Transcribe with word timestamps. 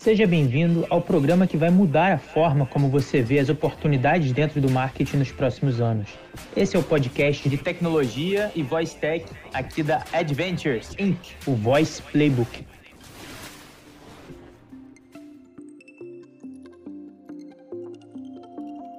Seja 0.00 0.26
bem-vindo 0.26 0.86
ao 0.88 1.02
programa 1.02 1.46
que 1.46 1.58
vai 1.58 1.68
mudar 1.68 2.14
a 2.14 2.18
forma 2.18 2.64
como 2.64 2.88
você 2.88 3.20
vê 3.20 3.38
as 3.38 3.50
oportunidades 3.50 4.32
dentro 4.32 4.58
do 4.58 4.70
marketing 4.70 5.18
nos 5.18 5.30
próximos 5.30 5.78
anos. 5.78 6.08
Esse 6.56 6.74
é 6.74 6.78
o 6.78 6.82
podcast 6.82 7.46
de 7.46 7.58
tecnologia 7.58 8.50
e 8.56 8.62
voice 8.62 8.96
tech 8.96 9.26
aqui 9.52 9.82
da 9.82 10.02
Adventures 10.10 10.96
Inc., 10.98 11.18
o 11.46 11.54
Voice 11.54 12.00
Playbook. 12.00 12.64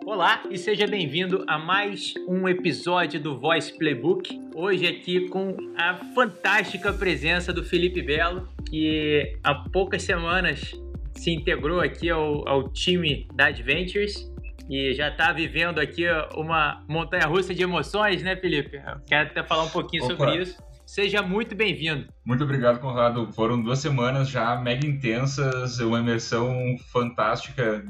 Olá 0.06 0.44
e 0.52 0.58
seja 0.60 0.86
bem-vindo 0.86 1.44
a 1.48 1.58
mais 1.58 2.14
um 2.28 2.48
episódio 2.48 3.20
do 3.20 3.40
Voice 3.40 3.76
Playbook. 3.76 4.40
Hoje 4.54 4.86
aqui 4.86 5.28
com 5.30 5.58
a 5.76 5.96
fantástica 6.14 6.94
presença 6.94 7.52
do 7.52 7.64
Felipe 7.64 8.04
Belo, 8.04 8.48
que 8.70 9.36
há 9.44 9.56
poucas 9.56 10.04
semanas 10.04 10.80
se 11.22 11.30
integrou 11.30 11.80
aqui 11.80 12.10
ao, 12.10 12.48
ao 12.50 12.68
time 12.70 13.28
da 13.36 13.46
Adventures 13.46 14.28
e 14.68 14.92
já 14.96 15.10
está 15.10 15.32
vivendo 15.32 15.78
aqui 15.78 16.04
uma 16.36 16.84
montanha 16.90 17.28
russa 17.28 17.54
de 17.54 17.62
emoções, 17.62 18.24
né, 18.24 18.36
Felipe? 18.36 18.82
quero 19.06 19.30
até 19.30 19.44
falar 19.44 19.66
um 19.66 19.70
pouquinho 19.70 20.06
Opa. 20.06 20.16
sobre 20.16 20.42
isso. 20.42 20.58
Seja 20.84 21.22
muito 21.22 21.54
bem-vindo. 21.54 22.08
Muito 22.26 22.44
obrigado, 22.44 22.80
Conrado. 22.80 23.32
Foram 23.34 23.62
duas 23.62 23.78
semanas 23.78 24.30
já 24.30 24.56
mega 24.60 24.86
intensas, 24.88 25.80
uma 25.80 26.00
imersão 26.00 26.76
fantástica 26.92 27.86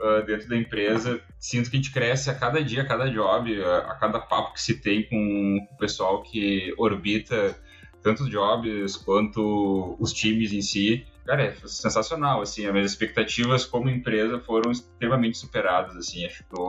uh, 0.00 0.24
dentro 0.24 0.48
da 0.48 0.56
empresa. 0.56 1.20
Sinto 1.40 1.70
que 1.70 1.76
a 1.76 1.80
gente 1.80 1.92
cresce 1.92 2.30
a 2.30 2.34
cada 2.36 2.62
dia, 2.62 2.82
a 2.82 2.86
cada 2.86 3.10
job, 3.10 3.62
a, 3.64 3.78
a 3.78 3.94
cada 3.96 4.20
papo 4.20 4.54
que 4.54 4.62
se 4.62 4.80
tem 4.80 5.02
com 5.08 5.58
o 5.72 5.76
pessoal 5.76 6.22
que 6.22 6.72
orbita 6.78 7.58
tanto 8.00 8.22
os 8.22 8.30
jobs 8.30 8.96
quanto 8.96 9.96
os 9.98 10.12
times 10.12 10.52
em 10.52 10.62
si 10.62 11.04
cara, 11.30 11.44
é 11.44 11.52
sensacional, 11.64 12.42
assim, 12.42 12.66
as 12.66 12.72
minhas 12.72 12.90
expectativas 12.90 13.64
como 13.64 13.88
empresa 13.88 14.40
foram 14.40 14.72
extremamente 14.72 15.38
superadas, 15.38 15.96
assim, 15.96 16.26
acho 16.26 16.42
que 16.42 16.60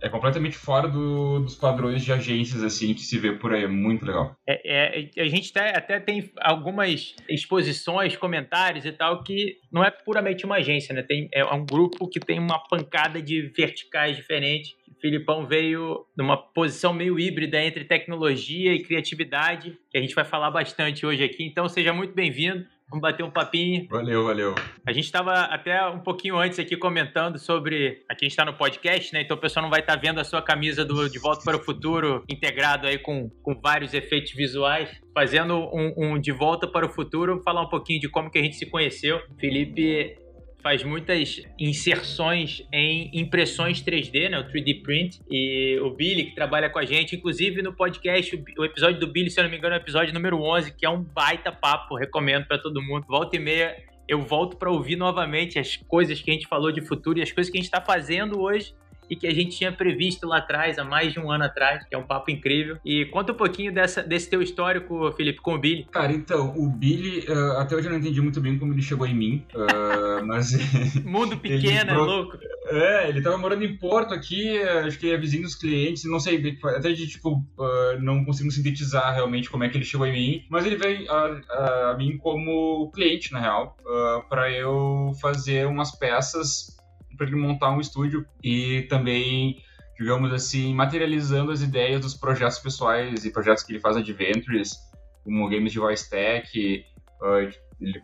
é 0.00 0.08
completamente 0.08 0.56
fora 0.56 0.88
do, 0.88 1.40
dos 1.40 1.54
padrões 1.54 2.04
de 2.04 2.12
agências, 2.12 2.62
assim, 2.62 2.94
que 2.94 3.02
se 3.02 3.18
vê 3.18 3.32
por 3.32 3.52
aí, 3.52 3.64
é 3.64 3.68
muito 3.68 4.04
legal. 4.04 4.36
É, 4.46 5.08
é, 5.16 5.22
a 5.22 5.28
gente 5.28 5.50
até, 5.56 5.76
até 5.76 6.00
tem 6.00 6.30
algumas 6.40 7.14
exposições, 7.28 8.16
comentários 8.16 8.84
e 8.84 8.92
tal, 8.92 9.22
que 9.24 9.56
não 9.70 9.84
é 9.84 9.90
puramente 9.90 10.44
uma 10.44 10.56
agência, 10.56 10.94
né, 10.94 11.02
tem, 11.02 11.28
é 11.32 11.44
um 11.44 11.66
grupo 11.66 12.08
que 12.08 12.20
tem 12.20 12.38
uma 12.38 12.58
pancada 12.68 13.20
de 13.20 13.42
verticais 13.56 14.16
diferentes, 14.16 14.76
Filipão 15.02 15.44
veio 15.44 16.06
numa 16.16 16.36
posição 16.36 16.94
meio 16.94 17.18
híbrida 17.18 17.60
entre 17.60 17.84
tecnologia 17.84 18.72
e 18.72 18.84
criatividade, 18.84 19.76
que 19.90 19.98
a 19.98 20.00
gente 20.00 20.14
vai 20.14 20.24
falar 20.24 20.48
bastante 20.52 21.04
hoje 21.04 21.24
aqui. 21.24 21.44
Então, 21.44 21.68
seja 21.68 21.92
muito 21.92 22.14
bem-vindo. 22.14 22.64
Vamos 22.92 23.00
bater 23.00 23.22
um 23.22 23.30
papinho. 23.30 23.86
Valeu, 23.88 24.22
valeu. 24.22 24.54
A 24.86 24.92
gente 24.92 25.04
estava 25.04 25.32
até 25.44 25.82
um 25.86 26.00
pouquinho 26.00 26.36
antes 26.36 26.58
aqui 26.58 26.76
comentando 26.76 27.38
sobre. 27.38 28.02
Aqui 28.06 28.26
a 28.26 28.28
gente 28.28 28.32
está 28.32 28.44
no 28.44 28.52
podcast, 28.52 29.14
né? 29.14 29.22
Então 29.22 29.34
o 29.34 29.40
pessoal 29.40 29.62
não 29.62 29.70
vai 29.70 29.80
estar 29.80 29.94
tá 29.94 29.98
vendo 29.98 30.20
a 30.20 30.24
sua 30.24 30.42
camisa 30.42 30.84
do 30.84 31.08
De 31.08 31.18
Volta 31.18 31.42
para 31.42 31.56
o 31.56 31.60
Futuro 31.60 32.22
integrado 32.28 32.86
aí 32.86 32.98
com, 32.98 33.30
com 33.42 33.58
vários 33.58 33.94
efeitos 33.94 34.32
visuais. 34.32 34.90
Fazendo 35.14 35.54
um, 35.72 35.94
um 35.96 36.20
De 36.20 36.32
Volta 36.32 36.68
para 36.68 36.84
o 36.84 36.90
Futuro, 36.90 37.40
falar 37.42 37.62
um 37.62 37.68
pouquinho 37.70 37.98
de 37.98 38.10
como 38.10 38.30
que 38.30 38.38
a 38.38 38.42
gente 38.42 38.56
se 38.56 38.66
conheceu. 38.66 39.22
Felipe 39.40 40.14
faz 40.62 40.84
muitas 40.84 41.42
inserções 41.58 42.66
em 42.72 43.10
impressões 43.12 43.82
3D, 43.82 44.30
né, 44.30 44.38
o 44.38 44.44
3D 44.44 44.82
print, 44.82 45.20
e 45.30 45.78
o 45.80 45.90
Billy 45.90 46.26
que 46.26 46.34
trabalha 46.34 46.70
com 46.70 46.78
a 46.78 46.84
gente, 46.84 47.16
inclusive 47.16 47.62
no 47.62 47.72
podcast, 47.72 48.42
o 48.56 48.64
episódio 48.64 49.00
do 49.00 49.08
Billy, 49.08 49.30
se 49.30 49.40
eu 49.40 49.44
não 49.44 49.50
me 49.50 49.58
engano, 49.58 49.74
é 49.74 49.78
o 49.78 49.80
episódio 49.80 50.14
número 50.14 50.40
11, 50.40 50.72
que 50.72 50.86
é 50.86 50.88
um 50.90 51.02
baita 51.02 51.50
papo, 51.50 51.96
recomendo 51.96 52.46
para 52.46 52.58
todo 52.58 52.80
mundo. 52.80 53.04
Volta 53.08 53.36
e 53.36 53.38
meia 53.38 53.76
eu 54.08 54.20
volto 54.20 54.56
para 54.56 54.70
ouvir 54.70 54.96
novamente 54.96 55.58
as 55.58 55.76
coisas 55.76 56.20
que 56.20 56.30
a 56.30 56.34
gente 56.34 56.46
falou 56.46 56.70
de 56.70 56.80
futuro 56.80 57.18
e 57.18 57.22
as 57.22 57.32
coisas 57.32 57.50
que 57.50 57.56
a 57.56 57.60
gente 57.60 57.68
está 57.68 57.80
fazendo 57.80 58.40
hoje 58.40 58.74
e 59.08 59.16
que 59.16 59.26
a 59.26 59.34
gente 59.34 59.56
tinha 59.56 59.72
previsto 59.72 60.26
lá 60.26 60.38
atrás, 60.38 60.78
há 60.78 60.84
mais 60.84 61.12
de 61.12 61.20
um 61.20 61.30
ano 61.30 61.44
atrás, 61.44 61.84
que 61.84 61.94
é 61.94 61.98
um 61.98 62.02
papo 62.06 62.30
incrível. 62.30 62.78
E 62.84 63.04
conta 63.06 63.32
um 63.32 63.36
pouquinho 63.36 63.72
dessa, 63.72 64.02
desse 64.02 64.28
teu 64.28 64.42
histórico, 64.42 65.12
Felipe, 65.12 65.40
com 65.40 65.54
o 65.54 65.58
Billy. 65.58 65.86
Cara, 65.90 66.12
então, 66.12 66.54
o 66.56 66.68
Billy, 66.68 67.26
uh, 67.28 67.58
até 67.58 67.76
hoje 67.76 67.86
eu 67.86 67.92
não 67.92 67.98
entendi 67.98 68.20
muito 68.20 68.40
bem 68.40 68.58
como 68.58 68.72
ele 68.72 68.82
chegou 68.82 69.06
em 69.06 69.14
mim, 69.14 69.46
uh, 69.54 70.24
mas... 70.26 70.52
Mundo 71.04 71.36
pequeno, 71.36 71.90
é 71.90 71.94
louco. 71.94 72.38
É, 72.66 73.08
ele 73.08 73.20
tava 73.20 73.36
morando 73.36 73.64
em 73.64 73.76
Porto 73.76 74.14
aqui, 74.14 74.58
acho 74.62 74.98
que 74.98 75.10
é 75.10 75.16
vizinho 75.16 75.42
dos 75.42 75.54
clientes, 75.54 76.04
não 76.04 76.20
sei, 76.20 76.58
até 76.64 76.92
de, 76.92 77.06
tipo, 77.06 77.44
uh, 77.58 78.00
não 78.00 78.24
consigo 78.24 78.50
sintetizar 78.50 79.14
realmente 79.14 79.50
como 79.50 79.64
é 79.64 79.68
que 79.68 79.76
ele 79.76 79.84
chegou 79.84 80.06
em 80.06 80.12
mim, 80.12 80.46
mas 80.48 80.64
ele 80.64 80.76
veio 80.76 81.10
a, 81.10 81.40
a, 81.50 81.90
a 81.90 81.96
mim 81.96 82.16
como 82.16 82.90
cliente, 82.92 83.32
na 83.32 83.40
real, 83.40 83.76
uh, 83.80 84.28
para 84.28 84.50
eu 84.50 85.12
fazer 85.20 85.66
umas 85.66 85.90
peças 85.98 86.81
para 87.16 87.26
ele 87.26 87.36
montar 87.36 87.70
um 87.70 87.80
estúdio 87.80 88.26
e 88.42 88.82
também, 88.82 89.62
digamos 89.98 90.32
assim, 90.32 90.74
materializando 90.74 91.52
as 91.52 91.62
ideias 91.62 92.00
dos 92.00 92.14
projetos 92.14 92.58
pessoais 92.58 93.24
e 93.24 93.32
projetos 93.32 93.62
que 93.62 93.72
ele 93.72 93.80
faz 93.80 93.96
adventures, 93.96 94.76
como 95.24 95.48
games 95.48 95.72
de 95.72 95.78
voice 95.78 96.08
tech. 96.08 96.84
Uh, 97.20 97.50
ele 97.80 98.00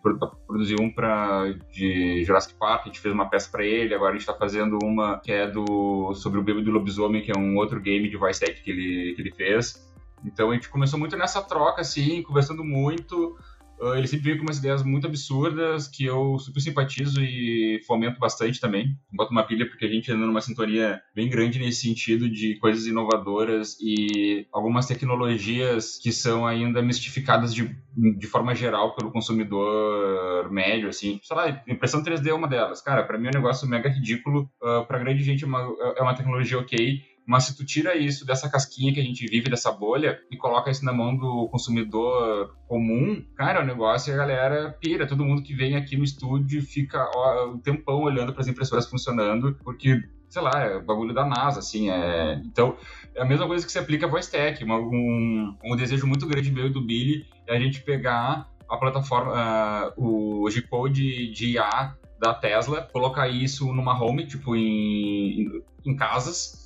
produziu 0.46 0.76
um 0.80 0.90
para 0.90 1.52
de 1.72 2.24
Jurassic 2.24 2.54
Park, 2.54 2.82
a 2.82 2.84
gente 2.86 3.00
fez 3.00 3.14
uma 3.14 3.30
peça 3.30 3.48
para 3.50 3.64
ele. 3.64 3.94
Agora 3.94 4.10
a 4.10 4.12
gente 4.14 4.22
está 4.22 4.34
fazendo 4.34 4.78
uma 4.82 5.20
que 5.20 5.30
é 5.30 5.48
do 5.48 6.12
sobre 6.14 6.40
o 6.40 6.42
bebê 6.42 6.62
do 6.62 6.72
lobisomem, 6.72 7.22
que 7.22 7.30
é 7.30 7.38
um 7.38 7.56
outro 7.56 7.80
game 7.80 8.08
de 8.08 8.16
voice 8.16 8.40
tech 8.40 8.60
que 8.60 8.70
ele 8.70 9.14
que 9.14 9.22
ele 9.22 9.32
fez. 9.32 9.88
Então 10.24 10.50
a 10.50 10.54
gente 10.54 10.68
começou 10.68 10.98
muito 10.98 11.16
nessa 11.16 11.40
troca, 11.42 11.80
assim, 11.80 12.22
conversando 12.22 12.64
muito. 12.64 13.38
Uh, 13.80 13.94
ele 13.94 14.06
sempre 14.06 14.24
veio 14.24 14.38
com 14.38 14.42
umas 14.44 14.58
ideias 14.58 14.82
muito 14.82 15.06
absurdas 15.06 15.86
que 15.86 16.04
eu 16.04 16.38
super 16.38 16.60
simpatizo 16.60 17.22
e 17.22 17.80
fomento 17.86 18.18
bastante 18.18 18.60
também. 18.60 18.96
Boto 19.12 19.30
uma 19.30 19.46
pilha 19.46 19.68
porque 19.68 19.84
a 19.84 19.88
gente 19.88 20.10
anda 20.10 20.26
numa 20.26 20.40
sintonia 20.40 21.00
bem 21.14 21.28
grande 21.28 21.58
nesse 21.58 21.82
sentido 21.82 22.28
de 22.28 22.56
coisas 22.56 22.86
inovadoras 22.86 23.76
e 23.80 24.46
algumas 24.52 24.86
tecnologias 24.86 25.98
que 25.98 26.12
são 26.12 26.46
ainda 26.46 26.82
mistificadas 26.82 27.54
de, 27.54 27.76
de 27.96 28.26
forma 28.26 28.54
geral 28.54 28.94
pelo 28.94 29.12
consumidor 29.12 30.50
médio, 30.50 30.88
assim. 30.88 31.20
Sei 31.22 31.36
lá, 31.36 31.62
impressão 31.68 32.02
3D 32.02 32.26
é 32.28 32.34
uma 32.34 32.48
delas. 32.48 32.80
Cara, 32.80 33.04
para 33.04 33.18
mim 33.18 33.26
é 33.26 33.30
um 33.30 33.40
negócio 33.40 33.68
mega 33.68 33.88
ridículo. 33.88 34.50
Uh, 34.60 34.84
para 34.86 34.98
grande 34.98 35.22
gente 35.22 35.44
é 35.44 35.46
uma, 35.46 35.60
é 35.96 36.02
uma 36.02 36.14
tecnologia 36.14 36.58
ok, 36.58 37.00
mas 37.28 37.44
se 37.44 37.54
tu 37.54 37.62
tira 37.62 37.94
isso 37.94 38.24
dessa 38.24 38.48
casquinha 38.48 38.90
que 38.90 38.98
a 38.98 39.04
gente 39.04 39.26
vive, 39.26 39.50
dessa 39.50 39.70
bolha, 39.70 40.18
e 40.30 40.36
coloca 40.36 40.70
isso 40.70 40.82
na 40.82 40.94
mão 40.94 41.14
do 41.14 41.46
consumidor 41.50 42.56
comum, 42.66 43.22
cara, 43.36 43.62
o 43.62 43.66
negócio 43.66 44.10
é 44.10 44.14
a 44.14 44.16
galera 44.16 44.76
pira. 44.80 45.06
Todo 45.06 45.26
mundo 45.26 45.42
que 45.42 45.54
vem 45.54 45.76
aqui 45.76 45.94
no 45.94 46.04
estúdio 46.04 46.62
fica 46.62 47.06
ó, 47.14 47.50
um 47.50 47.58
tempão 47.58 48.00
olhando 48.00 48.32
para 48.32 48.40
as 48.40 48.48
impressoras 48.48 48.88
funcionando, 48.88 49.54
porque 49.62 50.02
sei 50.30 50.40
lá, 50.40 50.58
é 50.62 50.80
bagulho 50.80 51.12
da 51.12 51.26
NASA, 51.26 51.58
assim, 51.58 51.90
é... 51.90 52.40
Então, 52.46 52.78
é 53.14 53.20
a 53.20 53.26
mesma 53.26 53.46
coisa 53.46 53.64
que 53.64 53.72
se 53.72 53.78
aplica 53.78 54.06
a 54.06 54.08
voice 54.08 54.30
tech, 54.30 54.64
um, 54.64 55.54
um 55.62 55.76
desejo 55.76 56.06
muito 56.06 56.26
grande 56.26 56.50
meu 56.50 56.68
e 56.68 56.72
do 56.72 56.80
Billy 56.80 57.26
é 57.46 57.54
a 57.54 57.60
gente 57.60 57.82
pegar 57.82 58.48
a 58.66 58.76
plataforma, 58.78 59.92
uh, 59.98 60.42
o 60.42 60.50
G-Code 60.50 61.30
de 61.30 61.52
IA 61.52 61.94
da 62.18 62.32
Tesla, 62.32 62.88
colocar 62.90 63.28
isso 63.28 63.70
numa 63.72 64.02
home, 64.02 64.26
tipo, 64.26 64.56
em, 64.56 65.42
em, 65.42 65.62
em 65.84 65.94
casas, 65.94 66.57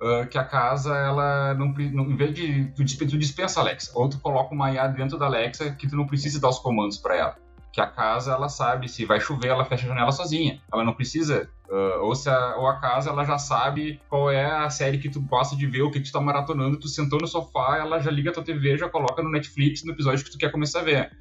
Uh, 0.00 0.26
que 0.28 0.38
a 0.38 0.44
casa, 0.44 0.96
ela 0.96 1.54
não, 1.54 1.72
não 1.72 2.10
em 2.10 2.16
vez 2.16 2.34
de 2.34 2.64
tu, 2.74 2.84
dispensa 2.84 3.60
a 3.60 3.62
Alexa, 3.62 3.92
ou 3.94 4.08
tu 4.08 4.18
coloca 4.18 4.54
uma 4.54 4.72
IA 4.72 4.86
dentro 4.88 5.18
da 5.18 5.26
Alexa 5.26 5.72
que 5.72 5.88
tu 5.88 5.96
não 5.96 6.06
precisa 6.06 6.40
dar 6.40 6.48
os 6.48 6.58
comandos 6.58 6.96
para 6.96 7.16
ela. 7.16 7.36
Que 7.72 7.80
a 7.80 7.86
casa, 7.86 8.32
ela 8.32 8.48
sabe, 8.48 8.88
se 8.88 9.04
vai 9.04 9.20
chover, 9.20 9.48
ela 9.48 9.64
fecha 9.64 9.84
a 9.84 9.88
janela 9.88 10.10
sozinha. 10.10 10.60
Ela 10.72 10.84
não 10.84 10.94
precisa, 10.94 11.48
uh, 11.68 12.04
ou, 12.04 12.14
se 12.14 12.28
a, 12.28 12.56
ou 12.56 12.66
a 12.66 12.80
casa, 12.80 13.10
ela 13.10 13.24
já 13.24 13.38
sabe 13.38 14.00
qual 14.08 14.30
é 14.30 14.44
a 14.44 14.70
série 14.70 14.98
que 14.98 15.10
tu 15.10 15.20
gosta 15.20 15.54
de 15.54 15.66
ver, 15.66 15.82
o 15.82 15.90
que 15.90 16.00
tu 16.00 16.10
tá 16.10 16.20
maratonando, 16.20 16.78
tu 16.78 16.88
sentou 16.88 17.20
no 17.20 17.26
sofá, 17.26 17.76
ela 17.78 18.00
já 18.00 18.10
liga 18.10 18.30
a 18.30 18.32
tua 18.32 18.42
TV, 18.42 18.76
já 18.78 18.88
coloca 18.88 19.22
no 19.22 19.30
Netflix, 19.30 19.84
no 19.84 19.92
episódio 19.92 20.24
que 20.24 20.30
tu 20.30 20.38
quer 20.38 20.50
começar 20.50 20.80
a 20.80 20.84
ver. 20.84 21.12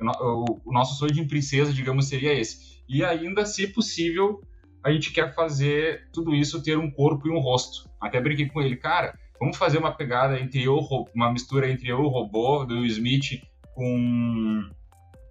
O, 0.00 0.06
o, 0.06 0.60
o 0.66 0.72
nosso 0.72 0.98
sonho 0.98 1.12
de 1.12 1.24
princesa, 1.24 1.72
digamos, 1.72 2.08
seria 2.08 2.32
esse. 2.32 2.76
E 2.88 3.04
ainda, 3.04 3.44
se 3.44 3.66
possível, 3.66 4.40
a 4.86 4.92
gente 4.92 5.12
quer 5.12 5.34
fazer 5.34 6.08
tudo 6.12 6.32
isso 6.32 6.62
ter 6.62 6.78
um 6.78 6.88
corpo 6.88 7.26
e 7.26 7.30
um 7.32 7.40
rosto. 7.40 7.90
Até 8.00 8.20
brinquei 8.20 8.46
com 8.46 8.62
ele, 8.62 8.76
cara, 8.76 9.18
vamos 9.40 9.56
fazer 9.56 9.78
uma 9.78 9.90
pegada 9.90 10.38
entre 10.38 10.62
eu, 10.62 10.78
uma 11.12 11.32
mistura 11.32 11.68
entre 11.68 11.88
eu, 11.88 12.02
o 12.02 12.08
robô 12.08 12.64
do 12.64 12.74
Will 12.74 12.86
Smith, 12.86 13.42
com 13.74 14.70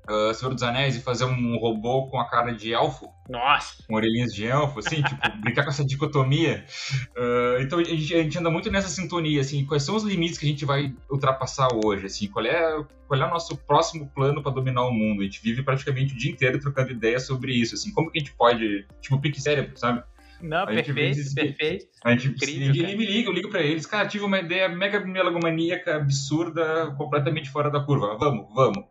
uh, 0.09 0.33
Senhor 0.33 0.53
dos 0.53 0.63
Anéis 0.63 0.95
e 0.95 1.01
fazer 1.01 1.25
um 1.25 1.57
robô 1.57 2.07
com 2.07 2.19
a 2.19 2.29
cara 2.29 2.51
de 2.51 2.73
elfo. 2.73 3.09
Nossa! 3.29 3.83
Com 3.87 3.95
orelhinhas 3.95 4.33
de 4.33 4.45
elfo, 4.45 4.79
assim, 4.79 5.01
tipo, 5.03 5.37
brincar 5.41 5.63
com 5.63 5.69
essa 5.69 5.85
dicotomia. 5.85 6.65
Uh, 7.17 7.61
então 7.61 7.79
a 7.79 7.83
gente, 7.83 8.13
a 8.13 8.23
gente, 8.23 8.37
anda 8.37 8.49
muito 8.49 8.71
nessa 8.71 8.89
sintonia, 8.89 9.41
assim, 9.41 9.65
quais 9.65 9.83
são 9.83 9.95
os 9.95 10.03
limites 10.03 10.37
que 10.37 10.45
a 10.45 10.49
gente 10.49 10.65
vai 10.65 10.93
ultrapassar 11.09 11.67
hoje, 11.83 12.05
assim, 12.05 12.27
qual 12.27 12.45
é, 12.45 12.83
qual 13.07 13.21
é 13.21 13.25
o 13.25 13.29
nosso 13.29 13.57
próximo 13.57 14.09
plano 14.13 14.41
para 14.41 14.51
dominar 14.51 14.85
o 14.85 14.91
mundo? 14.91 15.21
A 15.21 15.25
gente 15.25 15.41
vive 15.41 15.63
praticamente 15.63 16.13
o 16.13 16.17
dia 16.17 16.31
inteiro 16.31 16.59
trocando 16.59 16.91
ideias 16.91 17.25
sobre 17.25 17.53
isso, 17.53 17.75
assim, 17.75 17.91
como 17.91 18.11
que 18.11 18.19
a 18.19 18.21
gente 18.21 18.33
pode, 18.33 18.85
tipo, 19.01 19.19
pique 19.19 19.41
cérebro, 19.41 19.77
sabe? 19.77 20.03
Não, 20.41 20.65
perfeito, 20.65 21.19
esse, 21.19 21.33
perfeito. 21.33 21.85
A 22.03 22.11
gente, 22.11 22.27
Incrível, 22.29 22.73
ninguém 22.73 22.97
me 22.97 23.05
liga, 23.05 23.29
eu 23.29 23.33
ligo 23.33 23.49
pra 23.49 23.61
eles. 23.61 23.85
Cara, 23.85 24.07
tive 24.07 24.25
uma 24.25 24.39
ideia 24.39 24.67
mega 24.67 24.99
melogomaníaca, 24.99 25.95
absurda, 25.95 26.93
completamente 26.97 27.49
fora 27.49 27.69
da 27.69 27.79
curva. 27.79 28.17
Vamos, 28.17 28.53
vamos. 28.53 28.85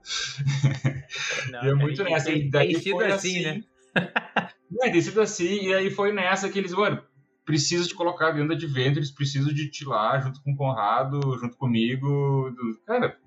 Não, 1.50 1.62
e 1.64 1.68
é 1.68 1.74
muito 1.74 2.02
nessa. 2.02 2.30
Tem, 2.30 2.50
daí 2.50 2.74
sido 2.74 3.00
assim, 3.04 3.12
assim, 3.12 3.42
né? 3.42 3.64
é, 4.82 4.90
tem 4.90 5.00
sido 5.00 5.20
assim, 5.20 5.66
e 5.66 5.74
aí 5.74 5.90
foi 5.90 6.12
nessa 6.12 6.48
que 6.48 6.58
eles, 6.58 6.72
mano, 6.72 7.02
preciso 7.44 7.88
te 7.88 7.94
colocar 7.94 8.32
dentro 8.32 8.48
da 8.48 8.54
Adventures, 8.54 9.10
preciso 9.10 9.54
de 9.54 9.70
te 9.70 9.84
lá 9.84 10.18
junto 10.18 10.42
com 10.42 10.52
o 10.52 10.56
Conrado, 10.56 11.20
junto 11.38 11.56
comigo. 11.56 12.50
Cara, 12.86 13.18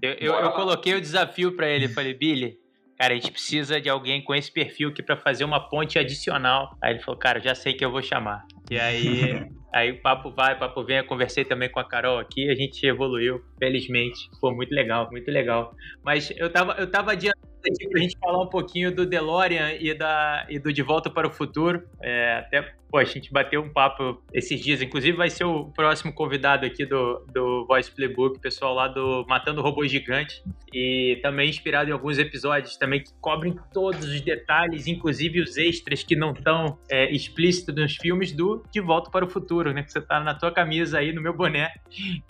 eu, 0.00 0.12
eu, 0.12 0.34
eu 0.34 0.52
coloquei 0.52 0.94
o 0.94 1.00
desafio 1.00 1.56
para 1.56 1.68
ele, 1.68 1.88
falei, 1.88 2.14
Billy, 2.14 2.58
cara, 3.04 3.12
a 3.12 3.16
gente 3.16 3.30
precisa 3.30 3.78
de 3.78 3.90
alguém 3.90 4.22
com 4.22 4.34
esse 4.34 4.50
perfil 4.50 4.88
aqui 4.88 5.02
para 5.02 5.16
fazer 5.16 5.44
uma 5.44 5.60
ponte 5.60 5.98
adicional. 5.98 6.74
Aí 6.80 6.94
ele 6.94 7.00
falou, 7.00 7.18
cara, 7.18 7.38
já 7.38 7.54
sei 7.54 7.74
que 7.74 7.84
eu 7.84 7.90
vou 7.90 8.02
chamar. 8.02 8.46
E 8.70 8.78
aí, 8.78 9.46
aí 9.74 9.90
o 9.90 10.00
papo 10.00 10.30
vai, 10.30 10.54
o 10.54 10.58
papo 10.58 10.82
vem. 10.82 10.98
Eu 10.98 11.04
conversei 11.04 11.44
também 11.44 11.68
com 11.68 11.78
a 11.78 11.84
Carol 11.84 12.18
aqui, 12.18 12.48
a 12.48 12.54
gente 12.54 12.86
evoluiu, 12.86 13.44
felizmente. 13.58 14.30
Foi 14.40 14.54
muito 14.54 14.74
legal, 14.74 15.10
muito 15.10 15.30
legal. 15.30 15.74
Mas 16.02 16.32
eu 16.34 16.50
tava, 16.50 16.72
eu 16.78 16.90
tava 16.90 17.12
adiantando 17.12 17.43
aqui 17.68 17.88
pra 17.88 18.00
gente 18.00 18.16
falar 18.18 18.42
um 18.42 18.48
pouquinho 18.48 18.94
do 18.94 19.06
DeLorean 19.06 19.72
e, 19.78 19.94
da, 19.94 20.46
e 20.48 20.58
do 20.58 20.72
De 20.72 20.82
Volta 20.82 21.10
para 21.10 21.26
o 21.26 21.30
Futuro. 21.30 21.82
É, 22.00 22.38
até, 22.38 22.74
pô, 22.90 22.98
a 22.98 23.04
gente 23.04 23.32
bateu 23.32 23.62
um 23.62 23.68
papo 23.68 24.22
esses 24.32 24.60
dias. 24.60 24.82
Inclusive, 24.82 25.16
vai 25.16 25.30
ser 25.30 25.44
o 25.44 25.66
próximo 25.66 26.12
convidado 26.12 26.66
aqui 26.66 26.84
do, 26.84 27.24
do 27.32 27.66
Voice 27.66 27.90
Playbook, 27.90 28.38
pessoal 28.40 28.74
lá 28.74 28.88
do 28.88 29.24
Matando 29.28 29.62
Robôs 29.62 29.90
Gigantes. 29.90 30.42
E 30.72 31.18
também 31.22 31.48
inspirado 31.48 31.90
em 31.90 31.92
alguns 31.92 32.18
episódios 32.18 32.76
também 32.76 33.02
que 33.02 33.12
cobrem 33.20 33.56
todos 33.72 34.08
os 34.08 34.20
detalhes, 34.20 34.86
inclusive 34.86 35.40
os 35.40 35.56
extras 35.56 36.02
que 36.02 36.16
não 36.16 36.32
estão 36.32 36.78
é, 36.90 37.10
explícitos 37.12 37.74
nos 37.74 37.96
filmes 37.96 38.32
do 38.32 38.64
De 38.70 38.80
Volta 38.80 39.10
para 39.10 39.24
o 39.24 39.28
Futuro, 39.28 39.72
né? 39.72 39.82
Que 39.82 39.92
você 39.92 40.00
tá 40.00 40.20
na 40.20 40.34
tua 40.34 40.50
camisa 40.50 40.98
aí, 40.98 41.12
no 41.12 41.22
meu 41.22 41.34
boné. 41.34 41.72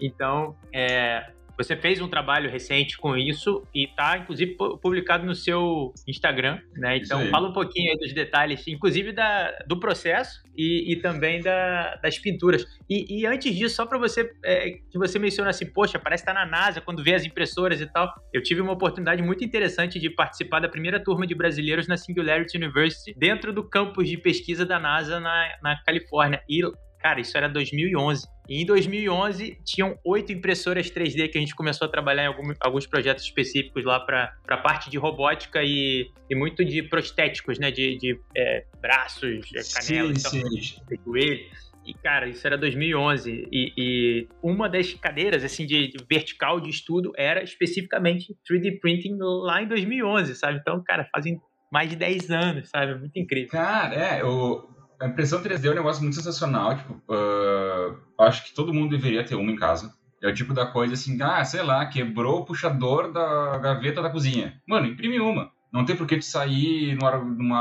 Então, 0.00 0.56
é, 0.72 1.30
você 1.56 1.76
fez 1.76 2.00
um 2.00 2.08
trabalho 2.08 2.50
recente 2.50 2.96
com 2.98 3.16
isso 3.16 3.66
e 3.74 3.84
está, 3.84 4.18
inclusive, 4.18 4.56
publicado 4.82 5.24
no 5.24 5.34
seu 5.34 5.92
Instagram, 6.06 6.60
né? 6.74 6.96
Então, 6.96 7.26
fala 7.28 7.48
um 7.48 7.52
pouquinho 7.52 7.92
aí 7.92 7.98
dos 7.98 8.12
detalhes, 8.12 8.66
inclusive 8.66 9.12
da, 9.12 9.52
do 9.66 9.78
processo 9.78 10.42
e, 10.56 10.92
e 10.92 10.96
também 10.96 11.40
da, 11.40 11.96
das 11.96 12.18
pinturas. 12.18 12.64
E, 12.88 13.20
e, 13.20 13.26
antes 13.26 13.54
disso, 13.54 13.76
só 13.76 13.86
para 13.86 13.98
você, 13.98 14.30
é, 14.44 14.70
que 14.90 14.98
você 14.98 15.18
menciona 15.18 15.50
assim, 15.50 15.66
poxa, 15.66 15.98
parece 15.98 16.22
estar 16.22 16.34
tá 16.34 16.44
na 16.44 16.50
NASA 16.50 16.80
quando 16.80 17.02
vê 17.02 17.14
as 17.14 17.24
impressoras 17.24 17.80
e 17.80 17.86
tal. 17.86 18.12
Eu 18.32 18.42
tive 18.42 18.60
uma 18.60 18.72
oportunidade 18.72 19.22
muito 19.22 19.44
interessante 19.44 19.98
de 19.98 20.10
participar 20.10 20.60
da 20.60 20.68
primeira 20.68 21.02
turma 21.02 21.26
de 21.26 21.34
brasileiros 21.34 21.86
na 21.86 21.96
Singularity 21.96 22.56
University, 22.56 23.14
dentro 23.16 23.52
do 23.52 23.68
campus 23.68 24.08
de 24.08 24.16
pesquisa 24.16 24.66
da 24.66 24.78
NASA 24.78 25.20
na, 25.20 25.56
na 25.62 25.82
Califórnia. 25.84 26.42
E 26.48 26.62
Cara, 27.04 27.20
isso 27.20 27.36
era 27.36 27.50
2011. 27.50 28.26
E 28.48 28.62
em 28.62 28.64
2011 28.64 29.58
tinham 29.62 29.98
oito 30.02 30.32
impressoras 30.32 30.90
3D 30.90 31.28
que 31.28 31.36
a 31.36 31.40
gente 31.40 31.54
começou 31.54 31.86
a 31.86 31.90
trabalhar 31.90 32.22
em 32.22 32.26
algum, 32.28 32.54
alguns 32.58 32.86
projetos 32.86 33.24
específicos 33.24 33.84
lá 33.84 34.00
para 34.00 34.34
a 34.48 34.56
parte 34.56 34.88
de 34.88 34.96
robótica 34.96 35.62
e, 35.62 36.10
e, 36.30 36.34
muito 36.34 36.64
de 36.64 36.82
prostéticos, 36.82 37.58
né? 37.58 37.70
De, 37.70 37.98
de 37.98 38.18
é, 38.34 38.64
braços, 38.80 39.50
canelas, 39.74 40.22
sim, 40.22 40.42
sim. 40.48 40.82
joelho. 41.04 41.44
E, 41.84 41.92
cara, 41.92 42.26
isso 42.26 42.46
era 42.46 42.56
2011. 42.56 43.48
E, 43.52 43.72
e, 43.76 44.28
uma 44.42 44.66
das 44.66 44.94
cadeiras, 44.94 45.44
assim, 45.44 45.66
de, 45.66 45.88
de, 45.88 46.02
vertical 46.08 46.58
de 46.58 46.70
estudo 46.70 47.12
era 47.18 47.44
especificamente 47.44 48.34
3D 48.50 48.80
Printing 48.80 49.18
lá 49.20 49.62
em 49.62 49.68
2011, 49.68 50.34
sabe? 50.36 50.58
Então, 50.58 50.82
cara, 50.82 51.06
fazem 51.14 51.38
mais 51.70 51.90
de 51.90 51.96
10 51.96 52.30
anos, 52.30 52.70
sabe? 52.70 52.98
Muito 52.98 53.18
incrível. 53.18 53.50
Cara, 53.50 53.94
é, 53.94 54.24
o, 54.24 54.72
a 55.04 55.08
impressão 55.08 55.42
3D 55.42 55.66
é 55.66 55.70
um 55.70 55.74
negócio 55.74 56.02
muito 56.02 56.16
sensacional. 56.16 56.78
Tipo, 56.78 56.94
uh, 56.94 57.94
acho 58.20 58.46
que 58.46 58.54
todo 58.54 58.72
mundo 58.72 58.96
deveria 58.96 59.22
ter 59.22 59.34
uma 59.34 59.52
em 59.52 59.56
casa. 59.56 59.92
É 60.22 60.28
o 60.28 60.34
tipo 60.34 60.54
da 60.54 60.64
coisa 60.64 60.94
assim, 60.94 61.20
ah, 61.20 61.44
sei 61.44 61.62
lá, 61.62 61.84
quebrou 61.84 62.40
o 62.40 62.44
puxador 62.46 63.12
da 63.12 63.58
gaveta 63.58 64.00
da 64.00 64.08
cozinha. 64.08 64.54
Mano, 64.66 64.86
imprime 64.86 65.20
uma. 65.20 65.50
Não 65.70 65.84
tem 65.84 65.94
por 65.94 66.06
que 66.06 66.16
tu 66.16 66.24
sair 66.24 66.96
numa, 66.96 67.18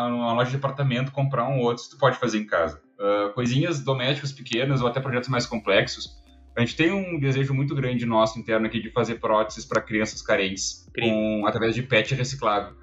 numa 0.08 0.34
loja 0.34 0.52
de 0.52 0.56
departamento, 0.56 1.12
comprar 1.12 1.50
um 1.50 1.60
outro, 1.60 1.84
tu 1.90 1.98
pode 1.98 2.18
fazer 2.18 2.40
em 2.40 2.46
casa. 2.46 2.82
Uh, 2.98 3.34
coisinhas 3.34 3.82
domésticas 3.82 4.32
pequenas 4.32 4.80
ou 4.80 4.88
até 4.88 5.02
projetos 5.02 5.28
mais 5.28 5.46
complexos. 5.46 6.24
A 6.56 6.62
gente 6.62 6.78
tem 6.78 6.94
um 6.94 7.20
desejo 7.20 7.54
muito 7.54 7.76
grande 7.76 8.06
nosso 8.06 8.40
interno 8.40 8.68
aqui 8.68 8.80
de 8.80 8.90
fazer 8.92 9.16
próteses 9.16 9.66
para 9.66 9.82
crianças 9.82 10.22
carentes, 10.22 10.88
com, 10.98 11.46
através 11.46 11.76
de 11.76 11.84
PET 11.84 12.16
reciclável 12.16 12.74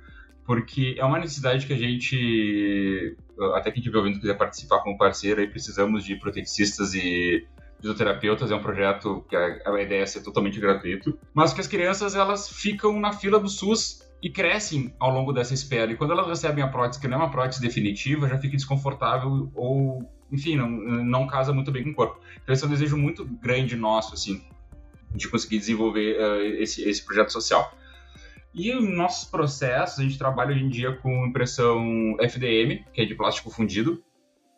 porque 0.45 0.97
é 0.99 1.05
uma 1.05 1.19
necessidade 1.19 1.67
que 1.67 1.73
a 1.73 1.77
gente, 1.77 3.17
até 3.55 3.71
quem 3.71 3.81
estiver 3.81 3.99
ouvindo 3.99 4.21
quiser 4.21 4.37
participar 4.37 4.81
como 4.81 4.99
parceiro, 4.99 5.41
aí 5.41 5.47
precisamos 5.47 6.05
de 6.05 6.17
proteticistas 6.17 6.95
e 6.95 7.47
fisioterapeutas, 7.81 8.51
é 8.51 8.55
um 8.55 8.63
projeto 8.63 9.25
que 9.29 9.35
a, 9.35 9.61
a 9.67 9.83
ideia 9.83 10.03
é 10.03 10.07
ser 10.07 10.23
totalmente 10.23 10.61
gratuito, 10.61 11.19
mas 11.33 11.53
que 11.53 11.61
as 11.61 11.67
crianças 11.67 12.15
elas 12.15 12.49
ficam 12.49 12.99
na 13.01 13.13
fila 13.13 13.41
do 13.41 13.49
SUS 13.49 14.07
e 14.23 14.29
crescem 14.29 14.95
ao 14.99 15.11
longo 15.11 15.33
dessa 15.33 15.55
espera. 15.55 15.91
E 15.91 15.97
quando 15.97 16.13
elas 16.13 16.27
recebem 16.27 16.63
a 16.63 16.69
prótese, 16.69 17.01
que 17.01 17.09
não 17.09 17.19
é 17.19 17.21
uma 17.23 17.31
prótese 17.31 17.61
definitiva, 17.61 18.29
já 18.29 18.39
fica 18.39 18.55
desconfortável 18.55 19.51
ou, 19.55 20.07
enfim, 20.31 20.57
não, 20.57 20.69
não 20.69 21.27
casa 21.27 21.53
muito 21.53 21.73
bem 21.73 21.83
com 21.85 21.91
o 21.91 21.95
corpo. 21.95 22.21
Então 22.43 22.53
esse 22.53 22.63
é 22.63 22.67
um 22.67 22.71
desejo 22.71 22.97
muito 22.97 23.25
grande 23.25 23.77
nosso, 23.77 24.15
assim, 24.15 24.45
de 25.15 25.27
conseguir 25.29 25.59
desenvolver 25.59 26.19
uh, 26.21 26.43
esse, 26.63 26.87
esse 26.87 27.05
projeto 27.05 27.33
social. 27.33 27.75
E 28.53 28.75
os 28.75 28.89
nossos 28.89 29.29
processos, 29.29 29.99
a 29.99 30.03
gente 30.03 30.19
trabalha 30.19 30.51
hoje 30.51 30.65
em 30.65 30.69
dia 30.69 30.93
com 30.97 31.27
impressão 31.27 32.17
FDM, 32.21 32.85
que 32.93 33.01
é 33.01 33.05
de 33.05 33.15
plástico 33.15 33.51
fundido, 33.51 34.03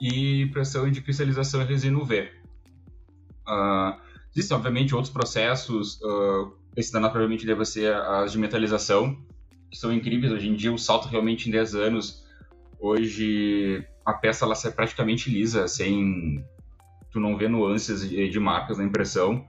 e 0.01 0.43
impressão 0.43 0.91
de 0.91 1.01
cristalização 1.03 1.63
em 1.63 1.67
resina 1.67 1.99
UV. 1.99 2.31
Uh, 3.47 4.01
existem, 4.35 4.57
obviamente, 4.57 4.95
outros 4.95 5.13
processos, 5.13 6.01
uh, 6.01 6.53
esse 6.77 6.93
da 6.93 7.01
provavelmente 7.01 7.45
deve 7.45 7.65
ser 7.65 7.95
as 7.95 8.33
de 8.33 8.39
metalização, 8.39 9.17
que 9.71 9.77
são 9.77 9.93
incríveis. 9.93 10.33
Hoje 10.33 10.49
em 10.49 10.55
dia, 10.55 10.73
o 10.73 10.79
salto 10.79 11.07
realmente 11.09 11.49
em 11.49 11.53
10 11.53 11.75
anos, 11.75 12.25
hoje 12.81 13.87
a 14.05 14.15
peça 14.15 14.45
ela 14.45 14.55
sai 14.55 14.73
praticamente 14.73 15.31
lisa, 15.31 15.69
sem 15.69 16.45
tu 17.11 17.21
não 17.21 17.37
vê 17.37 17.47
nuances 17.47 18.09
de 18.09 18.41
marcas 18.41 18.79
na 18.79 18.85
impressão. 18.85 19.47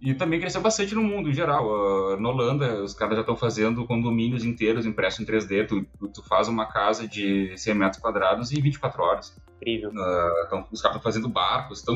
E 0.00 0.12
também 0.12 0.40
cresceu 0.40 0.60
bastante 0.60 0.94
no 0.94 1.02
mundo 1.02 1.30
em 1.30 1.32
geral. 1.32 1.66
Uh, 1.66 2.20
na 2.20 2.28
Holanda, 2.28 2.82
os 2.82 2.94
caras 2.94 3.14
já 3.14 3.20
estão 3.20 3.36
fazendo 3.36 3.86
condomínios 3.86 4.44
inteiros 4.44 4.84
impressos 4.84 5.20
em 5.20 5.24
3D. 5.24 5.66
Tu, 5.66 6.08
tu, 6.08 6.22
faz 6.22 6.48
uma 6.48 6.66
casa 6.66 7.08
de 7.08 7.56
100 7.56 7.74
metros 7.74 8.02
quadrados 8.02 8.52
em 8.52 8.60
24 8.60 9.02
horas. 9.02 9.36
Incrível. 9.56 9.90
Uh, 9.90 10.46
então, 10.46 10.68
os 10.70 10.82
caras 10.82 10.96
estão 10.96 11.00
fazendo 11.00 11.28
barcos. 11.28 11.82
Então, 11.82 11.94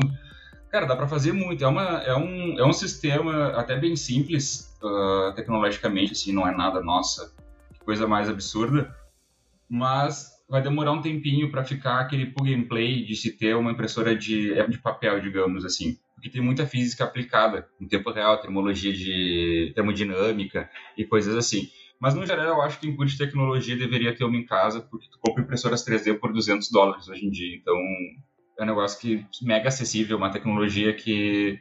cara, 0.71 0.85
dá 0.85 0.95
para 0.95 1.07
fazer 1.07 1.33
muito. 1.33 1.63
É, 1.63 1.67
uma, 1.67 2.01
é, 2.01 2.15
um, 2.15 2.57
é 2.57 2.65
um 2.65 2.73
sistema 2.73 3.49
até 3.49 3.77
bem 3.77 3.95
simples, 3.95 4.75
uh, 4.81 5.33
tecnologicamente, 5.35 6.13
assim, 6.13 6.31
não 6.31 6.47
é 6.47 6.55
nada, 6.55 6.81
nossa, 6.81 7.31
que 7.73 7.79
coisa 7.85 8.07
mais 8.07 8.27
absurda. 8.27 8.95
Mas 9.69 10.31
vai 10.49 10.63
demorar 10.63 10.93
um 10.93 11.01
tempinho 11.01 11.51
para 11.51 11.63
ficar 11.63 11.99
aquele 11.99 12.25
plug 12.25 12.55
and 12.55 12.63
play 12.63 13.05
de 13.05 13.15
se 13.15 13.37
ter 13.37 13.55
uma 13.55 13.71
impressora 13.71 14.15
de, 14.15 14.51
de 14.67 14.79
papel, 14.79 15.21
digamos 15.21 15.63
assim 15.63 15.95
porque 16.19 16.29
tem 16.29 16.41
muita 16.41 16.65
física 16.65 17.05
aplicada 17.05 17.69
em 17.79 17.87
tempo 17.87 18.11
real, 18.11 18.41
termologia 18.41 18.91
de 18.91 19.71
termodinâmica 19.73 20.69
e 20.97 21.05
coisas 21.05 21.35
assim. 21.35 21.69
Mas, 21.99 22.13
no 22.13 22.25
geral, 22.25 22.45
eu 22.45 22.61
acho 22.61 22.79
que 22.79 22.87
em 22.87 22.95
curso 22.95 23.13
de 23.13 23.17
tecnologia 23.17 23.75
deveria 23.75 24.15
ter 24.15 24.23
uma 24.23 24.37
em 24.37 24.45
casa, 24.45 24.81
porque 24.81 25.07
tu 25.09 25.17
compra 25.19 25.43
impressoras 25.43 25.85
3D 25.85 26.17
por 26.19 26.31
200 26.31 26.69
dólares 26.71 27.07
hoje 27.07 27.25
em 27.25 27.29
dia. 27.29 27.57
Então, 27.57 27.75
é 28.57 28.63
um 28.63 28.67
negócio 28.67 28.99
que 28.99 29.25
mega 29.41 29.67
acessível, 29.67 30.17
uma 30.17 30.31
tecnologia 30.31 30.93
que 30.93 31.59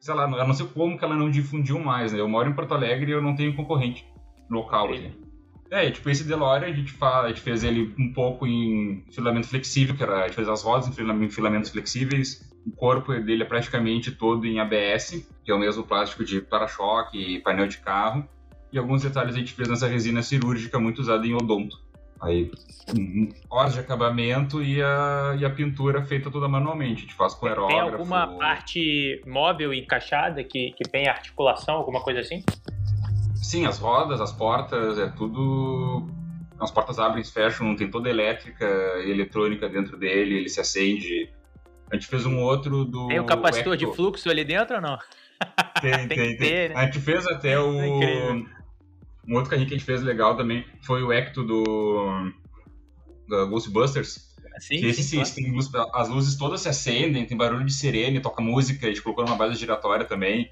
sei 0.00 0.14
lá, 0.14 0.24
eu 0.24 0.46
não 0.46 0.54
sei 0.54 0.66
como 0.66 0.96
que 0.96 1.04
ela 1.04 1.16
não 1.16 1.30
difundiu 1.30 1.78
mais, 1.78 2.12
né? 2.12 2.20
Eu 2.20 2.28
moro 2.28 2.48
em 2.48 2.54
Porto 2.54 2.72
Alegre 2.72 3.10
e 3.10 3.14
eu 3.14 3.22
não 3.22 3.34
tenho 3.34 3.54
concorrente 3.54 4.06
local 4.48 4.92
aqui. 4.92 5.12
É, 5.70 5.90
tipo, 5.90 6.08
esse 6.08 6.24
DeLorean 6.24 6.68
a 6.68 6.72
gente, 6.72 6.92
faz, 6.92 7.26
a 7.26 7.28
gente 7.28 7.40
fez 7.40 7.62
ele 7.62 7.94
um 7.98 8.12
pouco 8.12 8.46
em 8.46 9.04
filamento 9.10 9.48
flexível, 9.48 9.94
que 9.94 10.02
era, 10.02 10.20
a 10.20 10.26
gente 10.26 10.36
fez 10.36 10.48
as 10.48 10.62
rodas 10.62 10.88
em 10.98 11.28
filamentos 11.28 11.70
flexíveis. 11.70 12.48
O 12.68 12.76
corpo 12.76 13.14
dele 13.14 13.42
é 13.42 13.46
praticamente 13.46 14.12
todo 14.12 14.46
em 14.46 14.60
ABS, 14.60 15.26
que 15.42 15.50
é 15.50 15.54
o 15.54 15.58
mesmo 15.58 15.84
plástico 15.84 16.22
de 16.22 16.40
para-choque 16.40 17.18
e 17.18 17.40
painel 17.40 17.66
de 17.66 17.78
carro. 17.78 18.28
E 18.70 18.78
alguns 18.78 19.02
detalhes 19.02 19.34
a 19.34 19.38
gente 19.38 19.54
fez 19.54 19.68
nessa 19.68 19.86
resina 19.86 20.22
cirúrgica 20.22 20.78
muito 20.78 21.00
usada 21.00 21.26
em 21.26 21.34
odonto. 21.34 21.80
Aí, 22.20 22.50
horas 23.48 23.74
de 23.74 23.80
acabamento 23.80 24.62
e 24.62 24.82
a, 24.82 25.36
e 25.38 25.44
a 25.44 25.50
pintura 25.50 26.04
feita 26.04 26.30
toda 26.30 26.48
manualmente. 26.48 26.98
A 26.98 27.00
gente 27.02 27.14
faz 27.14 27.32
com 27.32 27.46
aerógrafo. 27.46 27.80
Tem 27.80 27.92
alguma 27.92 28.26
parte 28.26 29.22
móvel 29.26 29.72
encaixada 29.72 30.44
que, 30.44 30.72
que 30.72 30.84
tem 30.84 31.08
articulação, 31.08 31.76
alguma 31.76 32.02
coisa 32.02 32.20
assim? 32.20 32.44
Sim, 33.36 33.64
as 33.64 33.78
rodas, 33.78 34.20
as 34.20 34.32
portas, 34.32 34.98
é 34.98 35.06
tudo. 35.06 36.06
As 36.60 36.70
portas 36.70 36.98
abrem 36.98 37.22
e 37.22 37.26
fecham, 37.26 37.74
tem 37.76 37.88
toda 37.88 38.10
elétrica 38.10 38.66
e 39.04 39.10
eletrônica 39.10 39.68
dentro 39.68 39.96
dele, 39.96 40.36
ele 40.36 40.48
se 40.48 40.60
acende. 40.60 41.30
A 41.90 41.94
gente 41.94 42.06
fez 42.06 42.26
um 42.26 42.38
outro 42.38 42.84
do. 42.84 43.08
Tem 43.08 43.20
o 43.20 43.24
capacitor 43.24 43.74
Echo. 43.74 43.86
de 43.86 43.96
fluxo 43.96 44.28
ali 44.30 44.44
dentro 44.44 44.76
ou 44.76 44.82
não? 44.82 44.98
Tem, 45.80 46.08
tem, 46.08 46.08
tem. 46.08 46.36
tem. 46.36 46.68
Né? 46.70 46.74
A 46.74 46.84
gente 46.86 46.98
fez 46.98 47.24
até 47.26 47.58
o. 47.58 48.02
É 48.02 48.32
um 49.28 49.34
outro 49.34 49.50
carrinho 49.50 49.68
que 49.68 49.74
a 49.74 49.78
gente 49.78 49.86
fez 49.86 50.02
legal 50.02 50.36
também 50.36 50.64
foi 50.82 51.02
o 51.02 51.12
Ecto 51.12 51.44
do. 51.44 52.32
da 53.28 53.44
Ghostbusters. 53.44 54.26
Sim, 54.58 54.78
que 54.78 54.86
esse 54.86 55.04
sim, 55.04 55.24
sim, 55.24 55.52
luz, 55.52 55.70
as 55.94 56.08
luzes 56.08 56.36
todas 56.36 56.62
se 56.62 56.68
acendem, 56.68 57.24
tem 57.24 57.36
barulho 57.36 57.64
de 57.64 57.72
sirene, 57.72 58.18
toca 58.18 58.42
música, 58.42 58.86
a 58.86 58.88
gente 58.88 59.02
colocou 59.02 59.24
numa 59.24 59.36
base 59.36 59.54
giratória 59.54 60.04
também. 60.04 60.50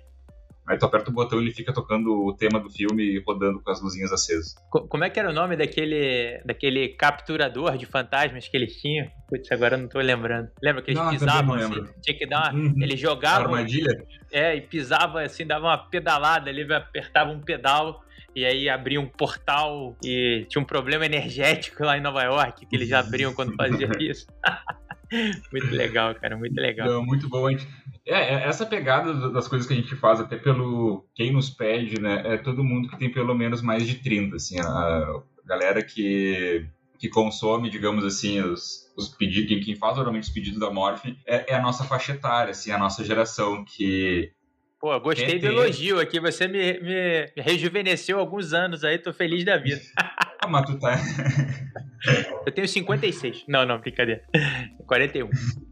Aí 0.69 0.77
tu 0.79 0.85
aperta 0.85 1.11
o 1.11 1.13
botão 1.13 1.39
e 1.39 1.45
ele 1.45 1.53
fica 1.53 1.73
tocando 1.73 2.27
o 2.27 2.35
tema 2.35 2.59
do 2.59 2.69
filme 2.71 3.03
e 3.03 3.23
rodando 3.25 3.63
com 3.63 3.71
as 3.71 3.81
luzinhas 3.81 4.13
acesas. 4.13 4.55
Como 4.71 5.05
é 5.05 5.11
que 5.11 5.21
era 5.21 5.31
o 5.31 5.33
nome 5.33 5.57
daquele, 5.57 6.41
daquele 6.45 6.89
capturador 6.89 7.77
de 7.77 7.87
fantasmas 7.87 8.49
que 8.49 8.57
eles 8.57 8.75
tinham? 8.81 9.09
Putz, 9.29 9.51
agora 9.53 9.77
eu 9.77 9.81
não 9.81 9.89
tô 9.89 10.01
lembrando. 10.01 10.51
Lembra 10.63 10.83
que 10.83 10.91
eles 10.91 11.03
não, 11.03 11.11
pisavam 11.11 11.55
assim? 11.55 11.85
Tinha 12.03 12.19
que 12.19 12.27
dar 12.27 12.53
uma... 12.53 12.61
Uhum. 12.61 12.75
Eles 12.83 12.99
jogavam... 12.99 13.55
Armadilha? 13.55 14.05
É, 14.33 14.57
e 14.57 14.61
pisava 14.61 15.23
assim, 15.23 15.47
dava 15.47 15.67
uma 15.67 15.79
pedalada 15.79 16.51
ali, 16.51 16.63
apertava 16.73 17.31
um 17.31 17.41
pedal 17.41 18.05
e 18.35 18.45
aí 18.45 18.69
abria 18.69 19.01
um 19.01 19.07
portal 19.07 19.97
e 20.05 20.45
tinha 20.49 20.61
um 20.61 20.65
problema 20.65 21.07
energético 21.07 21.83
lá 21.83 21.97
em 21.97 22.03
Nova 22.03 22.23
York 22.23 22.67
que 22.67 22.77
eles 22.77 22.93
abriam 22.93 23.33
quando 23.33 23.55
fazia 23.55 23.89
isso. 23.99 24.27
muito 25.53 25.75
legal, 25.75 26.15
cara, 26.15 26.37
muito 26.37 26.61
legal. 26.61 26.89
Não, 26.89 27.05
muito 27.05 27.29
bom. 27.29 27.51
Gente... 27.51 27.67
É, 28.07 28.35
é, 28.35 28.49
essa 28.49 28.67
pegada 28.67 29.31
das 29.31 29.49
coisas 29.49 29.67
que 29.67 29.75
a 29.75 29.77
gente 29.77 29.95
faz, 29.97 30.21
até 30.21 30.37
pelo 30.37 31.07
quem 31.15 31.33
nos 31.33 31.51
pede, 31.51 32.01
né? 32.01 32.23
É 32.25 32.37
todo 32.37 32.65
mundo 32.65 32.89
que 32.89 32.99
tem 32.99 33.11
pelo 33.11 33.35
menos 33.35 33.63
mais 33.63 33.87
de 33.87 33.97
30, 33.97 34.37
assim, 34.37 34.61
a 34.61 35.23
galera 35.45 35.83
que, 35.83 36.67
que 36.99 37.09
consome, 37.09 37.71
digamos 37.71 38.05
assim, 38.05 38.41
os, 38.41 38.93
os 38.97 39.09
pedidos, 39.09 39.65
quem 39.65 39.77
faz 39.77 39.97
normalmente 39.97 40.25
os 40.25 40.31
pedidos 40.31 40.59
da 40.59 40.71
Morph 40.71 41.05
é, 41.27 41.53
é, 41.53 41.55
a 41.55 41.63
nossa 41.63 41.85
faixa 41.85 42.13
etária, 42.13 42.51
assim, 42.51 42.71
a 42.71 42.79
nossa 42.79 43.05
geração 43.05 43.65
que 43.65 44.33
Pô, 44.79 45.01
gostei 45.01 45.39
do 45.39 45.47
elogio 45.47 45.99
aqui. 45.99 46.21
Você 46.21 46.47
me, 46.47 46.79
me 46.81 47.33
rejuvenesceu 47.43 48.19
alguns 48.19 48.53
anos 48.53 48.85
aí, 48.85 48.99
tô 48.99 49.13
feliz 49.13 49.45
da 49.45 49.57
vida. 49.57 49.81
mas 50.49 50.67
tu 50.67 50.79
tá. 50.79 50.99
Eu 52.47 52.53
tenho 52.53 52.69
56. 52.69 53.45
Não, 53.49 53.67
não, 53.67 53.79
brincadeira. 53.79 54.23
41. 54.87 55.29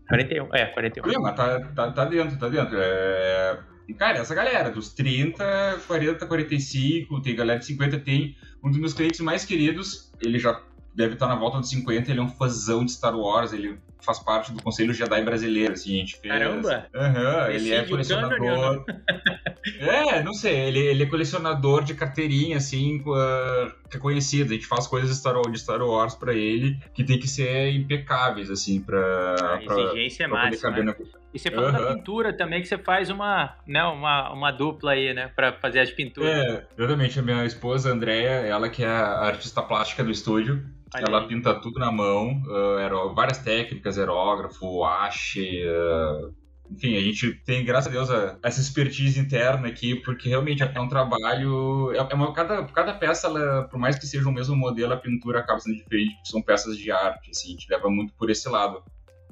41, 0.09 0.49
é, 0.55 0.67
41. 0.67 1.11
Sim, 1.11 1.19
mas 1.21 1.37
tá, 1.37 1.61
tá, 1.61 1.93
tá 1.93 2.05
dentro, 2.05 2.39
tá 2.39 2.49
dentro. 2.49 2.77
É... 2.79 3.59
Cara, 3.99 4.19
essa 4.19 4.35
galera, 4.35 4.71
dos 4.71 4.93
30, 4.95 5.81
40, 5.87 6.27
45, 6.27 7.21
tem 7.21 7.37
galera 7.37 7.59
de 7.59 7.67
50, 7.67 7.99
tem 8.01 8.37
um 8.63 8.71
dos 8.71 8.79
meus 8.79 8.95
clientes 8.95 9.21
mais 9.21 9.45
queridos, 9.45 10.11
ele 10.23 10.39
já 10.39 10.61
deve 10.95 11.15
estar 11.15 11.27
na 11.27 11.35
volta 11.35 11.59
dos 11.59 11.69
50, 11.71 12.11
ele 12.11 12.21
é 12.21 12.23
um 12.23 12.29
fãzão 12.29 12.85
de 12.85 12.93
Star 12.93 13.17
Wars, 13.17 13.53
ele 13.53 13.79
faz 14.01 14.19
parte 14.19 14.53
do 14.53 14.63
Conselho 14.63 14.93
Jedi 14.93 15.23
brasileiro, 15.23 15.73
assim, 15.73 15.97
a 15.97 16.01
gente 16.01 16.17
fez... 16.19 16.33
Caramba! 16.33 16.87
Aham, 16.95 17.45
uhum, 17.45 17.51
ele 17.51 17.73
é 17.73 17.85
colecionador... 17.85 18.85
é, 19.81 20.23
não 20.23 20.35
sei, 20.35 20.55
ele, 20.55 20.79
ele 20.79 21.03
é 21.03 21.07
colecionador 21.07 21.83
de 21.83 21.95
carteirinha, 21.95 22.59
assim, 22.59 23.01
uh, 23.01 23.73
reconhecido, 23.91 24.51
a 24.51 24.55
gente 24.55 24.67
faz 24.67 24.87
coisas 24.87 25.17
Star 25.17 25.37
Wars, 25.37 25.53
de 25.53 25.59
Star 25.59 25.83
Wars 25.83 26.15
pra 26.15 26.35
ele 26.35 26.79
que 26.93 27.03
tem 27.03 27.19
que 27.19 27.27
ser 27.27 27.73
impecáveis, 27.73 28.51
assim, 28.51 28.81
pra... 28.81 29.57
A 29.57 29.65
exigência 29.65 30.29
pra, 30.29 30.39
é 30.39 30.51
máxima. 30.51 30.71
Né? 30.71 30.95
E 31.35 31.39
você 31.39 31.51
falou 31.51 31.71
uhum. 31.71 31.73
da 31.73 31.95
pintura 31.95 32.33
também, 32.33 32.63
que 32.63 32.69
você 32.69 32.79
faz 32.79 33.11
uma, 33.11 33.57
né, 33.67 33.83
uma, 33.83 34.33
uma 34.33 34.53
dupla 34.53 34.93
aí, 34.93 35.13
né, 35.13 35.29
pra 35.35 35.53
fazer 35.55 35.81
as 35.81 35.91
pinturas. 35.91 36.31
É, 36.31 36.67
exatamente. 36.79 37.19
A 37.19 37.23
minha 37.23 37.45
esposa, 37.45 37.91
Andréia, 37.91 38.47
ela 38.47 38.69
que 38.69 38.85
é 38.85 38.87
a 38.87 39.23
artista 39.23 39.61
plástica 39.61 40.05
do 40.05 40.13
estúdio, 40.13 40.65
Olha 40.95 41.05
ela 41.09 41.21
aí. 41.23 41.27
pinta 41.27 41.53
tudo 41.55 41.81
na 41.81 41.91
mão, 41.91 42.41
uh, 42.47 43.13
várias 43.15 43.39
técnicas, 43.39 43.99
aerógrafo, 43.99 44.85
hache, 44.85 45.65
uh, 45.67 46.33
enfim, 46.71 46.97
a 46.97 47.01
gente 47.01 47.33
tem, 47.45 47.65
graças 47.65 47.89
a 47.89 47.95
Deus, 47.95 48.11
a, 48.11 48.39
essa 48.43 48.61
expertise 48.61 49.19
interna 49.19 49.69
aqui, 49.69 49.97
porque 49.97 50.29
realmente 50.29 50.63
é 50.63 50.81
um 50.81 50.89
trabalho. 50.89 51.93
É, 51.93 51.99
é 51.99 52.15
uma, 52.15 52.33
cada, 52.33 52.65
cada 52.67 52.95
peça, 52.95 53.27
ela, 53.27 53.65
por 53.65 53.79
mais 53.79 53.99
que 53.99 54.07
seja 54.07 54.29
o 54.29 54.33
mesmo 54.33 54.57
modelo, 54.57 54.93
a 54.93 54.97
pintura 54.97 55.41
acaba 55.41 55.61
sendo 55.61 55.77
diferente, 55.77 56.15
porque 56.15 56.31
são 56.31 56.43
peças 56.43 56.77
de 56.77 56.91
arte, 56.91 57.31
assim, 57.31 57.49
a 57.49 57.51
gente 57.51 57.71
leva 57.71 57.91
muito 57.91 58.15
por 58.15 58.31
esse 58.31 58.49
lado. 58.49 58.83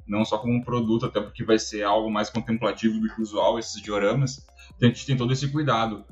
Não 0.07 0.25
só 0.25 0.37
como 0.37 0.53
um 0.53 0.61
produto, 0.61 1.05
até 1.05 1.21
porque 1.21 1.43
vai 1.43 1.57
ser 1.57 1.83
algo 1.83 2.11
mais 2.11 2.29
contemplativo 2.29 2.99
do 2.99 3.13
que 3.13 3.21
usual, 3.21 3.57
esses 3.57 3.81
dioramas. 3.81 4.45
Então 4.75 4.89
a 4.89 4.91
gente 4.91 5.05
tem 5.05 5.15
todo 5.15 5.31
esse 5.31 5.49
cuidado 5.49 6.05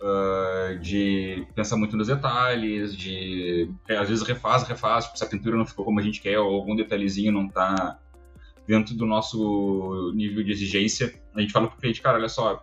uh, 0.00 0.78
de 0.78 1.46
pensar 1.54 1.76
muito 1.76 1.96
nos 1.96 2.08
detalhes, 2.08 2.96
de 2.96 3.70
é, 3.88 3.96
às 3.96 4.08
vezes 4.08 4.26
refaz, 4.26 4.62
refaz, 4.64 5.06
tipo, 5.06 5.18
se 5.18 5.24
a 5.24 5.26
pintura 5.26 5.56
não 5.56 5.66
ficou 5.66 5.84
como 5.84 6.00
a 6.00 6.02
gente 6.02 6.20
quer 6.20 6.38
ou 6.38 6.54
algum 6.54 6.76
detalhezinho 6.76 7.32
não 7.32 7.46
está 7.46 7.98
dentro 8.66 8.94
do 8.94 9.06
nosso 9.06 10.12
nível 10.14 10.44
de 10.44 10.52
exigência, 10.52 11.14
a 11.34 11.40
gente 11.40 11.52
fala 11.52 11.68
pro 11.68 11.78
cliente, 11.78 12.00
cara, 12.00 12.18
olha 12.18 12.28
só, 12.28 12.62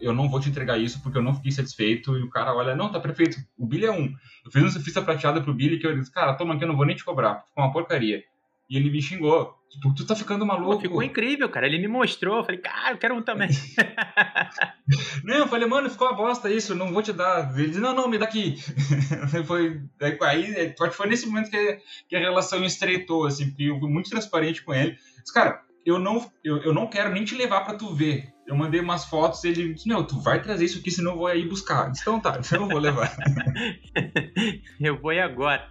eu 0.00 0.14
não 0.14 0.28
vou 0.28 0.40
te 0.40 0.48
entregar 0.48 0.78
isso 0.78 1.02
porque 1.02 1.18
eu 1.18 1.22
não 1.22 1.34
fiquei 1.34 1.52
satisfeito. 1.52 2.16
E 2.16 2.22
o 2.22 2.30
cara 2.30 2.54
olha, 2.54 2.74
não, 2.74 2.90
tá 2.90 2.98
perfeito. 2.98 3.36
O 3.56 3.66
Billy 3.66 3.84
é 3.84 3.92
um. 3.92 4.06
Eu 4.44 4.50
fiz 4.50 4.62
uma 4.62 4.70
surfista 4.70 5.02
prateada 5.02 5.42
pro 5.42 5.54
Billy 5.54 5.78
que 5.78 5.86
eu 5.86 5.94
disse, 5.94 6.10
cara, 6.10 6.34
toma 6.34 6.54
aqui, 6.54 6.64
eu 6.64 6.68
não 6.68 6.76
vou 6.76 6.86
nem 6.86 6.96
te 6.96 7.04
cobrar. 7.04 7.44
Ficou 7.46 7.64
uma 7.64 7.72
porcaria. 7.72 8.24
E 8.70 8.76
ele 8.76 8.88
me 8.88 9.02
xingou. 9.02 9.58
Tipo, 9.68 9.92
tu 9.94 10.06
tá 10.06 10.14
ficando 10.14 10.46
maluco. 10.46 10.76
Pô, 10.76 10.80
ficou 10.80 11.02
incrível, 11.02 11.48
cara. 11.48 11.66
Ele 11.66 11.78
me 11.78 11.88
mostrou. 11.88 12.38
Eu 12.38 12.44
falei, 12.44 12.60
cara, 12.60 12.92
eu 12.92 12.98
quero 12.98 13.16
um 13.16 13.22
também. 13.22 13.48
não, 15.24 15.38
eu 15.38 15.48
falei, 15.48 15.68
mano, 15.68 15.90
ficou 15.90 16.06
uma 16.06 16.16
bosta 16.16 16.48
isso, 16.48 16.74
não 16.74 16.92
vou 16.92 17.02
te 17.02 17.12
dar. 17.12 17.52
Ele 17.58 17.68
disse, 17.68 17.80
não, 17.80 17.92
não, 17.92 18.08
me 18.08 18.16
dá 18.16 18.26
aqui. 18.26 18.56
foi, 19.44 19.82
aí, 20.22 20.74
foi 20.92 21.08
nesse 21.08 21.26
momento 21.26 21.50
que, 21.50 21.80
que 22.08 22.14
a 22.14 22.20
relação 22.20 22.64
estreitou, 22.64 23.26
assim, 23.26 23.48
porque 23.48 23.64
eu 23.64 23.78
fui 23.80 23.90
muito 23.90 24.10
transparente 24.10 24.62
com 24.62 24.72
ele. 24.72 24.92
Disse, 24.92 25.34
cara, 25.34 25.62
eu 25.90 25.98
não, 25.98 26.30
eu, 26.44 26.58
eu 26.58 26.72
não 26.72 26.86
quero 26.86 27.10
nem 27.12 27.24
te 27.24 27.34
levar 27.34 27.62
para 27.62 27.76
tu 27.76 27.94
ver. 27.94 28.32
Eu 28.46 28.56
mandei 28.56 28.80
umas 28.80 29.04
fotos 29.04 29.44
e 29.44 29.48
ele 29.48 29.74
disse, 29.74 29.88
meu, 29.88 30.02
tu 30.04 30.20
vai 30.20 30.42
trazer 30.42 30.64
isso 30.64 30.78
aqui, 30.78 30.90
senão 30.90 31.12
eu 31.12 31.18
vou 31.18 31.26
aí 31.26 31.46
buscar. 31.46 31.90
Disse, 31.90 32.02
então 32.02 32.20
tá, 32.20 32.38
então 32.38 32.62
eu 32.62 32.68
vou 32.68 32.78
levar. 32.78 33.16
eu 34.80 35.00
vou 35.00 35.12
agora. 35.12 35.68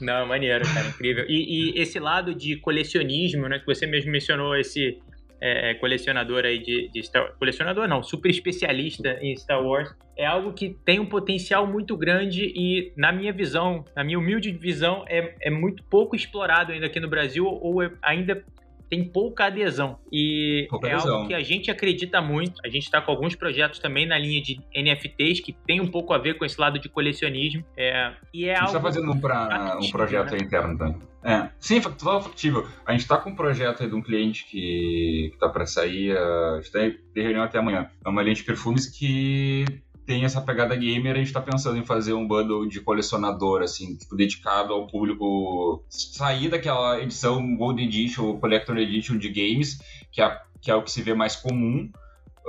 Não, 0.00 0.26
maneiro, 0.26 0.64
cara, 0.72 0.88
incrível. 0.88 1.24
E, 1.28 1.72
e, 1.72 1.80
esse 1.80 1.98
lado 1.98 2.34
de 2.34 2.56
colecionismo, 2.56 3.48
né, 3.48 3.58
que 3.58 3.66
você 3.66 3.86
mesmo 3.86 4.10
mencionou, 4.10 4.56
esse 4.56 5.00
é, 5.40 5.70
é 5.70 5.74
colecionador 5.74 6.44
aí 6.44 6.58
de, 6.58 6.88
de 6.88 7.02
Star 7.02 7.22
Wars. 7.22 7.36
Colecionador 7.36 7.86
não, 7.86 8.02
super 8.02 8.30
especialista 8.30 9.18
em 9.20 9.36
Star 9.36 9.62
Wars. 9.62 9.94
É 10.16 10.24
algo 10.24 10.52
que 10.54 10.76
tem 10.84 11.00
um 11.00 11.06
potencial 11.06 11.66
muito 11.66 11.96
grande 11.96 12.52
e, 12.56 12.92
na 12.96 13.12
minha 13.12 13.32
visão, 13.32 13.84
na 13.94 14.02
minha 14.02 14.18
humilde 14.18 14.50
visão, 14.52 15.04
é, 15.08 15.34
é 15.42 15.50
muito 15.50 15.82
pouco 15.84 16.16
explorado 16.16 16.72
ainda 16.72 16.86
aqui 16.86 17.00
no 17.00 17.08
Brasil 17.08 17.44
ou 17.44 17.82
é, 17.82 17.92
ainda 18.00 18.42
tem 18.88 19.04
pouca 19.04 19.46
adesão. 19.46 19.98
E 20.10 20.66
pouca 20.70 20.88
é 20.88 20.92
adesão. 20.94 21.16
algo 21.16 21.28
que 21.28 21.34
a 21.34 21.42
gente 21.42 21.70
acredita 21.70 22.20
muito. 22.20 22.60
A 22.64 22.68
gente 22.68 22.84
está 22.84 23.00
com 23.00 23.10
alguns 23.10 23.34
projetos 23.34 23.78
também 23.78 24.06
na 24.06 24.18
linha 24.18 24.40
de 24.40 24.60
NFTs 24.74 25.40
que 25.40 25.52
tem 25.52 25.80
um 25.80 25.86
pouco 25.86 26.12
a 26.12 26.18
ver 26.18 26.34
com 26.34 26.44
esse 26.44 26.60
lado 26.60 26.78
de 26.78 26.88
colecionismo. 26.88 27.64
É, 27.76 28.12
e 28.32 28.46
é 28.46 28.54
a 28.54 28.60
gente 28.60 28.68
está 28.68 28.80
fazendo 28.80 29.12
um, 29.12 29.20
pra, 29.20 29.78
um 29.80 29.90
projeto 29.90 30.32
né? 30.32 30.38
interno 30.38 30.76
também. 30.78 30.96
É, 31.22 31.48
sim, 31.58 31.80
total 31.80 32.22
factível. 32.22 32.66
A 32.84 32.92
gente 32.92 33.00
está 33.00 33.16
com 33.16 33.30
um 33.30 33.34
projeto 33.34 33.82
aí 33.82 33.88
de 33.88 33.94
um 33.94 34.02
cliente 34.02 34.46
que, 34.46 35.30
está 35.32 35.48
para 35.48 35.64
sair, 35.64 36.14
a 36.16 36.60
gente 36.60 36.70
tem 36.70 37.22
reunião 37.24 37.42
até 37.42 37.58
amanhã. 37.58 37.88
É 38.04 38.08
uma 38.08 38.22
linha 38.22 38.34
de 38.34 38.44
perfumes 38.44 38.86
que 38.86 39.64
tem 40.06 40.24
essa 40.24 40.40
pegada 40.40 40.76
gamer, 40.76 41.14
a 41.14 41.18
gente 41.18 41.32
tá 41.32 41.40
pensando 41.40 41.78
em 41.78 41.84
fazer 41.84 42.12
um 42.12 42.26
bundle 42.26 42.66
de 42.68 42.80
colecionador, 42.80 43.62
assim, 43.62 43.96
tipo, 43.96 44.14
dedicado 44.14 44.72
ao 44.72 44.86
público 44.86 45.84
sair 45.88 46.48
daquela 46.48 47.00
edição 47.00 47.56
Gold 47.56 47.82
Edition 47.82 48.24
ou 48.24 48.38
Collector 48.38 48.76
Edition 48.76 49.16
de 49.16 49.28
games, 49.28 49.78
que 50.12 50.20
é, 50.20 50.40
que 50.60 50.70
é 50.70 50.74
o 50.74 50.82
que 50.82 50.90
se 50.90 51.02
vê 51.02 51.14
mais 51.14 51.36
comum 51.36 51.90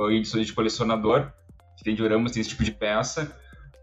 em 0.10 0.18
edições 0.18 0.48
de 0.48 0.54
colecionador, 0.54 1.32
que 1.78 1.84
tem 1.84 1.96
dioramas, 1.96 2.32
tem 2.32 2.42
esse 2.42 2.50
tipo 2.50 2.64
de 2.64 2.72
peça. 2.72 3.36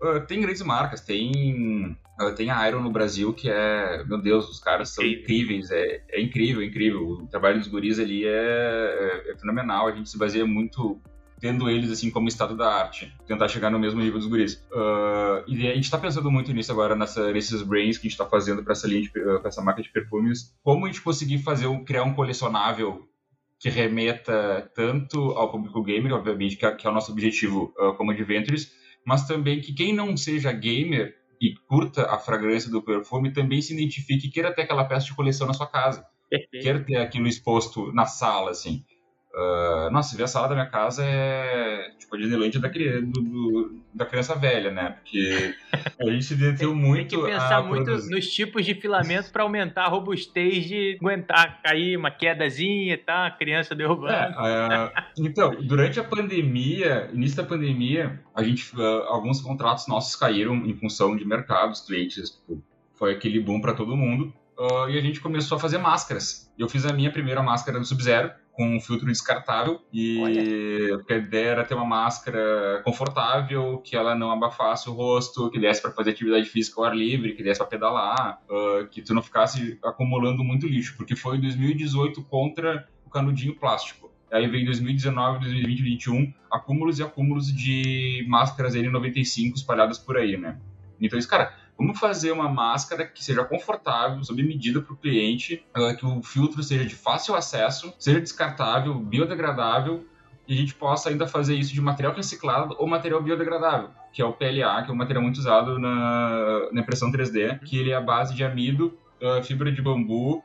Uh, 0.02 0.20
tem 0.26 0.40
grandes 0.40 0.62
marcas, 0.62 1.00
tem 1.00 1.96
uh, 2.20 2.34
tem 2.34 2.50
a 2.50 2.68
Iron 2.68 2.82
no 2.82 2.90
Brasil, 2.90 3.32
que 3.32 3.48
é, 3.48 4.04
meu 4.04 4.20
Deus, 4.20 4.48
os 4.50 4.58
caras 4.58 4.90
são 4.90 5.04
incríveis, 5.04 5.70
é, 5.70 6.02
é 6.10 6.20
incrível, 6.20 6.62
incrível. 6.62 7.08
O 7.08 7.26
trabalho 7.26 7.58
dos 7.58 7.68
guris 7.68 7.98
ali 7.98 8.26
é, 8.26 8.28
é, 8.28 9.32
é 9.32 9.36
fenomenal, 9.36 9.86
a 9.88 9.92
gente 9.92 10.10
se 10.10 10.18
baseia 10.18 10.44
muito 10.44 11.00
tendo 11.42 11.68
eles 11.68 11.90
assim 11.90 12.08
como 12.08 12.28
estado 12.28 12.56
da 12.56 12.72
arte, 12.72 13.12
tentar 13.26 13.48
chegar 13.48 13.68
no 13.68 13.76
mesmo 13.76 14.00
nível 14.00 14.20
dos 14.20 14.28
guris. 14.28 14.64
Uh, 14.70 15.42
e 15.48 15.66
a 15.66 15.74
gente 15.74 15.84
está 15.84 15.98
pensando 15.98 16.30
muito 16.30 16.52
nisso 16.52 16.70
agora, 16.70 16.94
nessa, 16.94 17.32
nesses 17.32 17.62
brains 17.62 17.98
que 17.98 18.06
a 18.06 18.08
gente 18.08 18.12
está 18.12 18.24
fazendo 18.24 18.62
para 18.62 18.74
essa 18.74 18.86
linha, 18.86 19.02
de, 19.02 19.08
uh, 19.08 19.44
essa 19.44 19.60
marca 19.60 19.82
de 19.82 19.90
perfumes, 19.90 20.56
como 20.62 20.86
a 20.86 20.88
gente 20.88 21.02
conseguir 21.02 21.38
fazer 21.38 21.66
um, 21.66 21.84
criar 21.84 22.04
um 22.04 22.14
colecionável 22.14 23.08
que 23.58 23.68
remeta 23.68 24.70
tanto 24.72 25.32
ao 25.32 25.50
público 25.50 25.82
gamer, 25.82 26.12
obviamente, 26.12 26.56
que 26.56 26.64
é, 26.64 26.76
é 26.80 26.88
o 26.88 26.92
nosso 26.92 27.10
objetivo 27.10 27.74
uh, 27.76 27.92
como 27.94 28.12
Adventures, 28.12 28.70
mas 29.04 29.26
também 29.26 29.60
que 29.60 29.74
quem 29.74 29.92
não 29.92 30.16
seja 30.16 30.52
gamer 30.52 31.12
e 31.40 31.56
curta 31.66 32.08
a 32.08 32.18
fragrância 32.18 32.70
do 32.70 32.80
perfume 32.80 33.32
também 33.32 33.60
se 33.60 33.74
identifique 33.74 34.28
e 34.28 34.30
queira 34.30 34.54
ter 34.54 34.62
aquela 34.62 34.84
peça 34.84 35.06
de 35.06 35.14
coleção 35.16 35.48
na 35.48 35.54
sua 35.54 35.66
casa. 35.66 36.06
Queira 36.52 36.84
ter 36.84 36.96
aquilo 36.98 37.26
exposto 37.26 37.92
na 37.92 38.06
sala, 38.06 38.52
assim. 38.52 38.84
Uh, 39.34 39.90
nossa, 39.90 40.14
ver 40.14 40.24
a 40.24 40.26
sala 40.26 40.48
da 40.48 40.54
minha 40.54 40.66
casa 40.66 41.02
é 41.06 41.90
tipo 41.98 42.14
a 42.14 42.18
Disneyland 42.18 42.58
da, 42.58 42.68
do, 42.68 43.22
do, 43.22 43.82
da 43.94 44.04
criança 44.04 44.34
velha, 44.34 44.70
né? 44.70 44.90
Porque 44.90 45.54
a 45.98 46.04
gente 46.10 46.24
se 46.24 46.34
deteu 46.34 46.74
muito. 46.74 47.08
Tem 47.08 47.18
que 47.18 47.30
pensar 47.30 47.62
muito 47.62 47.84
produzir. 47.84 48.10
nos 48.10 48.30
tipos 48.30 48.66
de 48.66 48.74
filamento 48.74 49.32
para 49.32 49.42
aumentar 49.42 49.84
a 49.84 49.88
robustez 49.88 50.66
de 50.66 50.98
aguentar 51.00 51.62
cair 51.62 51.96
uma 51.96 52.10
quedazinha 52.10 52.92
e 52.92 52.96
tá, 52.98 53.26
a 53.26 53.30
criança 53.30 53.74
derrubando. 53.74 54.12
É, 54.12 54.86
uh, 54.86 55.02
então, 55.18 55.56
durante 55.62 55.98
a 55.98 56.04
pandemia, 56.04 57.08
início 57.14 57.38
da 57.38 57.44
pandemia, 57.44 58.20
a 58.34 58.42
gente 58.42 58.76
uh, 58.76 59.04
alguns 59.08 59.40
contratos 59.40 59.88
nossos 59.88 60.14
caíram 60.14 60.56
em 60.66 60.74
função 60.74 61.16
de 61.16 61.24
mercados, 61.24 61.80
clientes, 61.80 62.32
tipo, 62.32 62.62
foi 62.96 63.12
aquele 63.12 63.40
boom 63.40 63.62
para 63.62 63.72
todo 63.72 63.96
mundo. 63.96 64.30
Uh, 64.62 64.88
e 64.88 64.98
a 64.98 65.00
gente 65.00 65.20
começou 65.20 65.56
a 65.56 65.60
fazer 65.60 65.78
máscaras. 65.78 66.52
Eu 66.58 66.68
fiz 66.68 66.86
a 66.86 66.92
minha 66.92 67.10
primeira 67.10 67.42
máscara 67.42 67.78
do 67.78 67.84
Sub-Zero, 67.84 68.30
com 68.52 68.76
um 68.76 68.80
filtro 68.80 69.06
descartável 69.06 69.80
e 69.92 70.90
porque 70.92 71.14
a 71.14 71.16
ideia 71.16 71.48
era 71.48 71.64
ter 71.64 71.74
uma 71.74 71.86
máscara 71.86 72.82
confortável, 72.84 73.78
que 73.78 73.96
ela 73.96 74.14
não 74.14 74.30
abafasse 74.30 74.90
o 74.90 74.92
rosto, 74.92 75.50
que 75.50 75.58
desse 75.58 75.80
para 75.80 75.90
fazer 75.90 76.10
atividade 76.10 76.44
física 76.48 76.78
ao 76.78 76.84
ar 76.84 76.94
livre, 76.94 77.32
que 77.32 77.42
desse 77.42 77.58
para 77.58 77.66
pedalar, 77.66 78.40
uh, 78.50 78.86
que 78.88 79.00
tu 79.00 79.14
não 79.14 79.22
ficasse 79.22 79.78
acumulando 79.82 80.44
muito 80.44 80.66
lixo, 80.66 80.94
porque 80.96 81.16
foi 81.16 81.38
2018 81.38 82.22
contra 82.24 82.86
o 83.06 83.10
canudinho 83.10 83.56
plástico. 83.56 84.12
Aí 84.30 84.46
vem 84.46 84.64
2019, 84.64 85.40
2020, 85.40 85.82
2021, 85.82 86.34
acúmulos 86.50 86.98
e 86.98 87.02
acúmulos 87.02 87.52
de 87.54 88.24
máscaras 88.28 88.74
N95 88.74 89.54
espalhadas 89.54 89.98
por 89.98 90.16
aí, 90.16 90.36
né? 90.36 90.58
Então 91.00 91.18
isso, 91.18 91.28
cara, 91.28 91.54
Vamos 91.78 91.98
fazer 91.98 92.32
uma 92.32 92.48
máscara 92.48 93.06
que 93.06 93.24
seja 93.24 93.44
confortável, 93.44 94.22
sob 94.22 94.42
medida 94.42 94.80
para 94.80 94.92
o 94.92 94.96
cliente, 94.96 95.64
uh, 95.76 95.96
que 95.96 96.06
o 96.06 96.22
filtro 96.22 96.62
seja 96.62 96.84
de 96.84 96.94
fácil 96.94 97.34
acesso, 97.34 97.92
seja 97.98 98.20
descartável, 98.20 98.94
biodegradável 98.94 100.06
e 100.46 100.54
a 100.54 100.56
gente 100.56 100.74
possa 100.74 101.08
ainda 101.08 101.26
fazer 101.26 101.54
isso 101.54 101.72
de 101.72 101.80
material 101.80 102.14
reciclado 102.14 102.74
ou 102.78 102.86
material 102.86 103.22
biodegradável, 103.22 103.90
que 104.12 104.20
é 104.20 104.24
o 104.24 104.32
PLA, 104.32 104.82
que 104.82 104.90
é 104.90 104.92
um 104.92 104.96
material 104.96 105.22
muito 105.22 105.38
usado 105.38 105.78
na, 105.78 106.68
na 106.72 106.80
impressão 106.80 107.10
3D, 107.10 107.60
que 107.60 107.78
ele 107.78 107.90
é 107.90 107.94
a 107.94 108.00
base 108.00 108.34
de 108.34 108.44
amido, 108.44 108.98
uh, 109.20 109.42
fibra 109.42 109.70
de 109.70 109.80
bambu 109.80 110.42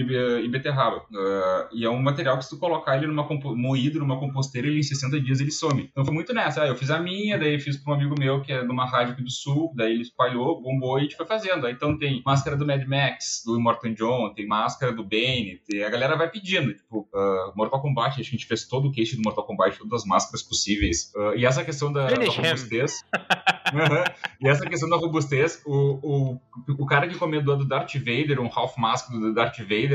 e, 0.00 0.44
e 0.44 0.48
beterraba. 0.48 0.98
Uh, 1.10 1.68
e 1.72 1.84
é 1.84 1.90
um 1.90 2.00
material 2.00 2.38
que 2.38 2.44
se 2.44 2.50
tu 2.50 2.58
colocar 2.58 2.96
ele 2.96 3.06
numa 3.06 3.26
moído 3.54 3.98
numa 3.98 4.18
composteira, 4.18 4.68
ele 4.68 4.80
em 4.80 4.82
60 4.82 5.20
dias 5.20 5.40
ele 5.40 5.50
some. 5.50 5.88
Então 5.90 6.04
foi 6.04 6.14
muito 6.14 6.32
nessa. 6.32 6.62
Ah, 6.62 6.66
eu 6.66 6.76
fiz 6.76 6.90
a 6.90 6.98
minha, 6.98 7.38
daí 7.38 7.58
fiz 7.58 7.76
para 7.76 7.92
um 7.92 7.96
amigo 7.96 8.14
meu 8.18 8.40
que 8.40 8.52
é 8.52 8.62
de 8.62 8.70
uma 8.70 8.86
rádio 8.86 9.12
aqui 9.12 9.22
do 9.22 9.30
sul, 9.30 9.72
daí 9.74 9.92
ele 9.92 10.02
espalhou, 10.02 10.60
bombou 10.60 10.98
e 10.98 11.00
a 11.00 11.02
gente 11.04 11.16
foi 11.16 11.26
fazendo. 11.26 11.66
Aí, 11.66 11.72
então 11.72 11.98
tem 11.98 12.22
máscara 12.24 12.56
do 12.56 12.66
Mad 12.66 12.84
Max, 12.86 13.42
do 13.44 13.58
Immortan 13.58 13.94
John, 13.94 14.32
tem 14.34 14.46
máscara 14.46 14.92
do 14.92 15.04
Bane, 15.04 15.60
tem... 15.66 15.82
a 15.82 15.90
galera 15.90 16.16
vai 16.16 16.30
pedindo. 16.30 16.74
Tipo, 16.74 17.08
uh, 17.14 17.52
Mortal 17.56 17.80
Kombat, 17.80 18.20
a 18.20 18.24
gente 18.24 18.46
fez 18.46 18.66
todo 18.66 18.88
o 18.88 18.92
case 18.92 19.16
do 19.16 19.22
Mortal 19.22 19.44
Kombat, 19.44 19.78
todas 19.78 20.02
as 20.02 20.06
máscaras 20.06 20.42
possíveis. 20.42 21.12
Uh, 21.14 21.36
e 21.36 21.44
essa 21.44 21.64
questão 21.64 21.92
da, 21.92 22.06
da 22.06 22.24
robustez. 22.24 23.02
uhum, 23.72 24.04
e 24.40 24.48
essa 24.48 24.66
questão 24.66 24.88
da 24.88 24.96
robustez, 24.96 25.62
o, 25.66 25.98
o, 26.02 26.40
o 26.78 26.86
cara 26.86 27.06
que 27.08 27.14
encomendou 27.14 27.56
do 27.56 27.66
Darth 27.66 27.94
Vader, 27.94 28.40
um 28.40 28.50
half 28.52 28.76
mask 28.76 29.10
do 29.10 29.34
Darth 29.34 29.58
Vader, 29.58 29.89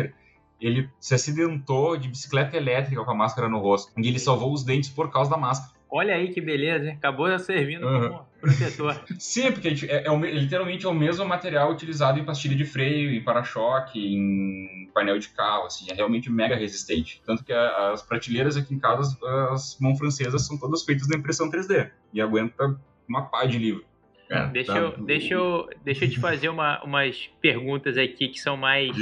Ele 0.59 0.89
se 0.99 1.13
acidentou 1.13 1.97
de 1.97 2.07
bicicleta 2.07 2.55
elétrica 2.55 3.03
com 3.03 3.11
a 3.11 3.15
máscara 3.15 3.49
no 3.49 3.59
rosto. 3.59 3.91
E 3.97 4.07
ele 4.07 4.19
salvou 4.19 4.53
os 4.53 4.63
dentes 4.63 4.89
por 4.89 5.11
causa 5.11 5.29
da 5.29 5.37
máscara. 5.37 5.75
Olha 5.89 6.15
aí 6.15 6.33
que 6.33 6.41
beleza, 6.41 6.89
hein? 6.89 6.95
Acabou 6.97 7.37
servindo 7.39 7.87
uhum. 7.87 8.09
como 8.09 8.25
protetor. 8.41 9.01
Sim, 9.19 9.51
porque 9.51 9.69
gente, 9.69 9.89
é, 9.89 10.05
é, 10.05 10.31
literalmente 10.31 10.85
é 10.85 10.89
o 10.89 10.93
mesmo 10.93 11.25
material 11.25 11.71
utilizado 11.71 12.19
em 12.19 12.25
pastilha 12.25 12.55
de 12.55 12.65
freio, 12.65 13.13
em 13.13 13.23
para-choque, 13.23 13.99
em 13.99 14.89
painel 14.93 15.17
de 15.19 15.29
carro, 15.29 15.65
assim, 15.65 15.85
é 15.89 15.93
realmente 15.93 16.29
mega 16.29 16.55
resistente. 16.55 17.21
Tanto 17.25 17.43
que 17.43 17.53
a, 17.53 17.91
as 17.91 18.01
prateleiras 18.01 18.57
aqui 18.57 18.73
em 18.73 18.79
casa, 18.79 19.01
as, 19.01 19.23
as 19.51 19.79
mãos 19.79 19.97
francesas, 19.97 20.45
são 20.45 20.57
todas 20.57 20.83
feitas 20.83 21.07
da 21.07 21.17
impressão 21.17 21.49
3D 21.49 21.89
e 22.13 22.19
aguenta 22.19 22.77
uma 23.07 23.21
pá 23.21 23.45
de 23.45 23.57
livro. 23.57 23.85
É, 24.29 24.47
deixa, 24.47 24.73
tá. 24.73 24.79
eu, 24.79 24.97
deixa, 25.05 25.33
eu, 25.33 25.69
deixa 25.83 26.05
eu 26.05 26.09
te 26.09 26.19
fazer 26.19 26.49
uma, 26.49 26.83
umas 26.83 27.29
perguntas 27.39 27.97
aqui 27.97 28.27
que 28.27 28.39
são 28.39 28.57
mais 28.57 28.95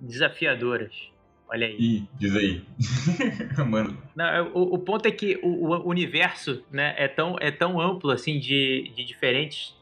desafiadoras. 0.00 0.92
Olha 1.48 1.68
aí. 1.68 1.76
Ih, 1.78 2.08
diz 2.18 2.34
aí. 2.34 2.64
Mano. 3.64 3.96
Não, 4.16 4.24
é, 4.24 4.42
o, 4.42 4.74
o, 4.74 4.78
ponto 4.78 5.06
é 5.06 5.10
que 5.12 5.38
o, 5.42 5.68
o, 5.68 5.88
universo 5.88 6.64
né, 6.72 6.94
é, 6.98 7.06
tão, 7.06 7.36
é 7.40 7.52
tão 7.52 7.80
amplo 7.80 8.10
assim 8.10 8.40
de, 8.40 8.90
de 8.96 9.04
diferentes 9.04 9.76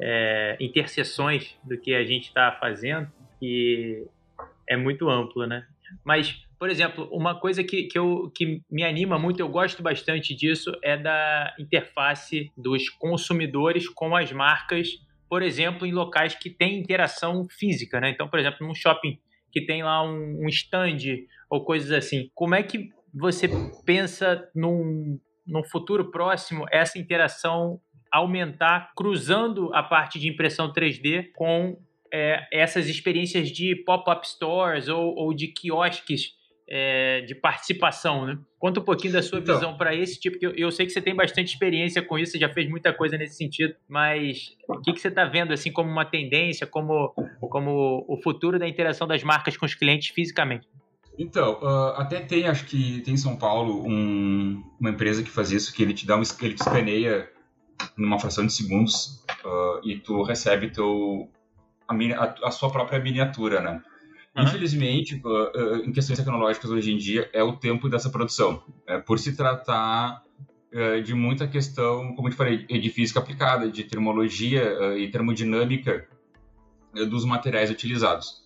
é, 0.00 0.56
interseções 0.58 1.54
do 1.62 1.76
que 1.76 1.94
a 1.94 2.04
gente 2.04 2.28
está 2.28 2.52
fazendo 2.52 3.10
que 3.38 4.06
é 4.68 4.76
muito 4.76 5.10
amplo, 5.10 5.46
né? 5.46 5.66
Mas 6.04 6.46
por 6.62 6.70
exemplo, 6.70 7.08
uma 7.10 7.40
coisa 7.40 7.64
que, 7.64 7.88
que, 7.88 7.98
eu, 7.98 8.30
que 8.32 8.62
me 8.70 8.84
anima 8.84 9.18
muito, 9.18 9.40
eu 9.40 9.48
gosto 9.48 9.82
bastante 9.82 10.32
disso, 10.32 10.70
é 10.80 10.96
da 10.96 11.52
interface 11.58 12.52
dos 12.56 12.88
consumidores 12.88 13.88
com 13.88 14.14
as 14.14 14.30
marcas, 14.30 14.90
por 15.28 15.42
exemplo, 15.42 15.84
em 15.84 15.90
locais 15.90 16.36
que 16.36 16.48
têm 16.48 16.78
interação 16.78 17.48
física, 17.50 17.98
né? 17.98 18.10
Então, 18.10 18.28
por 18.28 18.38
exemplo, 18.38 18.64
num 18.64 18.76
shopping 18.76 19.18
que 19.50 19.66
tem 19.66 19.82
lá 19.82 20.04
um, 20.04 20.44
um 20.44 20.48
stand 20.50 20.98
ou 21.50 21.64
coisas 21.64 21.90
assim. 21.90 22.30
Como 22.32 22.54
é 22.54 22.62
que 22.62 22.90
você 23.12 23.50
pensa 23.84 24.48
num, 24.54 25.18
num 25.44 25.64
futuro 25.64 26.12
próximo 26.12 26.64
essa 26.70 26.96
interação 26.96 27.80
aumentar 28.08 28.92
cruzando 28.96 29.74
a 29.74 29.82
parte 29.82 30.16
de 30.16 30.28
impressão 30.28 30.72
3D 30.72 31.32
com 31.34 31.76
é, 32.14 32.46
essas 32.52 32.86
experiências 32.86 33.50
de 33.50 33.74
pop-up 33.74 34.24
stores 34.28 34.86
ou, 34.86 35.12
ou 35.16 35.34
de 35.34 35.48
quiosques 35.48 36.40
é, 36.68 37.20
de 37.22 37.34
participação, 37.34 38.26
né? 38.26 38.38
Conta 38.58 38.80
um 38.80 38.84
pouquinho 38.84 39.12
da 39.12 39.22
sua 39.22 39.40
então, 39.40 39.54
visão 39.54 39.76
para 39.76 39.94
esse 39.94 40.18
tipo, 40.18 40.38
que 40.38 40.46
eu, 40.46 40.52
eu, 40.52 40.70
sei 40.70 40.86
que 40.86 40.92
você 40.92 41.00
tem 41.00 41.14
bastante 41.14 41.52
experiência 41.52 42.00
com 42.00 42.18
isso, 42.18 42.32
você 42.32 42.38
já 42.38 42.48
fez 42.48 42.68
muita 42.68 42.92
coisa 42.92 43.18
nesse 43.18 43.36
sentido, 43.36 43.74
mas 43.88 44.56
o 44.68 44.80
que, 44.80 44.92
que 44.92 45.00
você 45.00 45.08
está 45.08 45.24
vendo 45.24 45.52
assim 45.52 45.72
como 45.72 45.90
uma 45.90 46.04
tendência, 46.04 46.66
como, 46.66 47.10
como 47.40 48.04
o 48.08 48.16
futuro 48.22 48.58
da 48.58 48.68
interação 48.68 49.06
das 49.06 49.22
marcas 49.22 49.56
com 49.56 49.66
os 49.66 49.74
clientes 49.74 50.08
fisicamente? 50.14 50.68
Então, 51.18 51.60
uh, 51.60 51.94
até 51.96 52.20
tem, 52.20 52.48
acho 52.48 52.64
que 52.64 53.00
tem 53.02 53.14
em 53.14 53.18
São 53.18 53.36
Paulo 53.36 53.86
um, 53.86 54.62
uma 54.80 54.90
empresa 54.90 55.22
que 55.22 55.30
faz 55.30 55.50
isso, 55.50 55.74
que 55.74 55.82
ele 55.82 55.92
te 55.92 56.06
dá 56.06 56.16
um, 56.16 56.22
ele 56.40 56.54
te 56.54 56.60
escaneia 56.60 57.28
numa 57.96 58.18
fração 58.18 58.46
de 58.46 58.52
segundos 58.52 59.22
uh, 59.44 59.86
e 59.86 59.98
tu 59.98 60.22
recebe 60.22 60.70
teu, 60.70 61.28
a, 61.86 61.94
a, 61.94 62.48
a 62.48 62.50
sua 62.50 62.70
própria 62.70 62.98
miniatura, 62.98 63.60
né? 63.60 63.82
Uhum. 64.36 64.44
Infelizmente, 64.44 65.20
uh, 65.24 65.84
em 65.84 65.92
questões 65.92 66.18
tecnológicas 66.18 66.70
hoje 66.70 66.92
em 66.92 66.96
dia, 66.96 67.28
é 67.32 67.42
o 67.42 67.56
tempo 67.56 67.88
dessa 67.88 68.08
produção. 68.08 68.62
É, 68.86 68.98
por 68.98 69.18
se 69.18 69.36
tratar 69.36 70.24
uh, 70.72 71.02
de 71.02 71.14
muita 71.14 71.46
questão, 71.46 72.14
como 72.14 72.28
eu 72.28 72.32
te 72.32 72.36
falei, 72.36 72.66
de 72.66 72.90
física 72.90 73.20
aplicada, 73.20 73.70
de 73.70 73.84
termologia 73.84 74.78
uh, 74.80 74.98
e 74.98 75.10
termodinâmica 75.10 76.08
dos 77.08 77.24
materiais 77.24 77.70
utilizados. 77.70 78.42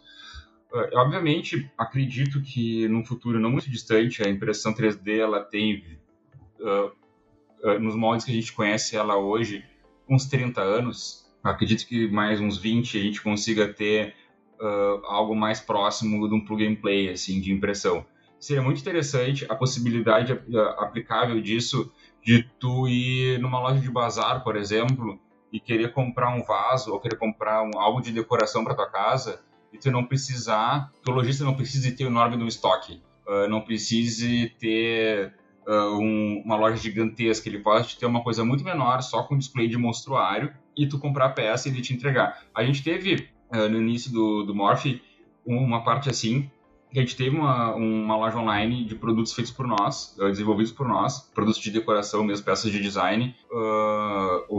Eu, 0.73 1.01
obviamente, 1.01 1.71
acredito 1.77 2.41
que 2.43 2.87
num 2.89 3.05
futuro 3.05 3.41
não 3.41 3.51
muito 3.51 3.69
distante, 3.71 4.23
a 4.23 4.29
impressão 4.29 4.73
3D 4.73 5.19
ela 5.19 5.41
tem, 5.41 5.83
nos 7.81 7.97
moldes 7.97 8.25
que 8.25 8.31
a 8.31 8.35
gente 8.35 8.53
conhece 8.53 8.95
ela 8.95 9.17
hoje, 9.17 9.65
uns 10.09 10.27
30 10.27 10.61
anos. 10.61 11.27
acredito 11.43 11.89
que 11.89 12.07
mais 12.09 12.41
uns 12.41 12.57
20 12.57 12.99
a 12.99 13.03
gente 13.03 13.21
consiga 13.21 13.67
ter 13.67 14.15
uh, 14.61 15.07
algo 15.07 15.35
mais 15.35 15.61
próximo 15.61 16.29
de 16.29 16.35
um 16.35 16.45
plug 16.45 16.67
and 16.67 16.77
play, 16.77 17.11
assim, 17.11 17.41
de 17.41 17.53
impressão. 17.53 18.05
Seria 18.39 18.63
muito 18.63 18.81
interessante 18.81 19.47
a 19.49 19.55
possibilidade 19.55 20.33
uh, 20.33 20.59
aplicável 20.79 21.41
disso 21.41 21.93
de 22.23 22.43
tu 22.59 22.89
ir 22.89 23.39
numa 23.39 23.61
loja 23.61 23.81
de 23.81 23.91
bazar, 23.91 24.43
por 24.43 24.57
exemplo, 24.57 25.19
e 25.53 25.61
querer 25.61 25.93
comprar 25.93 26.35
um 26.35 26.43
vaso 26.43 26.93
ou 26.93 27.01
querer 27.01 27.17
comprar 27.17 27.63
um, 27.63 27.79
algo 27.79 28.01
de 28.01 28.13
decoração 28.13 28.65
para 28.65 28.75
tua 28.75 28.91
casa 28.91 29.41
e 29.73 29.79
tu 29.79 29.91
não 29.91 30.05
precisar, 30.05 30.91
o 31.07 31.11
lojista 31.13 31.45
não 31.45 31.55
precise 31.55 31.93
ter 31.93 32.05
o 32.05 32.09
enorme 32.09 32.37
do 32.37 32.47
estoque, 32.47 33.03
uh, 33.27 33.49
não 33.49 33.61
precise 33.61 34.51
ter 34.59 35.35
uh, 35.67 35.99
um, 35.99 36.43
uma 36.45 36.57
loja 36.57 36.77
gigantesca, 36.77 37.49
ele 37.49 37.61
pode 37.61 37.97
ter 37.97 38.07
uma 38.07 38.23
coisa 38.23 38.45
muito 38.45 38.65
menor, 38.65 39.03
só 39.03 39.23
com 39.23 39.37
display 39.37 39.69
de 39.69 39.77
monstruário, 39.77 40.53
e 40.77 40.87
tu 40.87 40.99
comprar 40.99 41.27
a 41.27 41.31
peça 41.31 41.69
e 41.69 41.73
ele 41.73 41.81
te 41.81 41.95
entregar. 41.95 42.43
A 42.55 42.65
gente 42.65 42.83
teve 42.83 43.29
uh, 43.51 43.69
no 43.69 43.79
início 43.79 44.13
do, 44.13 44.43
do 44.45 44.55
Morph 44.55 44.87
uma 45.47 45.85
parte 45.85 46.11
assim, 46.11 46.51
que 46.91 46.99
a 46.99 47.03
gente 47.03 47.17
teve 47.17 47.37
uma, 47.37 47.75
uma 47.75 48.17
loja 48.17 48.39
online 48.39 48.85
de 48.85 48.95
produtos 48.95 49.33
feitos 49.33 49.53
por 49.53 49.67
nós, 49.67 50.17
uh, 50.19 50.29
desenvolvidos 50.31 50.73
por 50.73 50.89
nós, 50.89 51.21
produtos 51.35 51.61
de 51.61 51.71
decoração 51.71 52.25
mesmo, 52.25 52.45
peças 52.45 52.71
de 52.71 52.81
design, 52.81 53.35
uh, 53.51 54.55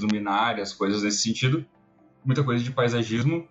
luminárias, 0.00 0.72
coisas 0.72 1.02
nesse 1.02 1.18
sentido, 1.18 1.64
muita 2.24 2.42
coisa 2.42 2.62
de 2.62 2.70
paisagismo, 2.70 3.46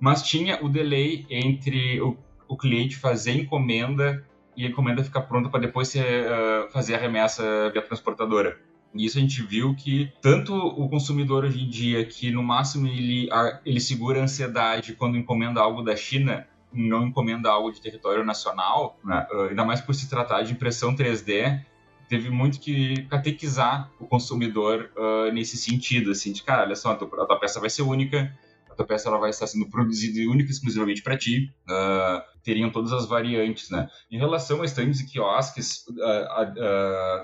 mas 0.00 0.22
tinha 0.22 0.64
o 0.64 0.68
delay 0.68 1.26
entre 1.28 2.00
o, 2.00 2.16
o 2.48 2.56
cliente 2.56 2.96
fazer 2.96 3.32
encomenda 3.32 4.24
e 4.56 4.64
a 4.64 4.68
encomenda 4.68 5.02
ficar 5.02 5.22
pronta 5.22 5.48
para 5.48 5.60
depois 5.60 5.88
ser, 5.88 6.26
uh, 6.26 6.70
fazer 6.70 6.94
a 6.94 6.98
remessa 6.98 7.70
via 7.70 7.82
transportadora. 7.82 8.58
E 8.94 9.04
isso 9.04 9.18
a 9.18 9.20
gente 9.20 9.42
viu 9.42 9.74
que 9.74 10.12
tanto 10.22 10.54
o 10.54 10.88
consumidor 10.88 11.44
hoje 11.44 11.64
em 11.64 11.68
dia, 11.68 12.04
que 12.04 12.30
no 12.30 12.42
máximo 12.42 12.86
ele, 12.86 13.28
ele 13.66 13.80
segura 13.80 14.20
a 14.20 14.22
ansiedade 14.22 14.94
quando 14.94 15.18
encomenda 15.18 15.60
algo 15.60 15.82
da 15.82 15.96
China, 15.96 16.46
não 16.72 17.08
encomenda 17.08 17.50
algo 17.50 17.72
de 17.72 17.80
território 17.80 18.24
nacional, 18.24 18.98
né? 19.04 19.26
uh, 19.32 19.42
ainda 19.42 19.64
mais 19.64 19.80
por 19.80 19.94
se 19.94 20.08
tratar 20.08 20.42
de 20.42 20.52
impressão 20.52 20.94
3D, 20.94 21.60
teve 22.08 22.30
muito 22.30 22.60
que 22.60 23.02
catequizar 23.04 23.90
o 23.98 24.06
consumidor 24.06 24.90
uh, 24.96 25.32
nesse 25.32 25.56
sentido, 25.56 26.10
assim, 26.10 26.32
de 26.32 26.42
cara, 26.42 26.62
olha 26.62 26.76
só, 26.76 26.92
a 26.92 26.96
tua, 26.96 27.08
a 27.22 27.26
tua, 27.26 27.40
peça 27.40 27.60
vai 27.60 27.70
ser 27.70 27.82
única, 27.82 28.32
a 28.70 28.74
tua 28.74 28.86
peça 28.86 29.08
ela 29.08 29.18
vai 29.18 29.30
estar 29.30 29.46
sendo 29.46 29.68
produzida 29.68 30.20
única 30.30 30.50
e 30.50 30.52
exclusivamente 30.52 31.02
para 31.02 31.16
ti, 31.16 31.52
uh, 31.68 32.22
teriam 32.42 32.70
todas 32.70 32.92
as 32.92 33.06
variantes, 33.06 33.70
né? 33.70 33.88
Em 34.10 34.18
relação 34.18 34.62
a 34.62 34.64
stands 34.66 35.00
e 35.00 35.06
quiosques, 35.06 35.84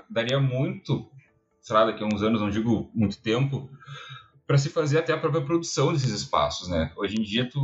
daria 0.09 0.39
muito 0.39 1.07
sei 1.61 1.75
lá, 1.75 1.85
daqui 1.85 2.03
a 2.03 2.07
uns 2.07 2.23
anos, 2.23 2.41
não 2.41 2.49
digo 2.49 2.91
muito 2.93 3.21
tempo, 3.21 3.69
para 4.45 4.57
se 4.57 4.69
fazer 4.69 4.99
até 4.99 5.13
a 5.13 5.17
própria 5.17 5.43
produção 5.43 5.93
desses 5.93 6.11
espaços, 6.11 6.67
né? 6.67 6.91
Hoje 6.97 7.15
em 7.17 7.21
dia, 7.21 7.49
tu, 7.49 7.59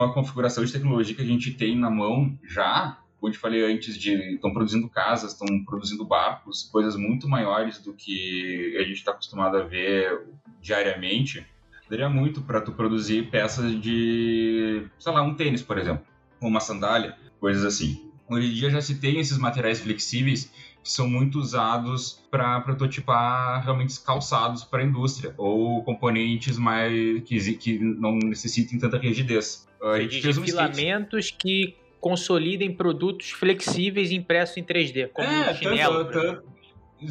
uma 0.00 0.12
configuração 0.12 0.64
de 0.64 0.72
tecnologia 0.72 1.14
que 1.14 1.22
a 1.22 1.26
gente 1.26 1.52
tem 1.52 1.78
na 1.78 1.90
mão 1.90 2.36
já, 2.42 2.98
como 3.20 3.32
eu 3.32 3.38
falei 3.38 3.64
antes, 3.64 3.96
estão 3.96 4.52
produzindo 4.52 4.88
casas, 4.88 5.32
estão 5.32 5.46
produzindo 5.64 6.04
barcos, 6.04 6.64
coisas 6.64 6.96
muito 6.96 7.28
maiores 7.28 7.78
do 7.78 7.94
que 7.94 8.76
a 8.78 8.82
gente 8.82 8.96
está 8.96 9.12
acostumado 9.12 9.56
a 9.56 9.62
ver 9.62 10.26
diariamente, 10.60 11.46
daria 11.88 12.08
muito 12.08 12.42
para 12.42 12.60
tu 12.60 12.72
produzir 12.72 13.30
peças 13.30 13.80
de, 13.80 14.86
sei 14.98 15.12
lá, 15.12 15.22
um 15.22 15.34
tênis, 15.34 15.62
por 15.62 15.78
exemplo, 15.78 16.04
ou 16.40 16.48
uma 16.48 16.60
sandália, 16.60 17.16
coisas 17.38 17.64
assim. 17.64 18.10
Hoje 18.28 18.48
em 18.48 18.54
dia 18.54 18.70
já 18.70 18.80
se 18.80 18.98
tem 19.00 19.20
esses 19.20 19.36
materiais 19.36 19.80
flexíveis 19.80 20.50
que 20.84 20.92
são 20.92 21.08
muito 21.08 21.38
usados 21.38 22.22
para 22.30 22.60
prototipar 22.60 23.64
realmente 23.64 23.98
calçados 24.04 24.64
para 24.64 24.82
a 24.82 24.84
indústria 24.84 25.34
ou 25.38 25.82
componentes 25.82 26.58
mais 26.58 27.22
que, 27.24 27.54
que 27.54 27.78
não 27.78 28.18
necessitem 28.18 28.78
tanta 28.78 28.98
rigidez. 28.98 29.66
A 29.82 29.98
gente 29.98 30.20
fez 30.20 30.36
um 30.36 30.44
filamentos 30.44 31.26
skate. 31.26 31.42
que 31.42 31.76
consolidem 31.98 32.70
produtos 32.70 33.30
flexíveis 33.30 34.12
impressos 34.12 34.58
em 34.58 34.62
3D, 34.62 35.08
como 35.08 35.26
é, 35.26 35.50
um 35.50 35.54
chinelo. 35.54 36.04
Tanto, 36.04 36.20
tanto, 36.20 36.44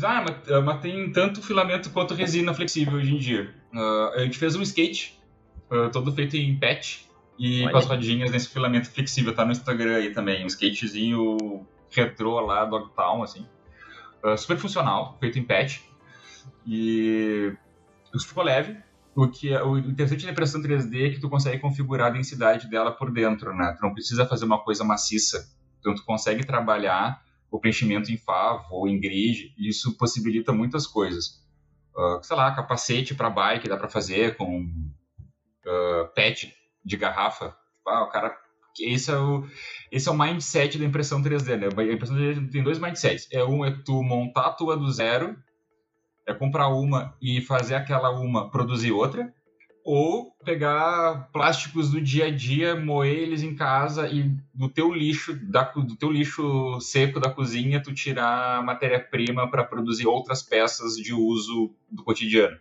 ah, 0.05 0.23
mas, 0.23 0.63
mas, 0.63 0.81
tem 0.81 1.11
tanto 1.11 1.41
filamento 1.41 1.89
quanto 1.89 2.13
resina 2.13 2.53
flexível 2.53 2.93
hoje 2.93 3.11
em 3.11 3.17
dia. 3.17 3.55
Uh, 3.73 4.19
a 4.19 4.19
gente 4.19 4.37
fez 4.37 4.55
um 4.55 4.61
skate 4.61 5.19
uh, 5.71 5.89
todo 5.91 6.11
feito 6.11 6.37
em 6.37 6.55
patch 6.55 7.05
e 7.39 7.63
Olha. 7.63 7.71
com 7.71 7.77
as 7.79 7.85
rodinhas 7.87 8.29
nesse 8.29 8.49
filamento 8.49 8.91
flexível. 8.91 9.33
Tá 9.33 9.43
no 9.43 9.51
Instagram 9.51 9.95
aí 9.95 10.11
também. 10.11 10.43
Um 10.43 10.47
skatezinho 10.47 11.65
retrô 11.89 12.39
lá, 12.39 12.65
Dogtown, 12.65 13.23
assim. 13.23 13.47
Uh, 14.23 14.37
super 14.37 14.57
funcional, 14.57 15.17
feito 15.19 15.37
em 15.37 15.43
patch. 15.43 15.81
E 16.65 17.53
ficou 18.25 18.43
leve. 18.43 18.77
O 19.15 19.27
que 19.27 19.53
é, 19.53 19.61
o 19.61 19.77
interessante 19.77 20.25
da 20.25 20.31
impressão 20.31 20.61
3D 20.61 21.07
é 21.07 21.09
que 21.11 21.19
tu 21.19 21.29
consegue 21.29 21.59
configurar 21.59 22.07
a 22.07 22.11
densidade 22.11 22.67
dela 22.69 22.91
por 22.91 23.11
dentro, 23.11 23.55
né? 23.55 23.75
Tu 23.77 23.81
não 23.83 23.93
precisa 23.93 24.25
fazer 24.25 24.45
uma 24.45 24.63
coisa 24.63 24.83
maciça. 24.83 25.47
Então 25.79 25.93
tu 25.93 26.03
consegue 26.03 26.45
trabalhar 26.45 27.21
o 27.51 27.59
preenchimento 27.59 28.11
em 28.11 28.17
favo 28.17 28.65
ou 28.71 28.87
em 28.87 28.99
grid. 28.99 29.53
E 29.57 29.69
isso 29.69 29.95
possibilita 29.97 30.51
muitas 30.51 30.87
coisas. 30.87 31.43
Uh, 31.95 32.23
sei 32.23 32.35
lá, 32.35 32.51
capacete 32.55 33.13
para 33.13 33.29
bike 33.29 33.69
dá 33.69 33.77
para 33.77 33.87
fazer 33.87 34.35
com 34.35 34.61
uh, 34.63 36.07
pet 36.15 36.51
de 36.83 36.97
garrafa. 36.97 37.55
Ah, 37.87 38.03
o 38.03 38.09
cara. 38.09 38.35
Esse 38.79 39.11
é 39.11 39.17
o, 39.17 39.45
esse 39.91 40.09
é 40.09 40.11
o 40.11 40.17
mindset 40.17 40.77
da 40.77 40.85
impressão 40.85 41.21
3D, 41.21 41.57
né? 41.57 41.67
A 41.75 41.93
impressão 41.93 42.15
3D 42.15 42.51
tem 42.51 42.63
dois 42.63 42.79
mindsets. 42.79 43.27
É 43.31 43.43
um 43.43 43.63
é 43.63 43.71
tu 43.71 44.01
montar 44.03 44.47
a 44.47 44.51
tua 44.51 44.75
do 44.75 44.91
zero, 44.91 45.37
é 46.25 46.33
comprar 46.33 46.69
uma 46.69 47.15
e 47.21 47.41
fazer 47.41 47.75
aquela 47.75 48.09
uma 48.09 48.49
produzir 48.49 48.91
outra, 48.91 49.33
ou 49.85 50.31
pegar 50.45 51.29
plásticos 51.33 51.91
do 51.91 52.01
dia 52.01 52.27
a 52.27 52.31
dia, 52.31 52.75
moer 52.75 53.17
eles 53.17 53.43
em 53.43 53.53
casa 53.53 54.07
e 54.07 54.33
do 54.53 54.69
teu 54.69 54.93
lixo, 54.93 55.35
da, 55.45 55.63
do 55.63 55.95
teu 55.95 56.09
lixo 56.09 56.79
seco 56.79 57.19
da 57.19 57.29
cozinha, 57.29 57.83
tu 57.83 57.93
tirar 57.93 58.63
matéria-prima 58.63 59.49
para 59.49 59.63
produzir 59.63 60.07
outras 60.07 60.41
peças 60.41 60.95
de 60.95 61.13
uso 61.13 61.75
do 61.91 62.03
cotidiano 62.03 62.57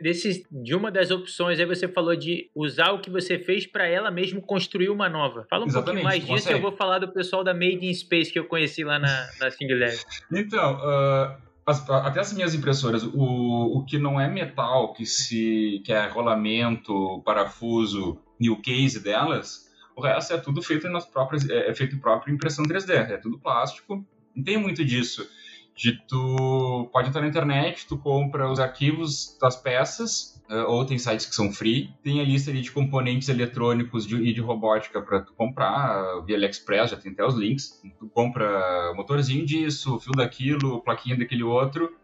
desses, 0.00 0.42
de 0.50 0.74
uma 0.74 0.90
das 0.90 1.10
opções, 1.10 1.60
aí 1.60 1.66
você 1.66 1.86
falou 1.86 2.16
de 2.16 2.50
usar 2.54 2.92
o 2.92 3.00
que 3.00 3.10
você 3.10 3.38
fez 3.38 3.66
para 3.66 3.86
ela 3.86 4.10
mesmo 4.10 4.40
construir 4.40 4.88
uma 4.88 5.10
nova. 5.10 5.46
Fala 5.50 5.64
um 5.64 5.68
Exatamente, 5.68 6.02
pouquinho 6.02 6.26
mais 6.26 6.40
disso 6.40 6.50
e 6.50 6.52
eu 6.54 6.60
vou 6.60 6.72
falar 6.72 6.98
do 6.98 7.12
pessoal 7.12 7.44
da 7.44 7.52
Made 7.52 7.86
in 7.86 7.92
Space 7.92 8.32
que 8.32 8.38
eu 8.38 8.46
conheci 8.46 8.82
lá 8.82 8.98
na, 8.98 9.28
na 9.38 9.50
Singular. 9.50 9.92
Então, 10.32 10.76
uh, 10.76 11.36
as, 11.66 11.88
até 11.90 12.20
as 12.20 12.32
minhas 12.32 12.54
impressoras, 12.54 13.02
o, 13.04 13.78
o 13.78 13.84
que 13.84 13.98
não 13.98 14.18
é 14.18 14.26
metal, 14.26 14.94
que, 14.94 15.04
se, 15.04 15.82
que 15.84 15.92
é 15.92 16.06
rolamento, 16.08 17.20
parafuso 17.22 18.18
e 18.40 18.48
o 18.48 18.56
case 18.56 19.00
delas, 19.00 19.70
o 19.94 20.00
resto 20.00 20.32
é 20.32 20.38
tudo 20.38 20.62
feito 20.62 20.88
nas 20.88 21.04
próprias, 21.04 21.46
é, 21.50 21.68
é 21.68 21.74
feito 21.74 21.94
em 21.94 21.98
própria 21.98 22.32
impressão 22.32 22.64
3D, 22.64 22.90
é 22.90 23.18
tudo 23.18 23.38
plástico, 23.38 24.02
não 24.34 24.42
tem 24.42 24.56
muito 24.56 24.82
disso 24.82 25.28
de 25.74 25.92
tu 26.06 26.88
pode 26.92 27.08
entrar 27.08 27.22
na 27.22 27.28
internet, 27.28 27.86
tu 27.86 27.96
compra 27.96 28.50
os 28.50 28.60
arquivos 28.60 29.36
das 29.40 29.56
peças, 29.56 30.42
uh, 30.50 30.70
ou 30.70 30.84
tem 30.84 30.98
sites 30.98 31.26
que 31.26 31.34
são 31.34 31.52
free, 31.52 31.90
tem 32.02 32.20
a 32.20 32.24
lista 32.24 32.50
ali 32.50 32.60
de 32.60 32.70
componentes 32.70 33.28
eletrônicos 33.28 34.06
de, 34.06 34.16
e 34.16 34.32
de 34.32 34.40
robótica 34.40 35.00
para 35.00 35.20
tu 35.20 35.32
comprar 35.34 36.20
via 36.24 36.36
AliExpress, 36.36 36.90
já 36.90 36.96
tem 36.96 37.12
até 37.12 37.24
os 37.24 37.34
links. 37.34 37.80
Tu 37.98 38.08
compra 38.08 38.92
motorzinho 38.94 39.46
disso, 39.46 39.98
fio 39.98 40.12
daquilo, 40.12 40.82
plaquinha 40.82 41.16
daquele 41.16 41.42
outro. 41.42 41.96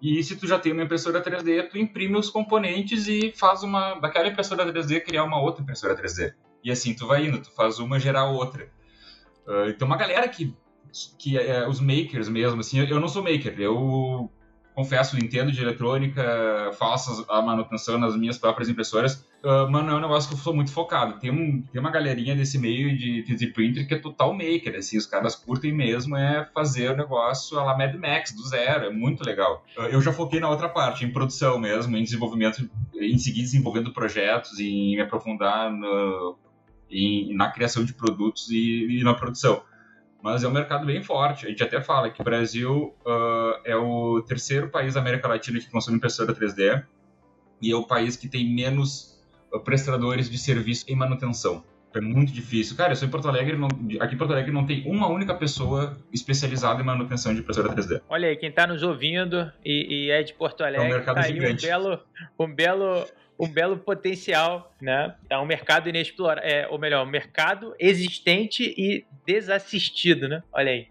E 0.00 0.22
se 0.24 0.34
tu 0.36 0.46
já 0.46 0.58
tem 0.58 0.72
uma 0.72 0.84
impressora 0.84 1.22
3D, 1.22 1.68
tu 1.68 1.76
imprime 1.76 2.16
os 2.16 2.30
componentes 2.30 3.06
e 3.06 3.32
faz 3.32 3.62
uma 3.62 3.96
daquela 3.96 4.28
impressora 4.28 4.64
3D 4.72 5.04
criar 5.04 5.24
uma 5.24 5.40
outra 5.40 5.62
impressora 5.62 5.94
3D. 5.94 6.32
E 6.64 6.70
assim 6.70 6.94
tu 6.94 7.06
vai 7.06 7.26
indo, 7.26 7.40
tu 7.40 7.52
faz 7.54 7.78
uma 7.78 8.00
gerar 8.00 8.24
outra. 8.30 8.70
Uh, 9.46 9.68
então 9.68 9.86
uma 9.86 9.96
galera 9.98 10.26
que 10.26 10.56
que 11.18 11.38
é, 11.38 11.68
os 11.68 11.80
makers 11.80 12.28
mesmo, 12.28 12.60
assim, 12.60 12.80
eu 12.80 13.00
não 13.00 13.08
sou 13.08 13.22
maker, 13.22 13.54
eu 13.58 14.30
confesso, 14.74 15.16
entendo 15.18 15.52
de 15.52 15.60
eletrônica, 15.60 16.22
faço 16.78 17.26
a 17.28 17.42
manutenção 17.42 17.98
nas 17.98 18.16
minhas 18.16 18.38
próprias 18.38 18.68
impressoras, 18.68 19.26
uh, 19.44 19.68
mas 19.70 19.84
não 19.84 19.94
é 19.94 19.96
um 19.96 20.00
negócio 20.00 20.28
que 20.28 20.34
eu 20.34 20.38
sou 20.38 20.54
muito 20.54 20.72
focado. 20.72 21.18
Tem, 21.18 21.30
um, 21.30 21.62
tem 21.62 21.80
uma 21.80 21.90
galerinha 21.90 22.34
desse 22.34 22.58
meio 22.58 22.96
de 22.96 23.24
3D 23.28 23.52
printer 23.52 23.86
que 23.86 23.94
é 23.94 23.98
total 23.98 24.32
maker, 24.32 24.76
assim, 24.76 24.96
os 24.96 25.06
caras 25.06 25.34
curtem 25.34 25.72
mesmo 25.72 26.16
é 26.16 26.48
fazer 26.54 26.90
o 26.90 26.96
negócio 26.96 27.58
a 27.58 27.64
la 27.64 27.76
Mad 27.76 27.94
Max, 27.96 28.32
do 28.32 28.42
zero, 28.48 28.86
é 28.86 28.90
muito 28.90 29.24
legal. 29.24 29.64
Uh, 29.76 29.82
eu 29.82 30.00
já 30.00 30.12
foquei 30.12 30.40
na 30.40 30.48
outra 30.48 30.68
parte, 30.68 31.04
em 31.04 31.12
produção 31.12 31.58
mesmo, 31.58 31.96
em 31.96 32.02
desenvolvimento, 32.02 32.68
em 32.94 33.18
seguir 33.18 33.42
desenvolvendo 33.42 33.92
projetos, 33.92 34.58
em 34.58 34.96
me 34.96 35.00
aprofundar 35.00 35.70
no, 35.70 36.38
em, 36.90 37.34
na 37.34 37.50
criação 37.50 37.84
de 37.84 37.92
produtos 37.92 38.48
e, 38.50 39.00
e 39.00 39.04
na 39.04 39.14
produção 39.14 39.62
mas 40.22 40.44
é 40.44 40.48
um 40.48 40.50
mercado 40.50 40.86
bem 40.86 41.02
forte. 41.02 41.46
A 41.46 41.48
gente 41.48 41.62
até 41.62 41.80
fala 41.80 42.10
que 42.10 42.20
o 42.20 42.24
Brasil 42.24 42.94
uh, 43.04 43.60
é 43.64 43.76
o 43.76 44.22
terceiro 44.22 44.68
país 44.68 44.94
da 44.94 45.00
América 45.00 45.28
Latina 45.28 45.58
que 45.58 45.70
consome 45.70 45.96
impressora 45.96 46.34
3D 46.34 46.84
e 47.62 47.70
é 47.70 47.76
o 47.76 47.84
país 47.84 48.16
que 48.16 48.28
tem 48.28 48.48
menos 48.48 49.18
uh, 49.52 49.60
prestadores 49.60 50.30
de 50.30 50.38
serviço 50.38 50.84
em 50.88 50.96
manutenção. 50.96 51.64
É 51.92 52.00
muito 52.00 52.32
difícil. 52.32 52.76
Cara, 52.76 52.92
eu 52.92 52.96
sou 52.96 53.08
em 53.08 53.10
Porto 53.10 53.28
Alegre, 53.28 53.56
não, 53.56 53.66
aqui 54.00 54.14
em 54.14 54.18
Porto 54.18 54.32
Alegre 54.32 54.52
não 54.52 54.64
tem 54.64 54.84
uma 54.86 55.08
única 55.08 55.34
pessoa 55.34 55.96
especializada 56.12 56.80
em 56.80 56.84
manutenção 56.84 57.34
de 57.34 57.40
impressora 57.40 57.68
3D. 57.74 58.00
Olha 58.08 58.28
aí, 58.28 58.36
quem 58.36 58.48
está 58.48 58.64
nos 58.64 58.84
ouvindo 58.84 59.50
e, 59.64 60.06
e, 60.06 60.10
é 60.10 60.22
de 60.22 60.32
Porto 60.32 60.62
Alegre, 60.62 60.86
é 60.86 60.88
um 60.88 60.92
mercado 60.92 61.16
tá 61.16 61.22
gigante. 61.22 61.66
aí 61.66 61.74
um 61.74 61.82
belo, 61.82 62.00
um 62.38 62.54
belo 62.54 63.06
um 63.40 63.48
belo 63.48 63.78
potencial, 63.78 64.70
né? 64.80 65.16
É 65.30 65.38
um 65.38 65.46
mercado 65.46 65.88
inexplorado, 65.88 66.46
é, 66.46 66.68
ou 66.68 66.78
melhor, 66.78 67.06
um 67.06 67.10
mercado 67.10 67.74
existente 67.78 68.62
e 68.76 69.06
desassistido, 69.26 70.28
né? 70.28 70.42
Olha 70.52 70.72
aí. 70.72 70.88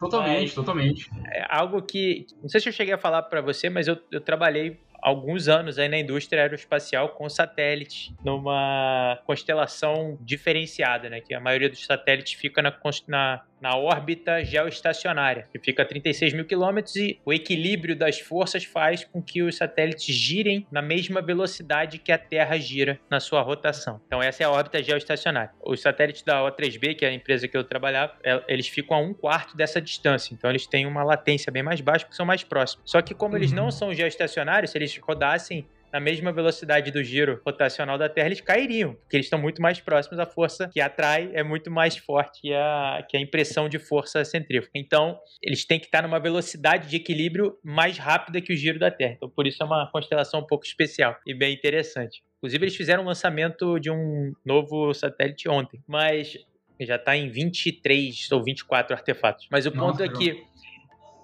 Totalmente, 0.00 0.40
mas, 0.40 0.54
totalmente. 0.54 1.10
É 1.30 1.46
algo 1.48 1.80
que, 1.80 2.26
não 2.42 2.48
sei 2.48 2.60
se 2.60 2.68
eu 2.68 2.72
cheguei 2.72 2.92
a 2.92 2.98
falar 2.98 3.22
para 3.22 3.40
você, 3.40 3.70
mas 3.70 3.86
eu, 3.86 3.96
eu 4.10 4.20
trabalhei 4.20 4.80
alguns 5.00 5.46
anos 5.46 5.78
aí 5.78 5.88
na 5.88 5.98
indústria 5.98 6.42
aeroespacial 6.42 7.10
com 7.10 7.28
satélites 7.28 8.12
numa 8.24 9.20
constelação 9.24 10.18
diferenciada, 10.20 11.08
né? 11.08 11.20
Que 11.20 11.34
a 11.34 11.40
maioria 11.40 11.70
dos 11.70 11.84
satélites 11.84 12.32
fica 12.34 12.60
na, 12.60 12.76
na, 13.06 13.44
na 13.62 13.74
órbita 13.76 14.44
geoestacionária, 14.44 15.48
que 15.50 15.58
fica 15.58 15.82
a 15.82 15.86
36 15.86 16.34
mil 16.34 16.44
quilômetros 16.44 16.94
e 16.96 17.18
o 17.24 17.32
equilíbrio 17.32 17.96
das 17.96 18.20
forças 18.20 18.64
faz 18.64 19.04
com 19.04 19.22
que 19.22 19.42
os 19.42 19.56
satélites 19.56 20.14
girem 20.14 20.66
na 20.70 20.82
mesma 20.82 21.22
velocidade 21.22 21.98
que 21.98 22.12
a 22.12 22.18
Terra 22.18 22.58
gira 22.58 23.00
na 23.08 23.20
sua 23.20 23.40
rotação. 23.40 24.00
Então 24.06 24.22
essa 24.22 24.42
é 24.42 24.46
a 24.46 24.50
órbita 24.50 24.82
geoestacionária. 24.82 25.50
Os 25.64 25.80
satélites 25.80 26.22
da 26.22 26.42
O3B, 26.42 26.94
que 26.94 27.04
é 27.04 27.08
a 27.08 27.14
empresa 27.14 27.48
que 27.48 27.56
eu 27.56 27.64
trabalhava, 27.64 28.14
é, 28.22 28.42
eles 28.46 28.68
ficam 28.68 28.96
a 28.96 29.00
um 29.00 29.14
quarto 29.14 29.56
dessa 29.56 29.80
distância. 29.80 30.34
Então 30.34 30.50
eles 30.50 30.66
têm 30.66 30.86
uma 30.86 31.02
latência 31.02 31.50
bem 31.50 31.62
mais 31.62 31.80
baixa 31.80 32.04
porque 32.04 32.16
são 32.16 32.26
mais 32.26 32.44
próximos. 32.44 32.82
Só 32.84 33.00
que 33.00 33.14
como 33.14 33.32
uhum. 33.32 33.38
eles 33.38 33.52
não 33.52 33.70
são 33.70 33.94
geoestacionários, 33.94 34.70
se 34.70 34.78
eles 34.78 34.92
eles 34.92 34.98
rodassem 35.02 35.66
na 35.92 36.00
mesma 36.00 36.32
velocidade 36.32 36.90
do 36.90 37.02
giro 37.04 37.40
rotacional 37.44 37.98
da 37.98 38.08
Terra, 38.08 38.28
eles 38.28 38.40
cairiam, 38.40 38.94
porque 38.94 39.16
eles 39.16 39.26
estão 39.26 39.38
muito 39.38 39.60
mais 39.60 39.80
próximos, 39.80 40.18
a 40.18 40.26
força 40.26 40.68
que 40.72 40.80
atrai 40.80 41.30
é 41.34 41.42
muito 41.42 41.70
mais 41.70 41.96
forte 41.96 42.40
que 42.40 42.54
a, 42.54 43.04
que 43.08 43.16
a 43.16 43.20
impressão 43.20 43.68
de 43.68 43.78
força 43.78 44.24
centrífuga. 44.24 44.72
Então, 44.74 45.18
eles 45.42 45.64
têm 45.64 45.78
que 45.78 45.86
estar 45.86 46.02
numa 46.02 46.18
velocidade 46.18 46.88
de 46.88 46.96
equilíbrio 46.96 47.58
mais 47.62 47.98
rápida 47.98 48.40
que 48.40 48.52
o 48.52 48.56
giro 48.56 48.78
da 48.78 48.90
Terra. 48.90 49.14
Então, 49.16 49.28
por 49.28 49.46
isso 49.46 49.62
é 49.62 49.66
uma 49.66 49.90
constelação 49.90 50.40
um 50.40 50.46
pouco 50.46 50.64
especial 50.64 51.16
e 51.26 51.34
bem 51.34 51.54
interessante. 51.54 52.22
Inclusive, 52.38 52.64
eles 52.64 52.76
fizeram 52.76 53.02
o 53.02 53.04
um 53.04 53.08
lançamento 53.08 53.78
de 53.78 53.90
um 53.90 54.32
novo 54.44 54.92
satélite 54.94 55.48
ontem, 55.48 55.80
mas 55.86 56.36
já 56.80 56.96
está 56.96 57.16
em 57.16 57.28
23 57.28 58.32
ou 58.32 58.42
24 58.42 58.94
artefatos. 58.94 59.46
Mas 59.50 59.66
o 59.66 59.70
ponto 59.70 60.00
Nossa, 60.00 60.04
é 60.04 60.08
que 60.08 60.42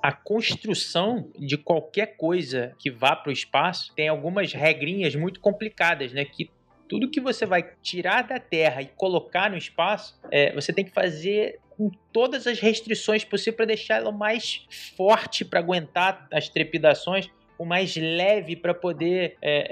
a 0.03 0.13
construção 0.13 1.31
de 1.37 1.57
qualquer 1.57 2.17
coisa 2.17 2.75
que 2.79 2.91
vá 2.91 3.17
para 3.17 3.31
o 3.31 3.33
espaço 3.33 3.93
tem 3.95 4.09
algumas 4.09 4.53
regrinhas 4.53 5.15
muito 5.15 5.41
complicadas, 5.41 6.13
né? 6.13 6.25
Que 6.25 6.51
tudo 6.89 7.11
que 7.11 7.21
você 7.21 7.45
vai 7.45 7.71
tirar 7.83 8.23
da 8.23 8.39
Terra 8.39 8.81
e 8.83 8.87
colocar 8.87 9.51
no 9.51 9.57
espaço, 9.57 10.19
é, 10.31 10.53
você 10.55 10.73
tem 10.73 10.85
que 10.85 10.91
fazer 10.91 11.61
com 11.71 11.91
todas 12.13 12.47
as 12.47 12.59
restrições 12.59 13.25
possíveis 13.25 13.57
para 13.57 13.67
deixar 13.67 13.97
ela 13.97 14.11
mais 14.11 14.67
forte 14.97 15.45
para 15.45 15.61
aguentar 15.61 16.27
as 16.33 16.49
trepidações, 16.49 17.31
o 17.59 17.65
mais 17.65 17.97
leve 17.97 18.57
para 18.57 18.73
poder 18.73 19.37
é, 19.43 19.69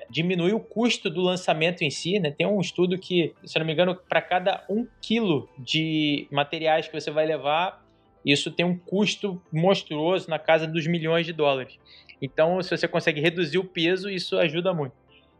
é, 0.00 0.06
diminuir 0.10 0.54
o 0.54 0.60
custo 0.60 1.08
do 1.08 1.20
lançamento 1.20 1.82
em 1.82 1.90
si. 1.90 2.18
Né? 2.18 2.30
Tem 2.30 2.46
um 2.46 2.60
estudo 2.60 2.98
que, 2.98 3.34
se 3.44 3.58
não 3.58 3.66
me 3.66 3.72
engano, 3.72 3.94
para 3.94 4.20
cada 4.20 4.64
um 4.68 4.86
quilo 5.00 5.48
de 5.58 6.26
materiais 6.30 6.88
que 6.88 6.98
você 6.98 7.10
vai 7.10 7.26
levar, 7.26 7.85
isso 8.32 8.50
tem 8.50 8.66
um 8.66 8.76
custo 8.76 9.40
monstruoso 9.52 10.28
na 10.28 10.38
casa 10.38 10.66
dos 10.66 10.86
milhões 10.86 11.24
de 11.24 11.32
dólares. 11.32 11.78
Então, 12.20 12.60
se 12.62 12.76
você 12.76 12.88
consegue 12.88 13.20
reduzir 13.20 13.58
o 13.58 13.64
peso, 13.64 14.10
isso 14.10 14.36
ajuda 14.38 14.74
muito. 14.74 14.94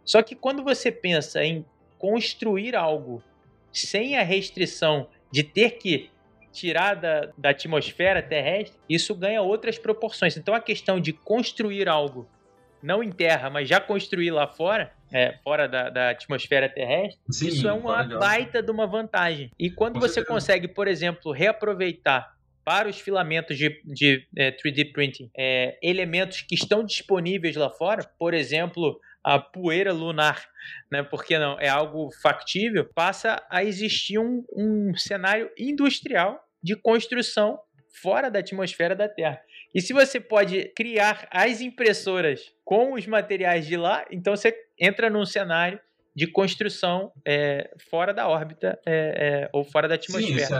Só 0.05 0.23
que 0.23 0.37
quando 0.37 0.63
você 0.63 0.93
pensa 0.93 1.45
em 1.45 1.65
construir 1.99 2.77
algo 2.77 3.23
sem 3.73 4.17
a 4.17 4.23
restrição 4.23 5.09
de 5.33 5.43
ter 5.43 5.73
que 5.73 6.11
tirar 6.53 6.95
da, 6.95 7.29
da 7.37 7.51
atmosfera 7.51 8.23
terrestre, 8.23 8.79
isso 8.89 9.15
ganha 9.15 9.43
outras 9.43 9.79
proporções. 9.79 10.37
Então 10.37 10.55
a 10.55 10.61
questão 10.61 11.01
de 11.01 11.13
construir 11.13 11.89
algo, 11.89 12.27
não 12.83 13.03
em 13.03 13.11
terra, 13.11 13.51
mas 13.51 13.69
já 13.69 13.81
construir 13.81 14.31
lá 14.31 14.47
fora, 14.47 14.93
é, 15.13 15.37
fora 15.45 15.69
da, 15.69 15.91
da, 15.91 16.11
atmosfera 16.11 16.69
terrestre, 16.69 17.21
Sim, 17.31 17.49
isso 17.49 17.69
é 17.69 17.73
uma 17.73 18.03
baita 18.05 18.63
de 18.63 18.71
uma 18.71 18.87
vantagem. 18.87 19.51
E 19.59 19.71
quando 19.71 19.95
Com 19.95 20.01
você 20.01 20.15
certeza. 20.15 20.33
consegue, 20.33 20.69
por 20.69 20.89
exemplo, 20.89 21.33
reaproveitar 21.33 22.36
para 22.67 22.89
os 22.89 22.99
filamentos 22.99 23.57
de, 23.57 23.81
de 23.85 24.27
é, 24.37 24.51
3D 24.51 24.93
printing 24.93 25.31
é, 25.39 25.79
elementos 25.81 26.41
que 26.41 26.57
estão 26.57 26.85
disponíveis 26.85 27.55
lá 27.55 27.71
fora, 27.71 28.03
por 28.19 28.35
exemplo, 28.35 29.01
a 29.23 29.39
poeira 29.39 29.93
lunar, 29.93 30.45
né? 30.91 31.05
Porque 31.05 31.39
não 31.39 31.57
é 31.61 31.69
algo 31.69 32.11
factível, 32.21 32.85
passa 32.93 33.41
a 33.49 33.63
existir 33.63 34.19
um, 34.19 34.45
um 34.53 34.97
cenário 34.97 35.49
industrial 35.57 36.41
de 36.61 36.75
construção 36.75 37.57
fora 38.03 38.29
da 38.29 38.41
atmosfera 38.41 38.97
da 38.97 39.09
Terra. 39.09 39.41
E 39.73 39.81
se 39.81 39.93
você 39.93 40.19
pode 40.19 40.65
criar 40.75 41.29
as 41.31 41.61
impressoras 41.61 42.53
com 42.65 42.95
os 42.95 43.07
materiais 43.07 43.65
de 43.65 43.77
lá, 43.77 44.05
então 44.11 44.35
você 44.35 44.53
entra 44.77 45.09
num 45.09 45.25
cenário 45.25 45.79
de 46.17 46.27
construção 46.27 47.13
é, 47.25 47.71
fora 47.89 48.13
da 48.13 48.27
órbita 48.27 48.77
é, 48.85 49.45
é, 49.45 49.51
ou 49.53 49.63
fora 49.63 49.87
da 49.87 49.95
atmosfera. 49.95 50.47
Sim, 50.47 50.55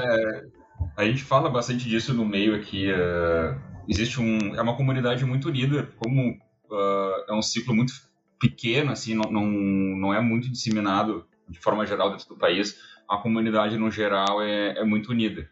é... 0.63 0.66
a 0.97 1.05
gente 1.05 1.23
fala 1.23 1.51
bastante 1.51 1.89
disso 1.89 2.15
no 2.15 2.25
meio 2.25 2.55
aqui. 2.55 2.91
É, 2.91 3.59
existe 3.87 4.21
um, 4.21 4.55
é 4.55 4.63
uma 4.63 4.77
comunidade 4.77 5.25
muito 5.25 5.49
unida, 5.49 5.89
como 5.99 6.31
uh, 6.71 7.25
é 7.29 7.33
um 7.35 7.43
ciclo 7.43 7.75
muito 7.75 7.93
pequeno, 8.41 8.93
assim, 8.93 9.15
não, 9.15 9.31
não, 9.31 9.47
não 9.47 10.15
é 10.15 10.21
muito 10.21 10.51
disseminado 10.51 11.27
de 11.49 11.59
forma 11.59 11.87
geral 11.87 12.11
dentro 12.11 12.29
do 12.29 12.37
país. 12.37 12.79
A 13.09 13.19
comunidade 13.19 13.77
no 13.77 13.91
geral 13.91 14.43
é, 14.43 14.79
é 14.79 14.85
muito 14.85 15.11
unida. 15.11 15.49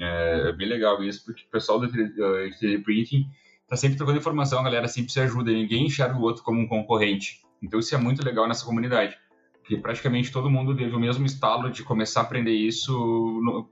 É, 0.00 0.48
é, 0.48 0.52
bem 0.52 0.68
legal 0.68 1.02
isso, 1.02 1.24
porque 1.24 1.44
o 1.44 1.50
pessoal 1.50 1.78
do 1.78 1.88
3D 1.88 2.82
Printing 2.82 3.26
tá 3.68 3.76
sempre 3.76 3.96
trocando 3.96 4.18
informação, 4.18 4.60
a 4.60 4.64
galera 4.64 4.88
sempre 4.88 5.12
se 5.12 5.20
ajuda, 5.20 5.50
ninguém 5.50 5.86
enxerga 5.86 6.16
o 6.16 6.22
outro 6.22 6.42
como 6.42 6.60
um 6.60 6.66
concorrente. 6.66 7.40
Então 7.62 7.78
isso 7.78 7.94
é 7.94 7.98
muito 7.98 8.24
legal 8.24 8.48
nessa 8.48 8.64
comunidade, 8.64 9.18
porque 9.60 9.76
praticamente 9.76 10.32
todo 10.32 10.50
mundo 10.50 10.74
teve 10.74 10.94
o 10.94 11.00
mesmo 11.00 11.26
estalo 11.26 11.70
de 11.70 11.82
começar 11.82 12.20
a 12.20 12.22
aprender 12.22 12.52
isso 12.52 12.92
no, 13.42 13.68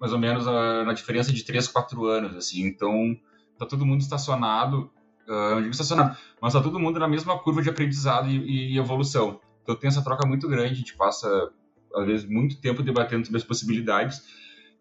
mais 0.00 0.12
ou 0.12 0.18
menos 0.18 0.46
a, 0.46 0.84
na 0.84 0.92
diferença 0.92 1.32
de 1.32 1.42
3, 1.44 1.68
4 1.68 2.04
anos, 2.06 2.36
assim. 2.36 2.66
Então 2.66 3.16
tá 3.58 3.64
todo 3.64 3.86
mundo 3.86 4.00
estacionado, 4.00 4.90
uh, 5.28 5.54
não 5.54 5.60
digo 5.60 5.70
estacionado, 5.70 6.16
mas 6.40 6.52
tá 6.52 6.60
todo 6.60 6.78
mundo 6.78 6.98
na 6.98 7.08
mesma 7.08 7.38
curva 7.38 7.62
de 7.62 7.70
aprendizado 7.70 8.28
e, 8.28 8.74
e 8.74 8.78
evolução. 8.78 9.40
Então 9.62 9.74
tem 9.74 9.88
essa 9.88 10.02
troca 10.02 10.26
muito 10.26 10.48
grande, 10.48 10.72
a 10.72 10.76
gente 10.76 10.96
passa 10.96 11.50
às 11.94 12.06
vezes 12.06 12.28
muito 12.28 12.60
tempo 12.60 12.82
debatendo 12.82 13.24
sobre 13.24 13.38
as 13.38 13.44
possibilidades 13.44 14.22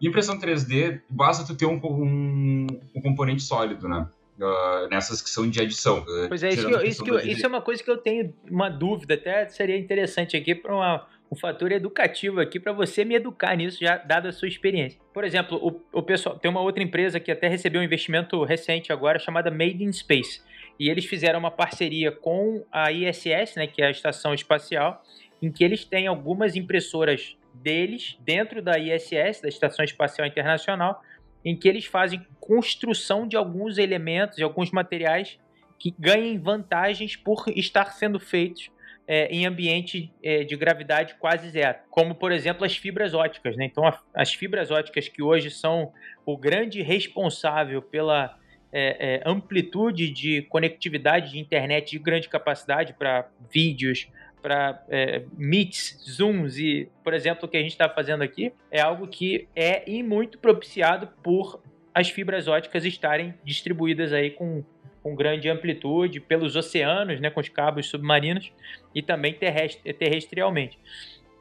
impressão 0.01 0.37
3D, 0.37 1.01
basta 1.09 1.45
tu 1.45 1.55
ter 1.55 1.65
um, 1.65 1.79
um, 1.83 2.67
um 2.95 3.01
componente 3.01 3.43
sólido, 3.43 3.87
né? 3.87 4.07
Uh, 4.37 4.89
nessas 4.89 5.21
que 5.21 5.29
são 5.29 5.49
de 5.49 5.61
adição. 5.61 5.99
Uh, 5.99 6.27
pois 6.27 6.43
é, 6.43 6.49
isso, 6.49 6.67
que 6.67 6.87
isso, 6.87 7.03
que 7.03 7.09
eu, 7.09 7.19
isso, 7.19 7.45
é 7.45 7.47
uma 7.47 7.61
coisa 7.61 7.81
que 7.81 7.89
eu 7.89 7.97
tenho 7.97 8.33
uma 8.51 8.69
dúvida, 8.69 9.13
até 9.13 9.47
seria 9.47 9.77
interessante 9.77 10.35
aqui 10.35 10.53
para 10.53 11.07
um 11.31 11.35
fator 11.35 11.71
educativo 11.71 12.39
aqui 12.39 12.59
para 12.59 12.71
você 12.71 13.03
me 13.03 13.15
educar 13.15 13.55
nisso, 13.55 13.79
já 13.79 13.97
dada 13.97 14.29
a 14.29 14.31
sua 14.31 14.47
experiência. 14.47 14.99
Por 15.13 15.23
exemplo, 15.23 15.57
o, 15.57 15.99
o 15.99 16.03
pessoal 16.03 16.37
tem 16.37 16.49
uma 16.49 16.61
outra 16.61 16.83
empresa 16.83 17.19
que 17.19 17.31
até 17.31 17.47
recebeu 17.47 17.81
um 17.81 17.83
investimento 17.83 18.43
recente 18.43 18.93
agora 18.93 19.19
chamada 19.19 19.49
Made 19.49 19.83
in 19.83 19.91
Space. 19.91 20.41
E 20.79 20.89
eles 20.89 21.05
fizeram 21.05 21.39
uma 21.39 21.51
parceria 21.51 22.11
com 22.11 22.65
a 22.71 22.91
ISS, 22.91 23.55
né, 23.55 23.67
que 23.67 23.81
é 23.81 23.87
a 23.87 23.91
estação 23.91 24.33
espacial, 24.33 25.03
em 25.41 25.51
que 25.51 25.63
eles 25.63 25.85
têm 25.85 26.07
algumas 26.07 26.55
impressoras 26.55 27.37
deles 27.53 28.17
dentro 28.21 28.61
da 28.61 28.77
ISS, 28.77 29.41
da 29.41 29.47
Estação 29.47 29.85
Espacial 29.85 30.27
Internacional, 30.27 31.01
em 31.43 31.55
que 31.55 31.67
eles 31.67 31.85
fazem 31.85 32.25
construção 32.39 33.27
de 33.27 33.37
alguns 33.37 33.77
elementos, 33.77 34.37
de 34.37 34.43
alguns 34.43 34.71
materiais 34.71 35.39
que 35.79 35.93
ganhem 35.97 36.37
vantagens 36.37 37.15
por 37.15 37.45
estar 37.55 37.91
sendo 37.93 38.19
feitos 38.19 38.69
é, 39.07 39.27
em 39.27 39.45
ambiente 39.45 40.11
é, 40.23 40.43
de 40.43 40.55
gravidade 40.55 41.15
quase 41.15 41.49
zero, 41.49 41.77
como 41.89 42.15
por 42.15 42.31
exemplo 42.31 42.65
as 42.65 42.75
fibras 42.75 43.13
óticas. 43.13 43.55
Né? 43.55 43.65
Então, 43.65 43.85
a, 43.87 43.99
as 44.13 44.33
fibras 44.33 44.71
óticas 44.71 45.07
que 45.07 45.21
hoje 45.21 45.49
são 45.49 45.91
o 46.25 46.37
grande 46.37 46.81
responsável 46.81 47.81
pela 47.81 48.37
é, 48.71 49.15
é 49.15 49.21
amplitude 49.25 50.09
de 50.09 50.41
conectividade 50.43 51.31
de 51.31 51.39
internet 51.39 51.91
de 51.91 51.99
grande 51.99 52.27
capacidade 52.27 52.93
para 52.93 53.29
vídeos, 53.51 54.09
para 54.41 54.83
é, 54.89 55.23
meets, 55.35 55.97
zooms 56.07 56.57
e, 56.57 56.89
por 57.03 57.13
exemplo, 57.13 57.45
o 57.45 57.47
que 57.47 57.57
a 57.57 57.61
gente 57.61 57.71
está 57.71 57.89
fazendo 57.89 58.23
aqui 58.23 58.53
é 58.69 58.79
algo 58.79 59.07
que 59.07 59.47
é 59.55 59.89
e 59.89 60.03
muito 60.03 60.37
propiciado 60.37 61.07
por 61.23 61.61
as 61.93 62.09
fibras 62.09 62.47
óticas 62.47 62.83
estarem 62.83 63.33
distribuídas 63.43 64.11
aí 64.11 64.29
com, 64.29 64.63
com 65.05 65.13
grande 65.13 65.47
amplitude 65.47 66.19
pelos 66.19 66.55
oceanos, 66.55 67.19
né, 67.19 67.29
com 67.29 67.39
os 67.39 67.47
cabos 67.47 67.85
submarinos 67.85 68.51
e 68.95 69.03
também 69.03 69.35
terrestre, 69.35 69.93
terrestrialmente. 69.93 70.79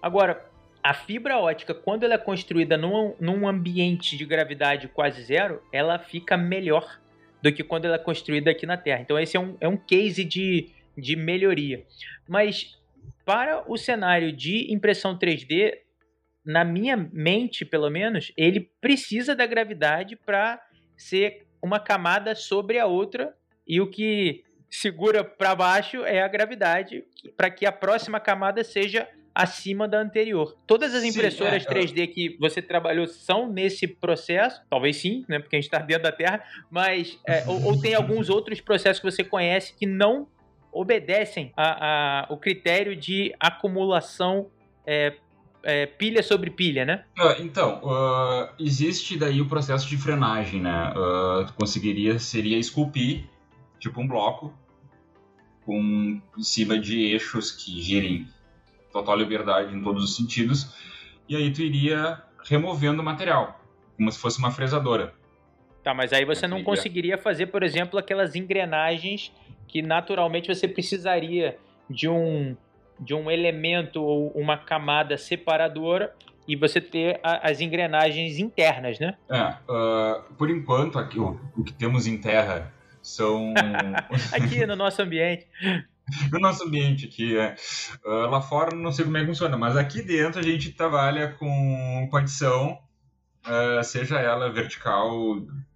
Agora, 0.03 0.45
a 0.83 0.93
fibra 0.93 1.39
ótica, 1.39 1.73
quando 1.73 2.05
ela 2.05 2.13
é 2.13 2.19
construída 2.19 2.77
num, 2.77 3.15
num 3.19 3.49
ambiente 3.49 4.19
de 4.19 4.27
gravidade 4.27 4.87
quase 4.89 5.23
zero, 5.23 5.63
ela 5.73 5.99
fica 5.99 6.37
melhor 6.37 7.01
do 7.41 7.51
que 7.51 7.65
quando 7.65 7.87
ela 7.87 7.95
é 7.95 7.99
construída 7.99 8.51
aqui 8.51 8.67
na 8.67 8.77
Terra. 8.77 9.01
Então, 9.01 9.19
esse 9.19 9.35
é 9.35 9.41
um, 9.41 9.57
é 9.59 9.67
um 9.67 9.79
case 9.79 10.25
de, 10.25 10.69
de 10.95 11.17
melhoria. 11.17 11.87
Mas 12.29 12.79
para 13.25 13.65
o 13.67 13.79
cenário 13.79 14.31
de 14.31 14.71
impressão 14.71 15.19
3D, 15.19 15.73
na 16.45 16.65
minha 16.67 16.99
mente, 16.99 17.65
pelo 17.65 17.89
menos, 17.89 18.31
ele 18.37 18.69
precisa 18.79 19.35
da 19.35 19.47
gravidade 19.47 20.17
para 20.17 20.61
ser 20.99 21.47
uma 21.63 21.81
camada 21.81 22.35
sobre 22.35 22.79
a 22.79 22.85
outra 22.85 23.35
e 23.67 23.81
o 23.81 23.87
que 23.87 24.45
segura 24.71 25.23
para 25.23 25.55
baixo 25.55 26.05
é 26.05 26.23
a 26.23 26.29
gravidade 26.29 27.05
para 27.37 27.51
que 27.51 27.65
a 27.65 27.73
próxima 27.73 28.19
camada 28.19 28.65
seja 28.65 29.09
acima 29.35 29.89
da 29.89 30.01
anterior. 30.01 30.57
Todas 30.67 30.95
as 30.95 31.03
impressoras 31.03 31.65
sim, 31.65 31.69
é, 31.69 31.75
3D 31.75 32.07
que 32.13 32.37
você 32.39 32.63
trabalhou 32.63 33.07
são 33.07 33.51
nesse 33.51 33.87
processo? 33.87 34.63
Talvez 34.71 34.97
sim, 34.97 35.25
né? 35.29 35.41
Porque 35.41 35.57
a 35.57 35.59
gente 35.59 35.67
está 35.67 35.79
dentro 35.79 36.05
da 36.05 36.13
Terra, 36.13 36.43
mas 36.71 37.19
é, 37.27 37.45
ou, 37.47 37.65
ou, 37.65 37.81
tem 37.81 37.95
alguns 37.95 38.29
outros 38.29 38.61
processos 38.61 39.01
que 39.01 39.11
você 39.11 39.25
conhece 39.25 39.75
que 39.75 39.87
não 39.87 40.29
obedecem 40.73 41.53
a, 41.57 42.27
a, 42.27 42.33
o 42.33 42.37
critério 42.37 42.95
de 42.95 43.35
acumulação 43.41 44.51
é, 44.87 45.15
é, 45.65 45.87
pilha 45.87 46.23
sobre 46.23 46.51
pilha, 46.51 46.85
né? 46.85 47.05
Uh, 47.19 47.43
então, 47.43 47.81
uh, 47.83 48.49
existe 48.59 49.17
daí 49.17 49.41
o 49.41 49.47
processo 49.47 49.89
de 49.89 49.97
frenagem, 49.97 50.61
né? 50.61 50.93
Uh, 50.93 51.53
conseguiria, 51.55 52.19
seria 52.19 52.59
esculpir, 52.59 53.25
tipo 53.85 54.01
um 54.01 54.09
bloco, 54.09 54.51
com, 55.67 56.21
em 56.39 56.43
cima 56.43 56.79
de 56.79 57.13
eixos 57.13 57.51
que 57.51 57.83
girem 57.83 58.27
total 58.91 59.17
liberdade 59.17 59.77
em 59.77 59.83
todos 59.83 60.03
os 60.03 60.17
sentidos, 60.17 60.75
e 61.29 61.37
aí 61.37 61.53
tu 61.53 61.61
iria 61.61 62.23
removendo 62.45 63.03
o 63.03 63.05
material, 63.05 63.61
como 63.97 64.11
se 64.11 64.19
fosse 64.19 64.39
uma 64.39 64.51
fresadora. 64.51 65.13
Tá, 65.83 65.93
mas 65.93 66.15
aí 66.15 66.25
você 66.25 66.47
não 66.47 66.65
conseguiria 66.65 67.19
fazer, 67.19 67.47
por 67.47 67.63
exemplo, 67.63 67.99
aquelas 67.99 68.35
engrenagens 68.35 69.31
que 69.69 69.83
naturalmente 69.83 70.49
você 70.49 70.67
precisaria 70.67 71.59
de 71.91 72.09
um, 72.09 72.57
de 72.99 73.13
um 73.13 73.31
elemento 73.31 74.03
ou 74.03 74.31
uma 74.31 74.57
camada 74.57 75.19
separadora 75.19 76.15
e 76.49 76.57
você 76.57 76.81
ter 76.81 77.21
a, 77.23 77.51
as 77.51 77.61
engrenagens 77.61 78.39
internas, 78.39 78.99
né? 78.99 79.15
É, 79.29 79.43
uh, 79.43 80.23
por 80.39 80.49
enquanto 80.49 80.99
aqui 80.99 81.19
o, 81.19 81.39
o, 81.55 81.63
que 81.63 81.73
temos 81.73 82.07
em 82.07 82.17
terra 82.17 82.73
são 83.05 83.53
aqui 84.33 84.67
no 84.67 84.75
nosso 84.75 85.03
ambiente. 85.03 85.47
no 86.33 86.39
nosso 86.39 86.65
ambiente 86.65 87.07
aqui, 87.07 87.37
é. 87.37 87.55
Uh, 88.05 88.31
lá 88.31 88.41
fora 88.41 88.75
não 88.75 88.91
sei 88.91 89.05
como 89.05 89.17
é 89.17 89.21
que 89.21 89.27
funciona, 89.27 89.57
mas 89.57 89.77
aqui 89.77 90.03
dentro 90.03 90.41
a 90.41 90.43
gente 90.43 90.73
trabalha 90.73 91.29
com 91.33 92.09
condição, 92.11 92.79
uh, 93.47 93.85
seja 93.85 94.19
ela 94.19 94.51
vertical, 94.51 95.13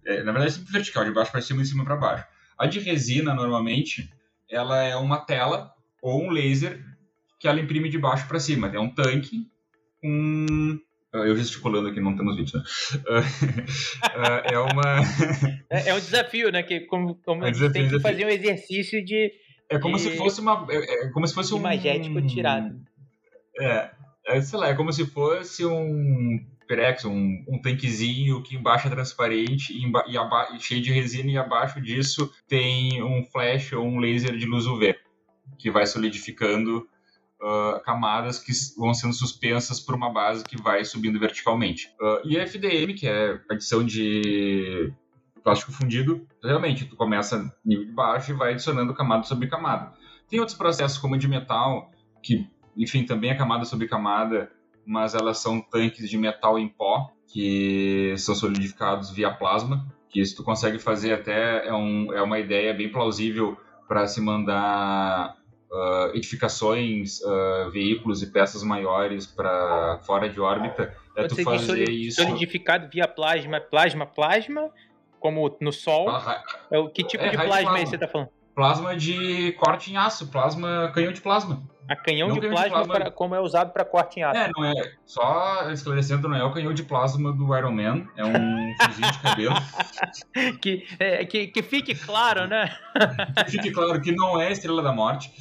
é, 0.05 0.23
na 0.23 0.31
verdade 0.31 0.53
sempre 0.53 0.73
vertical, 0.73 1.05
de 1.05 1.11
baixo 1.11 1.31
para 1.31 1.41
cima 1.41 1.61
e 1.61 1.63
de 1.63 1.69
cima 1.69 1.85
para 1.85 1.95
baixo. 1.95 2.25
A 2.57 2.65
de 2.65 2.79
resina, 2.79 3.33
normalmente, 3.33 4.11
ela 4.49 4.81
é 4.81 4.95
uma 4.95 5.19
tela 5.19 5.71
ou 6.01 6.23
um 6.23 6.29
laser 6.29 6.83
que 7.39 7.47
ela 7.47 7.59
imprime 7.59 7.89
de 7.89 7.97
baixo 7.97 8.27
para 8.27 8.39
cima. 8.39 8.67
É 8.67 8.79
um 8.79 8.89
tanque 8.89 9.47
com 10.01 10.79
eu 11.13 11.35
gesticulando 11.35 11.89
aqui, 11.89 11.99
não 11.99 12.15
temos 12.15 12.35
vídeo, 12.35 12.57
né? 12.57 12.63
é 14.51 14.59
uma. 14.59 15.01
É, 15.69 15.89
é, 15.89 15.93
um 15.93 15.99
desafio, 15.99 16.51
né? 16.51 16.63
Que 16.63 16.81
como, 16.81 17.15
como 17.25 17.43
é 17.43 17.49
um 17.49 17.51
desafio, 17.51 17.73
tem 17.73 17.89
que 17.89 17.99
fazer 17.99 18.25
um 18.25 18.29
exercício 18.29 19.03
de. 19.03 19.31
É 19.69 19.79
como 19.79 19.95
de... 19.95 20.03
se 20.03 20.17
fosse 20.17 20.39
uma. 20.41 20.67
É, 20.69 21.05
é 21.05 21.09
como 21.09 21.27
se 21.27 21.33
fosse 21.33 21.53
um. 21.53 21.57
Imagético 21.57 22.21
tirado. 22.27 22.79
É, 23.59 23.91
é, 24.25 24.41
sei 24.41 24.59
lá, 24.59 24.69
é 24.69 24.75
como 24.75 24.93
se 24.93 25.05
fosse 25.05 25.65
um 25.65 26.39
Perex, 26.67 27.03
um, 27.05 27.43
um 27.47 27.59
tanquezinho 27.59 28.43
que 28.43 28.55
embaixo 28.55 28.87
é 28.87 28.91
transparente 28.91 29.73
e, 29.73 29.85
e, 29.85 30.55
e, 30.55 30.59
cheio 30.59 30.81
de 30.81 30.91
resina, 30.91 31.31
e 31.31 31.37
abaixo 31.37 31.81
disso 31.81 32.31
tem 32.47 33.01
um 33.01 33.23
flash 33.23 33.73
ou 33.73 33.83
um 33.83 33.97
laser 33.97 34.37
de 34.37 34.45
luz 34.45 34.67
UV, 34.67 34.95
que 35.57 35.71
vai 35.71 35.87
solidificando 35.87 36.87
uh, 37.41 37.79
camadas 37.83 38.39
que 38.39 38.51
vão 38.77 38.93
sendo 38.93 39.13
suspensas 39.13 39.79
por 39.79 39.95
uma 39.95 40.11
base 40.11 40.43
que 40.43 40.61
vai 40.61 40.83
subindo 40.83 41.19
verticalmente. 41.19 41.91
Uh, 41.99 42.27
e 42.27 42.39
a 42.39 42.43
FDM, 42.43 42.93
que 42.93 43.07
é 43.07 43.39
adição 43.49 43.83
de 43.83 44.93
plástico 45.43 45.71
fundido, 45.71 46.27
realmente, 46.43 46.85
tu 46.85 46.95
começa 46.95 47.51
nível 47.65 47.85
de 47.85 47.91
baixo 47.91 48.31
e 48.31 48.35
vai 48.35 48.53
adicionando 48.53 48.93
camada 48.93 49.23
sobre 49.23 49.47
camada. 49.47 49.93
Tem 50.29 50.39
outros 50.39 50.57
processos, 50.57 50.97
como 50.97 51.17
de 51.17 51.27
metal, 51.27 51.91
que, 52.21 52.47
enfim, 52.77 53.03
também 53.03 53.31
é 53.31 53.35
camada 53.35 53.65
sobre 53.65 53.87
camada, 53.87 54.51
mas 54.85 55.15
elas 55.15 55.39
são 55.39 55.61
tanques 55.61 56.09
de 56.09 56.17
metal 56.17 56.59
em 56.59 56.67
pó 56.67 57.11
que 57.27 58.15
são 58.17 58.33
solidificados 58.33 59.11
via 59.11 59.31
plasma, 59.31 59.85
que 60.09 60.19
isso 60.19 60.35
tu 60.35 60.43
consegue 60.43 60.79
fazer 60.79 61.13
até 61.13 61.67
é, 61.67 61.73
um, 61.73 62.11
é 62.11 62.21
uma 62.21 62.39
ideia 62.39 62.73
bem 62.73 62.91
plausível 62.91 63.55
para 63.87 64.07
se 64.07 64.19
mandar 64.19 65.35
uh, 65.71 66.15
edificações, 66.15 67.21
uh, 67.21 67.69
veículos 67.71 68.21
e 68.21 68.27
peças 68.27 68.63
maiores 68.63 69.25
para 69.25 69.99
fora 70.03 70.29
de 70.29 70.39
órbita. 70.39 70.95
É 71.15 71.27
tu 71.27 71.41
fazer 71.43 71.65
solid, 71.65 72.07
isso 72.07 72.21
solidificado 72.21 72.89
via 72.91 73.07
plasma, 73.07 73.59
plasma, 73.59 74.05
plasma, 74.05 74.69
como 75.19 75.57
no 75.59 75.71
Sol. 75.71 76.09
Ah, 76.09 76.43
é 76.71 76.79
o 76.79 76.89
que 76.89 77.03
tipo 77.03 77.23
é, 77.23 77.29
de 77.29 77.37
plasma, 77.37 77.53
plasma 77.53 77.77
aí 77.77 77.87
você 77.87 77.95
está 77.95 78.07
falando? 78.07 78.29
Plasma 78.55 78.95
de 78.95 79.53
corte 79.53 79.91
em 79.91 79.97
aço, 79.97 80.27
plasma 80.27 80.91
canhão 80.93 81.13
de 81.13 81.21
plasma. 81.21 81.61
A 81.89 81.95
canhão 81.95 82.31
de 82.31 82.39
plasma, 82.39 82.63
de 82.63 82.69
plasma, 82.69 82.93
pra, 82.93 83.11
como 83.11 83.33
é 83.33 83.39
usado 83.39 83.73
para 83.73 83.83
corte 83.83 84.19
em 84.19 84.23
aço. 84.23 84.39
É, 84.39 84.49
não 84.55 84.63
é. 84.63 84.93
Só 85.05 85.71
esclarecendo, 85.71 86.29
não 86.29 86.37
é 86.37 86.43
o 86.43 86.53
canhão 86.53 86.71
de 86.71 86.83
plasma 86.83 87.33
do 87.33 87.57
Iron 87.57 87.71
Man, 87.71 88.07
é 88.15 88.23
um 88.23 88.75
fuzil 88.85 89.11
de 89.11 89.19
cabelo. 89.19 89.55
que, 90.61 90.85
é, 90.99 91.25
que, 91.25 91.47
que 91.47 91.63
fique 91.63 91.95
claro, 91.95 92.47
né? 92.47 92.77
que 93.43 93.51
fique 93.51 93.71
claro 93.71 93.99
que 93.99 94.11
não 94.11 94.39
é 94.39 94.51
Estrela 94.51 94.83
da 94.83 94.93
Morte. 94.93 95.33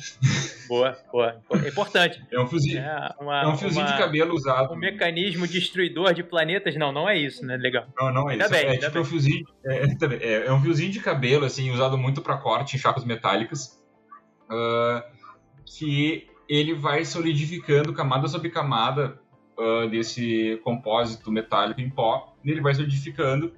Boa, 0.66 0.96
boa. 1.12 1.42
É 1.62 1.68
importante. 1.68 2.24
É 2.32 2.40
um 2.40 2.46
fuzil, 2.46 2.78
é, 2.78 3.14
uma, 3.20 3.42
é 3.42 3.46
um 3.46 3.56
fuzil 3.56 3.82
uma, 3.82 3.92
de 3.92 3.98
cabelo 3.98 4.34
usado. 4.34 4.72
Um 4.72 4.78
mecanismo 4.78 5.46
destruidor 5.46 6.14
de 6.14 6.22
planetas, 6.22 6.74
não, 6.76 6.92
não 6.92 7.06
é 7.06 7.18
isso, 7.18 7.44
né? 7.44 7.58
Legal. 7.58 7.86
Não, 7.98 8.10
não 8.10 8.30
é 8.30 8.38
isso. 8.38 8.48
Bem, 8.48 8.68
é, 8.68 8.78
tipo 8.78 8.98
um 8.98 9.04
fuzil, 9.04 9.46
é, 9.66 9.82
é, 10.22 10.46
é, 10.46 10.52
um 10.52 10.62
fuzil 10.62 10.90
de 10.90 11.00
cabelo, 11.00 11.44
assim, 11.44 11.70
usado 11.70 11.98
muito 11.98 12.22
para 12.22 12.38
corte 12.38 12.76
em 12.76 12.78
chapas 12.78 13.04
metálicas. 13.04 13.78
Uh, 14.50 15.02
que 15.66 16.26
ele 16.48 16.74
vai 16.74 17.04
solidificando 17.04 17.92
camada 17.92 18.26
sobre 18.26 18.50
camada 18.50 19.20
uh, 19.58 19.88
desse 19.88 20.60
compósito 20.64 21.30
metálico 21.30 21.80
em 21.80 21.90
pó, 21.90 22.34
ele 22.44 22.60
vai 22.60 22.74
solidificando. 22.74 23.52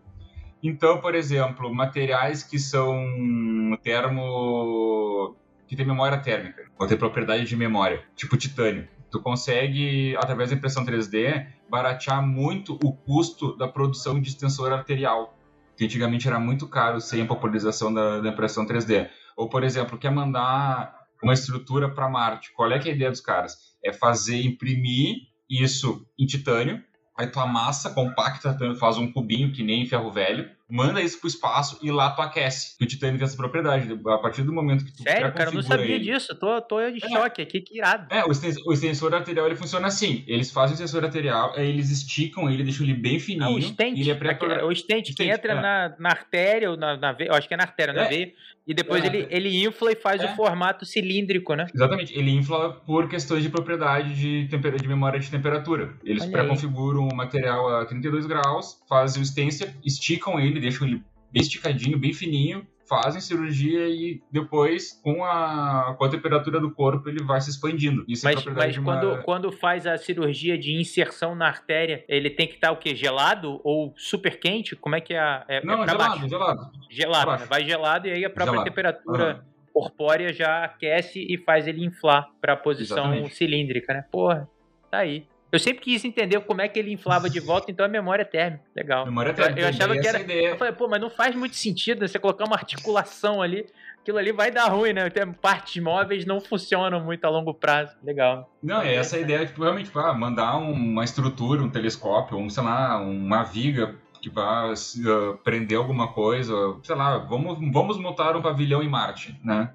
Então, 0.62 1.00
por 1.00 1.14
exemplo, 1.14 1.72
materiais 1.72 2.42
que 2.42 2.58
são 2.58 3.78
termo 3.82 5.34
que 5.66 5.76
tem 5.76 5.86
memória 5.86 6.18
térmica, 6.18 6.64
ou 6.76 6.86
tem 6.86 6.98
propriedade 6.98 7.44
de 7.44 7.56
memória, 7.56 8.02
tipo 8.16 8.36
titânio. 8.36 8.88
Tu 9.08 9.20
consegue, 9.20 10.16
através 10.16 10.50
da 10.50 10.56
impressão 10.56 10.84
3D, 10.84 11.46
baratear 11.68 12.26
muito 12.26 12.76
o 12.82 12.92
custo 12.92 13.56
da 13.56 13.68
produção 13.68 14.20
de 14.20 14.28
extensor 14.28 14.72
arterial, 14.72 15.38
que 15.76 15.84
antigamente 15.84 16.26
era 16.26 16.40
muito 16.40 16.66
caro 16.66 17.00
sem 17.00 17.22
a 17.22 17.24
popularização 17.24 17.94
da, 17.94 18.20
da 18.20 18.28
impressão 18.30 18.66
3D. 18.66 19.08
Ou, 19.36 19.48
por 19.48 19.62
exemplo, 19.62 19.96
quer 19.96 20.10
mandar 20.10 20.99
uma 21.22 21.32
estrutura 21.32 21.88
para 21.88 22.08
Marte. 22.08 22.52
Qual 22.52 22.70
é, 22.70 22.76
é 22.76 22.82
a 22.82 22.94
ideia 22.94 23.10
dos 23.10 23.20
caras? 23.20 23.56
É 23.84 23.92
fazer, 23.92 24.42
imprimir 24.42 25.16
isso 25.48 26.06
em 26.18 26.26
titânio, 26.26 26.82
aí 27.16 27.26
tu 27.26 27.40
amassa, 27.40 27.90
compacta, 27.90 28.56
faz 28.78 28.96
um 28.96 29.10
cubinho 29.10 29.52
que 29.52 29.62
nem 29.62 29.86
ferro 29.86 30.12
velho, 30.12 30.48
manda 30.70 31.00
isso 31.00 31.18
pro 31.18 31.28
espaço 31.28 31.78
e 31.82 31.90
lá 31.90 32.10
tu 32.10 32.22
aquece. 32.22 32.76
O 32.80 32.86
titânio 32.86 33.18
tem 33.18 33.26
essa 33.26 33.36
propriedade. 33.36 33.88
A 34.06 34.18
partir 34.18 34.42
do 34.42 34.52
momento 34.52 34.84
que 34.84 34.92
tu 34.92 35.02
Sério, 35.02 35.32
cara, 35.32 35.50
eu 35.50 35.54
não 35.54 35.62
sabia 35.62 35.96
ele... 35.96 36.04
disso. 36.04 36.34
Tô, 36.34 36.60
tô 36.62 36.78
de 36.90 37.04
é. 37.04 37.08
choque 37.08 37.42
aqui, 37.42 37.60
que 37.60 37.78
irado. 37.78 38.06
É, 38.10 38.24
o, 38.24 38.30
extensor, 38.30 38.62
o 38.66 38.72
extensor 38.72 39.14
arterial 39.14 39.46
ele 39.46 39.56
funciona 39.56 39.88
assim. 39.88 40.24
Eles 40.26 40.50
fazem 40.50 40.72
o 40.72 40.74
extensor 40.74 41.04
arterial, 41.04 41.52
eles 41.56 41.90
esticam 41.90 42.50
ele, 42.50 42.62
deixam 42.62 42.84
ele 42.86 42.94
bem 42.94 43.18
fininho. 43.18 43.44
Ah, 43.44 43.50
o 43.50 43.60
stent, 43.60 43.98
ele 43.98 44.10
é 44.10 44.14
pré 44.14 44.38
o 44.64 44.74
stent, 44.74 45.14
que 45.14 45.24
entra 45.24 45.52
é. 45.52 45.60
na, 45.60 45.94
na 45.98 46.10
artéria, 46.10 46.70
ou 46.70 46.76
na, 46.76 46.96
na 46.96 47.12
veia, 47.12 47.28
eu 47.28 47.34
acho 47.34 47.48
que 47.48 47.54
é 47.54 47.56
na 47.56 47.64
artéria, 47.64 47.92
na 47.92 48.04
é. 48.04 48.08
veia, 48.08 48.32
e 48.66 48.74
depois 48.74 49.02
é. 49.02 49.06
ele, 49.08 49.26
ele 49.30 49.64
infla 49.66 49.90
e 49.90 49.96
faz 49.96 50.22
o 50.22 50.26
é. 50.26 50.36
formato 50.36 50.84
cilíndrico, 50.84 51.54
né? 51.54 51.66
Exatamente, 51.74 52.16
ele 52.16 52.30
infla 52.30 52.72
por 52.72 53.08
questões 53.08 53.42
de 53.42 53.48
propriedade 53.48 54.14
de, 54.14 54.46
de 54.46 54.88
memória 54.88 55.18
de 55.18 55.30
temperatura. 55.30 55.94
Eles 56.04 56.24
pré-configuram 56.26 57.08
o 57.08 57.14
material 57.14 57.80
a 57.80 57.84
32 57.84 58.26
graus, 58.26 58.80
fazem 58.88 59.22
o 59.22 59.26
stencil, 59.26 59.68
esticam 59.84 60.38
ele, 60.38 60.59
deixam 60.60 60.86
ele 60.86 61.02
bem 61.32 61.42
esticadinho, 61.42 61.98
bem 61.98 62.12
fininho, 62.12 62.66
fazem 62.90 63.20
cirurgia 63.20 63.88
e 63.88 64.20
depois, 64.32 65.00
com 65.00 65.24
a, 65.24 65.94
com 65.96 66.04
a 66.04 66.08
temperatura 66.08 66.58
do 66.58 66.72
corpo, 66.72 67.08
ele 67.08 67.22
vai 67.22 67.40
se 67.40 67.48
expandindo. 67.48 68.04
Isso 68.08 68.24
mas 68.24 68.44
é 68.44 68.50
mas 68.50 68.76
uma... 68.76 68.84
quando, 68.84 69.22
quando 69.22 69.52
faz 69.52 69.86
a 69.86 69.96
cirurgia 69.96 70.58
de 70.58 70.74
inserção 70.74 71.36
na 71.36 71.46
artéria, 71.46 72.04
ele 72.08 72.28
tem 72.28 72.48
que 72.48 72.54
estar 72.54 72.72
o 72.72 72.76
quê? 72.76 72.96
Gelado 72.96 73.60
ou 73.62 73.94
super 73.96 74.40
quente? 74.40 74.74
Como 74.74 74.96
é 74.96 75.00
que 75.00 75.14
é? 75.14 75.44
é, 75.46 75.58
é 75.58 75.64
Não, 75.64 75.84
é 75.84 75.88
gelado, 75.88 76.10
baixo? 76.10 76.28
gelado. 76.28 76.70
Gelado, 76.90 77.30
né? 77.30 77.46
vai 77.48 77.64
gelado 77.64 78.08
e 78.08 78.10
aí 78.10 78.24
a 78.24 78.30
própria 78.30 78.54
gelado. 78.54 78.68
temperatura 78.68 79.36
uhum. 79.36 79.72
corpórea 79.72 80.32
já 80.32 80.64
aquece 80.64 81.24
e 81.28 81.38
faz 81.38 81.68
ele 81.68 81.84
inflar 81.84 82.28
para 82.40 82.54
a 82.54 82.56
posição 82.56 83.04
Exatamente. 83.04 83.36
cilíndrica, 83.36 83.94
né? 83.94 84.04
Porra, 84.10 84.48
tá 84.90 84.98
aí. 84.98 85.24
Eu 85.52 85.58
sempre 85.58 85.82
quis 85.82 86.04
entender 86.04 86.40
como 86.40 86.60
é 86.60 86.68
que 86.68 86.78
ele 86.78 86.92
inflava 86.92 87.28
de 87.28 87.40
volta, 87.40 87.70
então 87.70 87.84
é 87.84 87.88
memória 87.88 88.24
térmica. 88.24 88.62
Legal. 88.74 89.04
Memória 89.04 89.34
térmica. 89.34 89.60
Eu, 89.60 89.64
eu 89.64 89.68
achava 89.68 89.98
que 89.98 90.06
era. 90.06 90.20
Eu 90.20 90.56
falei, 90.56 90.72
pô, 90.72 90.86
mas 90.86 91.00
não 91.00 91.10
faz 91.10 91.34
muito 91.34 91.56
sentido 91.56 92.00
né? 92.00 92.08
você 92.08 92.18
colocar 92.18 92.44
uma 92.44 92.56
articulação 92.56 93.42
ali. 93.42 93.66
Aquilo 94.00 94.16
ali 94.16 94.32
vai 94.32 94.50
dar 94.50 94.68
ruim, 94.68 94.92
né? 94.92 95.10
Partes 95.42 95.82
móveis 95.82 96.24
não 96.24 96.40
funcionam 96.40 97.00
muito 97.00 97.24
a 97.24 97.28
longo 97.28 97.52
prazo. 97.52 97.94
Legal. 98.02 98.50
Não, 98.62 98.80
é 98.80 98.94
essa 98.94 99.16
a 99.16 99.18
ideia, 99.20 99.44
tipo, 99.44 99.62
realmente, 99.62 99.86
tipo, 99.86 99.98
ah, 99.98 100.14
mandar 100.14 100.56
uma 100.56 101.04
estrutura, 101.04 101.62
um 101.62 101.68
telescópio, 101.68 102.38
um, 102.38 102.48
sei 102.48 102.62
lá, 102.62 102.98
uma 102.98 103.42
viga 103.42 103.94
que 104.22 104.30
vá 104.30 104.72
uh, 104.72 105.36
prender 105.38 105.76
alguma 105.76 106.08
coisa, 106.12 106.54
sei 106.82 106.94
lá, 106.94 107.18
vamos, 107.18 107.58
vamos 107.72 107.98
montar 107.98 108.36
um 108.36 108.42
pavilhão 108.42 108.82
em 108.82 108.88
Marte, 108.88 109.38
né? 109.42 109.70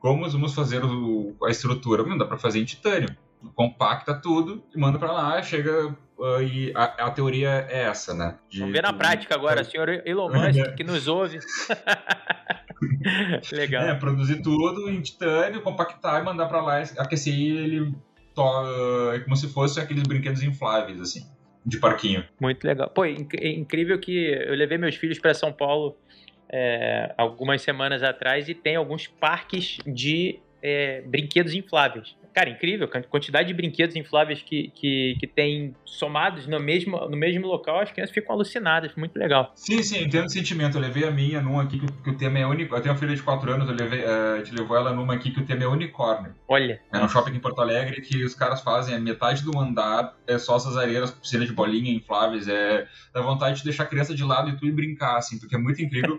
Como 0.00 0.28
vamos 0.28 0.54
fazer 0.54 0.84
o, 0.84 1.34
a 1.44 1.50
estrutura? 1.50 2.02
Não 2.02 2.18
dá 2.18 2.26
para 2.26 2.36
fazer 2.36 2.60
em 2.60 2.64
titânio 2.64 3.16
compacta 3.54 4.14
tudo 4.14 4.64
e 4.74 4.78
manda 4.78 4.98
para 4.98 5.12
lá, 5.12 5.42
chega 5.42 5.94
uh, 6.18 6.42
e 6.42 6.72
a, 6.74 7.06
a, 7.06 7.10
teoria 7.10 7.66
é 7.68 7.84
essa, 7.84 8.14
né? 8.14 8.36
De, 8.48 8.60
Vamos 8.60 8.72
ver 8.72 8.82
na 8.82 8.92
prática 8.92 9.34
agora, 9.34 9.60
é. 9.60 9.64
senhor 9.64 9.88
Elon 10.06 10.28
Musk 10.28 10.74
que 10.76 10.84
nos 10.84 11.08
ouve. 11.08 11.40
Legal. 13.52 13.84
É, 13.84 13.94
produzir 13.94 14.42
tudo 14.42 14.90
em 14.90 15.00
titânio, 15.00 15.62
compactar 15.62 16.20
e 16.20 16.24
mandar 16.24 16.46
para 16.46 16.62
lá, 16.62 16.82
aquecer 16.98 17.34
ele 17.34 17.94
to, 18.34 18.42
é 19.14 19.20
como 19.20 19.36
se 19.36 19.48
fosse 19.48 19.80
aqueles 19.80 20.02
brinquedos 20.02 20.42
infláveis, 20.42 21.00
assim, 21.00 21.26
de 21.64 21.78
parquinho. 21.78 22.24
Muito 22.40 22.64
legal. 22.64 22.90
Pô, 22.90 23.04
inc 23.04 23.34
incrível 23.34 23.98
que 23.98 24.26
eu 24.26 24.54
levei 24.54 24.78
meus 24.78 24.96
filhos 24.96 25.18
para 25.18 25.34
São 25.34 25.52
Paulo 25.52 25.96
é, 26.50 27.14
algumas 27.16 27.62
semanas 27.62 28.02
atrás 28.02 28.48
e 28.48 28.54
tem 28.54 28.76
alguns 28.76 29.06
parques 29.06 29.78
de 29.86 30.40
é, 30.62 31.02
brinquedos 31.02 31.54
infláveis 31.54 32.16
cara, 32.34 32.50
incrível, 32.50 32.90
a 32.92 33.02
quantidade 33.02 33.48
de 33.48 33.54
brinquedos 33.54 33.94
infláveis 33.94 34.42
que, 34.42 34.72
que, 34.74 35.16
que 35.20 35.26
tem 35.26 35.74
somados 35.84 36.46
no 36.46 36.58
mesmo, 36.58 36.98
no 37.08 37.16
mesmo 37.16 37.46
local, 37.46 37.80
as 37.80 37.92
crianças 37.92 38.12
ficam 38.12 38.34
alucinadas, 38.34 38.92
muito 38.96 39.16
legal. 39.16 39.52
Sim, 39.54 39.82
sim, 39.82 40.02
entendo 40.02 40.26
o 40.26 40.30
sentimento. 40.30 40.76
Eu 40.76 40.80
levei 40.80 41.04
a 41.04 41.10
minha 41.10 41.40
num 41.40 41.60
aqui 41.60 41.78
que, 41.78 41.86
que 41.86 42.10
o 42.10 42.16
tema 42.16 42.40
é 42.40 42.46
único. 42.46 42.74
Eu 42.74 42.80
tenho 42.80 42.92
uma 42.92 43.00
filha 43.00 43.14
de 43.14 43.22
4 43.22 43.52
anos, 43.52 43.68
eu 43.68 43.74
levei, 43.74 44.00
uh, 44.00 44.34
a 44.34 44.38
gente 44.38 44.54
levou 44.54 44.76
ela 44.76 44.92
numa 44.92 45.14
aqui 45.14 45.30
que 45.30 45.40
o 45.40 45.46
tema 45.46 45.62
é 45.62 45.66
unicórnio. 45.68 46.34
Olha. 46.48 46.80
É 46.92 46.98
no 46.98 47.08
shopping 47.08 47.36
em 47.36 47.40
Porto 47.40 47.60
Alegre 47.60 48.00
que 48.00 48.24
os 48.24 48.34
caras 48.34 48.60
fazem 48.62 48.94
a 48.94 48.98
metade 48.98 49.44
do 49.44 49.56
andar 49.56 50.16
é 50.26 50.36
só 50.38 50.56
essas 50.56 50.76
areias, 50.76 51.12
piscina 51.12 51.46
de 51.46 51.52
bolinha 51.52 51.92
infláveis, 51.92 52.48
é 52.48 52.86
dá 53.12 53.20
vontade 53.20 53.58
de 53.58 53.64
deixar 53.64 53.84
a 53.84 53.86
criança 53.86 54.14
de 54.14 54.24
lado 54.24 54.50
e 54.50 54.56
tu 54.56 54.66
ir 54.66 54.72
brincar, 54.72 55.18
assim, 55.18 55.38
porque 55.38 55.54
é 55.54 55.58
muito 55.58 55.80
incrível. 55.82 56.16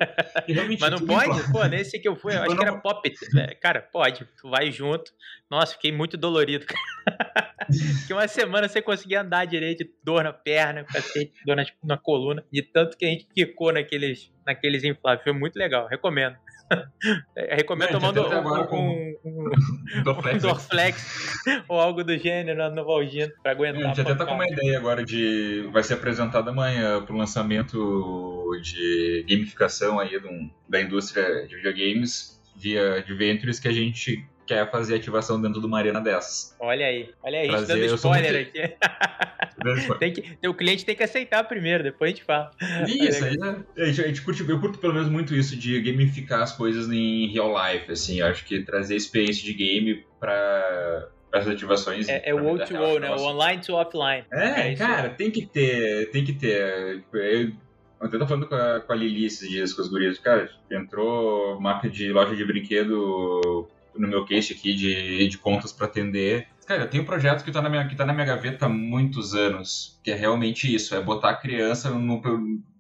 Mas 0.79 0.91
não 0.91 1.05
pode? 1.05 1.51
Pô, 1.51 1.65
nesse 1.65 1.99
que 1.99 2.07
eu 2.07 2.15
fui, 2.15 2.33
eu 2.33 2.41
acho 2.43 2.55
que 2.55 2.63
era 2.63 2.77
pop. 2.77 3.13
Né? 3.33 3.47
Cara, 3.61 3.81
pode, 3.81 4.25
tu 4.39 4.49
vai 4.49 4.71
junto. 4.71 5.11
Nossa, 5.49 5.73
fiquei 5.73 5.91
muito 5.91 6.04
dolorido. 6.07 6.65
que 8.07 8.13
uma 8.13 8.27
semana 8.27 8.67
você 8.67 8.81
conseguia 8.81 9.21
andar 9.21 9.45
direito, 9.45 9.85
dor 10.03 10.23
na 10.23 10.33
perna, 10.33 10.83
cacete, 10.83 11.33
dor 11.45 11.55
na, 11.55 11.65
na 11.83 11.97
coluna, 11.97 12.43
de 12.51 12.61
tanto 12.61 12.97
que 12.97 13.05
a 13.05 13.09
gente 13.09 13.27
quicou 13.33 13.73
naqueles, 13.73 14.31
naqueles 14.45 14.83
infláveis. 14.83 15.23
Foi 15.23 15.33
muito 15.33 15.55
legal, 15.57 15.87
recomendo. 15.87 16.35
É, 17.35 17.55
recomendo 17.57 17.91
tomando 17.91 18.21
um, 18.23 18.73
um, 18.73 19.15
um, 19.99 20.03
Dorflex, 20.03 20.43
um 20.43 20.47
Dorflex 20.47 21.43
ou 21.69 21.79
algo 21.79 22.03
do 22.03 22.17
gênero 22.17 22.57
na 22.57 22.71
Novalgina 22.71 23.31
pra 23.43 23.51
aguentar. 23.51 23.83
A 23.83 23.87
gente 23.89 24.01
até 24.01 24.15
tá 24.15 24.25
com 24.25 24.33
uma 24.33 24.47
ideia 24.47 24.79
agora 24.79 25.05
de. 25.05 25.69
Vai 25.71 25.83
ser 25.83 25.93
apresentado 25.93 26.49
amanhã 26.49 27.03
pro 27.03 27.15
lançamento 27.15 28.49
de 28.63 29.23
gamificação 29.29 29.99
aí 29.99 30.19
da 30.67 30.81
indústria 30.81 31.45
de 31.47 31.55
videogames 31.55 32.41
via 32.55 32.95
Adventures 32.95 33.59
que 33.59 33.67
a 33.67 33.71
gente 33.71 34.25
quer 34.45 34.69
fazer 34.71 34.95
ativação 34.95 35.41
dentro 35.41 35.59
de 35.59 35.65
uma 35.65 35.77
arena 35.77 35.99
dessas. 35.99 36.55
Olha 36.59 36.85
aí, 36.85 37.09
olha 37.23 37.39
aí, 37.39 37.47
Prazer, 37.47 37.75
dando 37.75 37.95
spoiler 37.95 38.47
aqui. 38.47 38.75
tem 39.99 40.13
que, 40.13 40.47
o 40.47 40.53
cliente 40.53 40.85
tem 40.85 40.95
que 40.95 41.03
aceitar 41.03 41.43
primeiro, 41.43 41.83
depois 41.83 42.11
a 42.11 42.15
gente 42.15 42.23
fala. 42.23 42.51
Isso, 42.87 43.23
aí, 43.23 43.37
né? 43.37 43.63
a 43.77 43.85
gente, 43.85 44.01
a 44.01 44.07
gente 44.07 44.21
curte, 44.21 44.47
eu 44.47 44.59
curto 44.59 44.79
pelo 44.79 44.93
menos 44.93 45.09
muito 45.09 45.35
isso 45.35 45.55
de 45.55 45.81
gamificar 45.81 46.41
as 46.41 46.51
coisas 46.51 46.89
em 46.89 47.27
real 47.27 47.53
life, 47.53 47.91
assim, 47.91 48.21
acho 48.21 48.45
que 48.45 48.61
trazer 48.63 48.95
experiência 48.95 49.43
de 49.43 49.53
game 49.53 50.05
para 50.19 51.09
as 51.31 51.47
ativações. 51.47 52.07
É, 52.07 52.21
é 52.25 52.33
o 52.33 52.45
old 52.45 52.65
to 52.65 52.75
old, 52.77 52.99
né? 52.99 53.11
O 53.11 53.21
online 53.21 53.61
to 53.61 53.73
offline. 53.73 54.25
É, 54.31 54.71
é 54.71 54.75
cara, 54.75 55.09
tem 55.09 55.31
que 55.31 55.45
ter, 55.45 56.09
tem 56.11 56.23
que 56.23 56.33
ter. 56.33 57.03
Eu, 57.13 57.51
eu 57.99 58.07
até 58.07 58.17
tô 58.17 58.27
falando 58.27 58.47
com 58.47 58.55
a, 58.55 58.79
com 58.79 58.93
a 58.93 58.95
Lili 58.95 59.25
esses 59.25 59.49
dias, 59.49 59.73
com 59.73 59.81
os 59.81 59.89
gurias. 59.89 60.19
Cara, 60.19 60.49
entrou 60.71 61.59
marca 61.59 61.89
de 61.89 62.11
loja 62.11 62.35
de 62.35 62.45
brinquedo 62.45 63.67
no 63.97 64.07
meu 64.07 64.25
case 64.25 64.53
aqui 64.53 64.73
de, 64.73 65.27
de 65.27 65.37
contas 65.37 65.71
para 65.71 65.87
atender. 65.87 66.47
Cara, 66.65 66.83
eu 66.83 66.89
tenho 66.89 67.03
um 67.03 67.05
projeto 67.05 67.43
que 67.43 67.51
tá, 67.51 67.61
na 67.61 67.69
minha, 67.69 67.87
que 67.87 67.95
tá 67.95 68.05
na 68.05 68.13
minha 68.13 68.25
gaveta 68.25 68.65
há 68.65 68.69
muitos 68.69 69.35
anos, 69.35 69.99
que 70.03 70.11
é 70.11 70.15
realmente 70.15 70.73
isso, 70.73 70.95
é 70.95 71.01
botar 71.01 71.31
a 71.31 71.35
criança 71.35 71.89
no, 71.91 72.21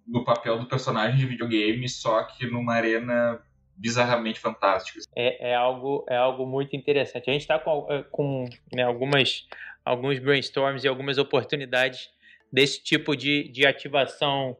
no 0.07 0.23
papel 0.23 0.57
do 0.57 0.65
personagem 0.65 1.17
de 1.17 1.25
videogame, 1.25 1.87
só 1.87 2.23
que 2.23 2.47
numa 2.47 2.73
arena 2.73 3.39
bizarramente 3.75 4.39
fantástica. 4.39 5.01
É, 5.15 5.51
é, 5.51 5.55
algo, 5.55 6.05
é 6.09 6.15
algo 6.15 6.45
muito 6.45 6.75
interessante. 6.75 7.29
A 7.29 7.33
gente 7.33 7.41
está 7.41 7.59
com, 7.59 7.85
eh, 7.89 8.05
com 8.09 8.45
né, 8.73 8.83
algumas, 8.83 9.45
alguns 9.83 10.17
brainstorms 10.19 10.83
e 10.83 10.87
algumas 10.87 11.17
oportunidades 11.17 12.09
desse 12.51 12.81
tipo 12.81 13.15
de, 13.15 13.49
de 13.49 13.65
ativação 13.65 14.57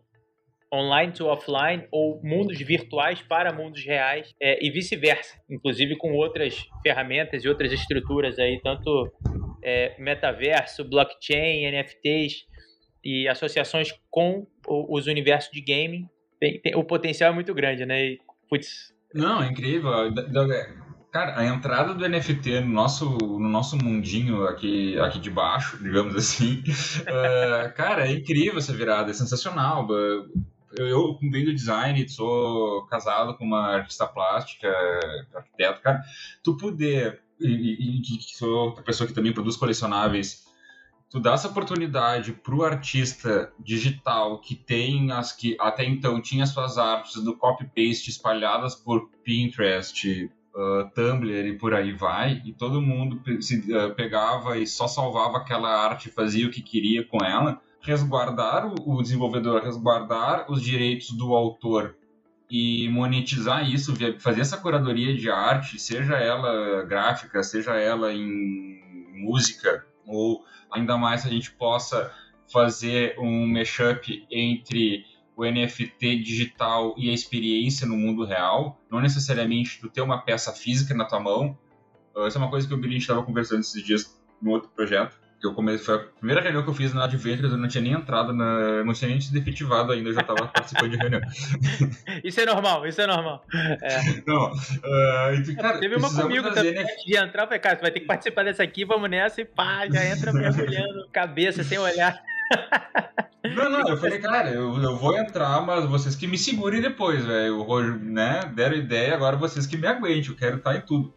online 0.76 1.14
to 1.14 1.26
offline 1.26 1.88
ou 1.92 2.22
mundos 2.24 2.60
virtuais 2.60 3.22
para 3.22 3.54
mundos 3.54 3.84
reais 3.84 4.34
é, 4.42 4.64
e 4.64 4.70
vice-versa, 4.70 5.40
inclusive 5.50 5.96
com 5.98 6.14
outras 6.14 6.68
ferramentas 6.84 7.44
e 7.44 7.50
outras 7.50 7.72
estruturas 7.72 8.38
aí, 8.38 8.60
tanto 8.62 9.12
é, 9.64 9.96
metaverso, 10.00 10.88
blockchain, 10.88 11.72
NFTs 11.72 12.46
e 13.04 13.28
associações 13.28 13.94
com 14.10 14.46
os 14.68 15.08
universos 15.08 15.52
de 15.52 15.62
gaming. 15.62 16.08
Tem, 16.40 16.60
tem, 16.60 16.76
o 16.76 16.84
potencial 16.84 17.32
é 17.32 17.34
muito 17.34 17.54
grande, 17.54 17.86
né? 17.86 18.04
E, 18.04 18.20
putz, 18.50 18.94
Não, 19.14 19.42
é 19.42 19.48
incrível. 19.48 19.92
Cara, 21.16 21.40
a 21.40 21.46
entrada 21.46 21.94
do 21.94 22.10
NFT 22.10 22.60
no 22.60 22.74
nosso, 22.74 23.18
no 23.18 23.48
nosso 23.48 23.78
mundinho 23.78 24.44
aqui, 24.48 25.00
aqui 25.00 25.18
de 25.18 25.30
baixo, 25.30 25.82
digamos 25.82 26.14
assim, 26.14 26.62
uh, 27.04 27.72
cara, 27.74 28.06
é 28.06 28.12
incrível 28.12 28.58
essa 28.58 28.74
virada, 28.74 29.12
é 29.12 29.14
sensacional 29.14 29.88
eu 30.78 31.18
venho 31.22 31.46
do 31.46 31.54
design, 31.54 32.08
sou 32.10 32.86
casado 32.88 33.38
com 33.38 33.46
uma 33.46 33.76
artista 33.76 34.08
plástica, 34.08 34.68
arquiteto, 35.34 35.82
cara, 35.82 36.04
tu 36.44 36.58
poder, 36.58 37.22
e, 37.40 38.02
sou 38.38 38.68
outra 38.68 38.84
pessoa 38.84 39.08
que 39.08 39.14
também 39.14 39.34
produz 39.34 39.56
colecionáveis, 39.56 40.46
tu 41.10 41.20
dá 41.20 41.34
essa 41.34 41.48
oportunidade 41.48 42.34
pro 42.34 42.64
artista 42.64 43.52
digital 43.60 44.40
que 44.40 44.56
tem 44.56 45.12
as 45.12 45.32
que 45.32 45.56
até 45.60 45.86
então 45.86 46.22
tinha 46.22 46.46
suas 46.46 46.78
artes 46.78 47.24
do 47.24 47.36
copy-paste 47.38 48.10
espalhadas 48.10 48.76
por 48.76 49.10
Pinterest, 49.24 50.30
uh, 50.56 50.90
Tumblr 50.94 51.48
e 51.48 51.58
por 51.58 51.74
aí 51.74 51.92
vai, 51.94 52.42
e 52.46 52.54
todo 52.54 52.82
mundo 52.82 53.22
se, 53.42 53.60
uh, 53.74 53.94
pegava 53.96 54.58
e 54.58 54.66
só 54.66 54.88
salvava 54.88 55.38
aquela 55.38 55.70
arte, 55.70 56.10
fazia 56.10 56.48
o 56.48 56.52
que 56.52 56.62
queria 56.62 57.06
com 57.06 57.24
ela, 57.24 57.62
resguardar 57.86 58.74
o 58.86 59.02
desenvolvedor, 59.02 59.62
resguardar 59.62 60.52
os 60.52 60.62
direitos 60.62 61.12
do 61.12 61.36
autor 61.36 61.96
e 62.50 62.90
monetizar 62.90 63.70
isso, 63.70 63.94
fazer 64.20 64.42
essa 64.42 64.58
curadoria 64.58 65.16
de 65.16 65.30
arte, 65.30 65.80
seja 65.80 66.16
ela 66.16 66.84
gráfica, 66.84 67.44
seja 67.44 67.76
ela 67.76 68.12
em 68.14 68.82
música, 69.14 69.86
ou 70.06 70.44
ainda 70.72 70.98
mais 70.98 71.22
se 71.22 71.28
a 71.28 71.32
gente 71.32 71.52
possa 71.52 72.12
fazer 72.52 73.16
um 73.20 73.48
mashup 73.48 74.26
entre 74.32 75.06
o 75.36 75.44
NFT 75.44 76.18
digital 76.24 76.96
e 76.98 77.10
a 77.10 77.14
experiência 77.14 77.86
no 77.86 77.98
mundo 77.98 78.26
real, 78.26 78.80
não 78.90 79.00
necessariamente 79.00 79.80
tu 79.80 79.90
ter 79.90 80.02
uma 80.02 80.20
peça 80.20 80.52
física 80.54 80.94
na 80.94 81.06
tua 81.06 81.20
mão. 81.20 81.58
Essa 82.26 82.38
é 82.38 82.42
uma 82.42 82.50
coisa 82.50 82.68
que 82.68 82.74
o 82.74 82.78
Billy 82.78 82.98
estava 82.98 83.24
conversando 83.24 83.60
esses 83.60 83.84
dias 83.84 84.22
no 84.42 84.52
outro 84.52 84.70
projeto 84.70 85.25
eu 85.46 85.54
comecei, 85.54 85.86
foi 85.86 85.96
a 85.96 86.00
primeira 86.00 86.42
reunião 86.42 86.64
que 86.64 86.70
eu 86.70 86.74
fiz 86.74 86.94
na 86.94 87.06
Adventures, 87.06 87.52
eu 87.52 87.58
não 87.58 87.68
tinha 87.68 87.82
nem 87.82 87.94
entrado, 87.94 88.34
na, 88.34 88.84
não 88.84 88.94
tinha 88.94 89.10
nem 89.10 89.20
se 89.20 89.34
defetivado 89.34 89.92
ainda, 89.92 90.10
eu 90.10 90.14
já 90.14 90.22
estava 90.22 90.48
participando 90.48 90.92
de 90.92 90.98
reunião. 90.98 91.22
isso 92.24 92.40
é 92.40 92.46
normal, 92.46 92.88
isso 92.88 93.02
é 93.02 93.08
normal. 93.08 93.44
É. 93.82 93.96
Não, 94.26 94.52
uh, 94.52 95.56
cara, 95.62 95.80
Teve 95.80 95.96
uma 95.96 96.14
comigo 96.14 96.52
também, 96.52 96.74
né? 96.74 96.82
antes 96.82 97.04
de 97.06 97.18
entrar, 97.18 97.44
eu 97.44 97.48
falei, 97.48 97.60
cara, 97.60 97.76
você 97.76 97.82
vai 97.82 97.92
ter 97.92 98.00
que 98.00 98.06
participar 98.06 98.44
dessa 98.44 98.64
aqui, 98.64 98.86
vamos 98.86 99.10
nessa, 99.10 99.42
e 99.42 99.46
pá, 99.46 99.88
já 99.92 100.04
entra 100.06 100.34
mergulhando, 100.34 101.08
cabeça, 101.12 101.64
sem 101.64 101.78
olhar. 101.78 102.22
Não, 103.54 103.70
não, 103.70 103.88
eu 103.88 103.98
falei, 103.98 104.18
cara, 104.20 104.50
eu, 104.50 104.82
eu 104.82 104.98
vou 104.98 105.16
entrar, 105.16 105.62
mas 105.62 105.86
vocês 105.86 106.16
que 106.16 106.26
me 106.26 106.38
segurem 106.38 106.82
depois, 106.82 107.24
velho. 107.24 107.62
O 107.62 107.82
né, 107.84 108.52
deram 108.56 108.76
ideia, 108.76 109.14
agora 109.14 109.38
vocês 109.38 109.68
que 109.68 109.78
me 109.78 109.86
aguentem, 109.86 110.32
eu 110.32 110.36
quero 110.36 110.58
estar 110.58 110.76
em 110.76 110.82
tudo. 110.82 111.14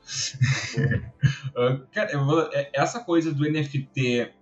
uh, 1.57 1.87
cara, 1.91 2.19
vou, 2.19 2.43
é, 2.53 2.71
essa 2.75 3.01
coisa 3.01 3.33
do 3.33 3.51
NFT 3.51 3.89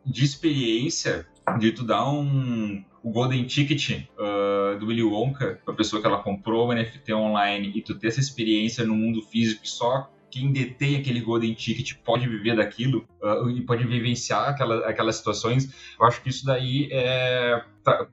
de 0.04 0.24
experiência, 0.24 1.26
de 1.58 1.70
tu 1.70 1.84
dar 1.84 2.10
um 2.10 2.84
o 3.06 3.10
Golden 3.12 3.44
Ticket 3.44 4.08
uh, 4.18 4.76
do 4.80 4.86
Willy 4.86 5.04
Wonka, 5.04 5.60
a 5.64 5.72
pessoa 5.72 6.02
que 6.02 6.08
ela 6.08 6.24
comprou 6.24 6.68
o 6.68 6.74
NFT 6.74 7.12
online 7.12 7.70
e 7.76 7.80
tu 7.80 7.94
ter 7.94 8.08
essa 8.08 8.18
experiência 8.18 8.84
no 8.84 8.96
mundo 8.96 9.22
físico 9.22 9.66
só 9.66 10.10
quem 10.30 10.52
detém 10.52 10.96
aquele 10.96 11.20
Golden 11.20 11.54
Ticket 11.54 11.94
pode 12.04 12.28
viver 12.28 12.56
daquilo 12.56 13.06
uh, 13.22 13.48
e 13.50 13.62
pode 13.62 13.86
vivenciar 13.86 14.48
aquela, 14.48 14.86
aquelas 14.88 15.16
situações, 15.16 15.72
eu 15.98 16.06
acho 16.06 16.22
que 16.22 16.28
isso 16.28 16.44
daí 16.44 16.88
é 16.92 17.62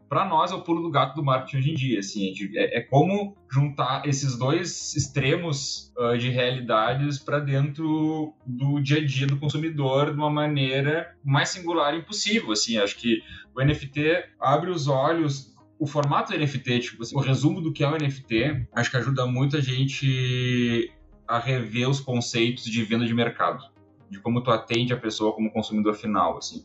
para 0.07 0.25
nós 0.25 0.51
é 0.51 0.55
o 0.55 0.61
pulo 0.61 0.83
do 0.83 0.91
gato 0.91 1.15
do 1.15 1.23
marketing 1.23 1.57
hoje 1.57 1.71
em 1.71 1.73
dia, 1.73 1.99
assim, 1.99 2.31
é, 2.55 2.77
é 2.77 2.81
como 2.81 3.35
juntar 3.51 4.07
esses 4.07 4.37
dois 4.37 4.95
extremos 4.95 5.91
uh, 5.97 6.15
de 6.15 6.29
realidades 6.29 7.17
para 7.17 7.39
dentro 7.39 8.33
do 8.45 8.79
dia 8.79 8.97
a 8.97 9.05
dia 9.05 9.25
do 9.25 9.37
consumidor 9.37 10.11
de 10.11 10.17
uma 10.17 10.29
maneira 10.29 11.15
mais 11.23 11.49
singular 11.49 11.95
impossível, 11.95 12.51
assim, 12.51 12.77
acho 12.77 12.95
que 12.97 13.21
o 13.55 13.63
NFT 13.63 14.25
abre 14.39 14.69
os 14.69 14.87
olhos 14.87 15.53
o 15.79 15.87
formato 15.87 16.31
do 16.31 16.39
NFT, 16.39 16.79
tipo 16.79 17.03
assim, 17.03 17.15
o 17.15 17.19
resumo 17.19 17.59
do 17.59 17.73
que 17.73 17.83
é 17.83 17.87
o 17.87 17.97
NFT, 17.97 18.67
acho 18.73 18.89
que 18.89 18.97
ajuda 18.97 19.25
muito 19.25 19.57
a 19.57 19.59
gente 19.59 20.89
a 21.33 21.39
rever 21.39 21.89
os 21.89 21.99
conceitos 21.99 22.63
de 22.65 22.83
venda 22.83 23.07
de 23.07 23.13
mercado, 23.13 23.65
de 24.07 24.19
como 24.19 24.39
tu 24.39 24.51
atende 24.51 24.93
a 24.93 24.97
pessoa 24.97 25.33
como 25.33 25.51
consumidor 25.51 25.95
final, 25.95 26.37
assim. 26.37 26.63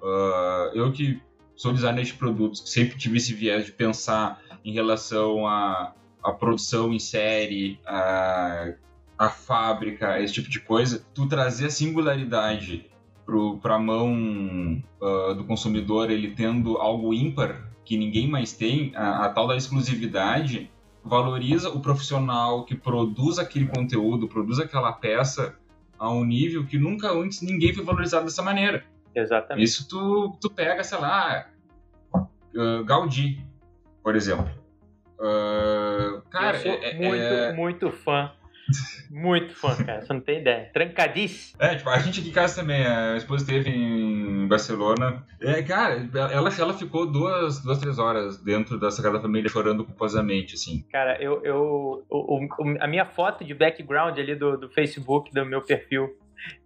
Uh, 0.00 0.72
eu 0.74 0.90
que 0.90 1.20
sou 1.54 1.70
designer 1.70 2.02
de 2.02 2.14
produtos, 2.14 2.62
sempre 2.64 2.96
tive 2.96 3.18
esse 3.18 3.34
viés 3.34 3.66
de 3.66 3.72
pensar 3.72 4.40
em 4.64 4.72
relação 4.72 5.46
à 5.46 5.92
a, 6.24 6.30
a, 6.30 6.32
produção 6.32 6.94
em 6.94 6.98
série, 6.98 7.78
a, 7.86 8.72
a 9.18 9.28
fábrica, 9.28 10.18
esse 10.18 10.32
tipo 10.32 10.48
de 10.48 10.60
coisa, 10.60 11.04
tu 11.12 11.28
trazer 11.28 11.66
a 11.66 11.70
singularidade 11.70 12.90
para 13.60 13.74
a 13.74 13.78
mão 13.78 14.82
uh, 14.98 15.34
do 15.34 15.44
consumidor, 15.44 16.10
ele 16.10 16.30
tendo 16.30 16.78
algo 16.78 17.12
ímpar 17.12 17.70
que 17.84 17.98
ninguém 17.98 18.26
mais 18.26 18.54
tem, 18.54 18.92
a, 18.96 19.26
a 19.26 19.28
tal 19.28 19.46
da 19.46 19.56
exclusividade, 19.56 20.70
valoriza 21.06 21.70
o 21.70 21.80
profissional 21.80 22.64
que 22.64 22.74
produz 22.74 23.38
aquele 23.38 23.66
conteúdo, 23.66 24.28
produz 24.28 24.58
aquela 24.58 24.92
peça 24.92 25.56
a 25.98 26.10
um 26.10 26.24
nível 26.24 26.66
que 26.66 26.76
nunca 26.76 27.10
antes 27.12 27.40
ninguém 27.40 27.72
foi 27.72 27.84
valorizado 27.84 28.24
dessa 28.24 28.42
maneira. 28.42 28.84
Exatamente. 29.14 29.64
Isso 29.64 29.88
tu, 29.88 30.36
tu 30.40 30.50
pega, 30.50 30.82
sei 30.82 30.98
lá, 30.98 31.46
uh, 32.14 32.84
Gaudí, 32.84 33.40
por 34.02 34.14
exemplo. 34.16 34.50
Uh, 35.18 36.20
cara, 36.28 36.58
eu 36.58 36.62
sou 36.62 36.72
é, 36.72 36.94
muito, 36.94 37.22
é... 37.22 37.52
muito 37.54 37.90
fã 37.90 38.32
muito 39.10 39.54
fã, 39.54 39.74
cara, 39.76 40.04
você 40.04 40.12
não 40.12 40.20
tem 40.20 40.40
ideia. 40.40 40.70
Trancadice. 40.72 41.54
É, 41.58 41.76
tipo, 41.76 41.88
a 41.88 41.98
gente 41.98 42.20
aqui 42.20 42.30
em 42.30 42.32
casa 42.32 42.60
também, 42.60 42.86
a 42.86 43.16
esposa 43.16 43.44
esteve 43.44 43.70
em 43.70 44.46
Barcelona. 44.48 45.24
É, 45.40 45.62
cara, 45.62 46.08
ela, 46.14 46.50
ela 46.58 46.74
ficou 46.74 47.06
duas, 47.10 47.62
duas, 47.62 47.78
três 47.78 47.98
horas 47.98 48.42
dentro 48.42 48.78
da 48.78 48.90
Sagrada 48.90 49.20
Família 49.20 49.48
chorando 49.48 49.84
culposamente, 49.84 50.54
assim. 50.54 50.84
Cara, 50.90 51.20
eu. 51.22 51.42
eu 51.44 52.04
o, 52.08 52.44
o, 52.44 52.76
a 52.80 52.86
minha 52.86 53.04
foto 53.04 53.44
de 53.44 53.54
background 53.54 54.18
ali 54.18 54.34
do, 54.34 54.56
do 54.56 54.68
Facebook, 54.70 55.32
do 55.32 55.44
meu 55.44 55.62
perfil, 55.62 56.16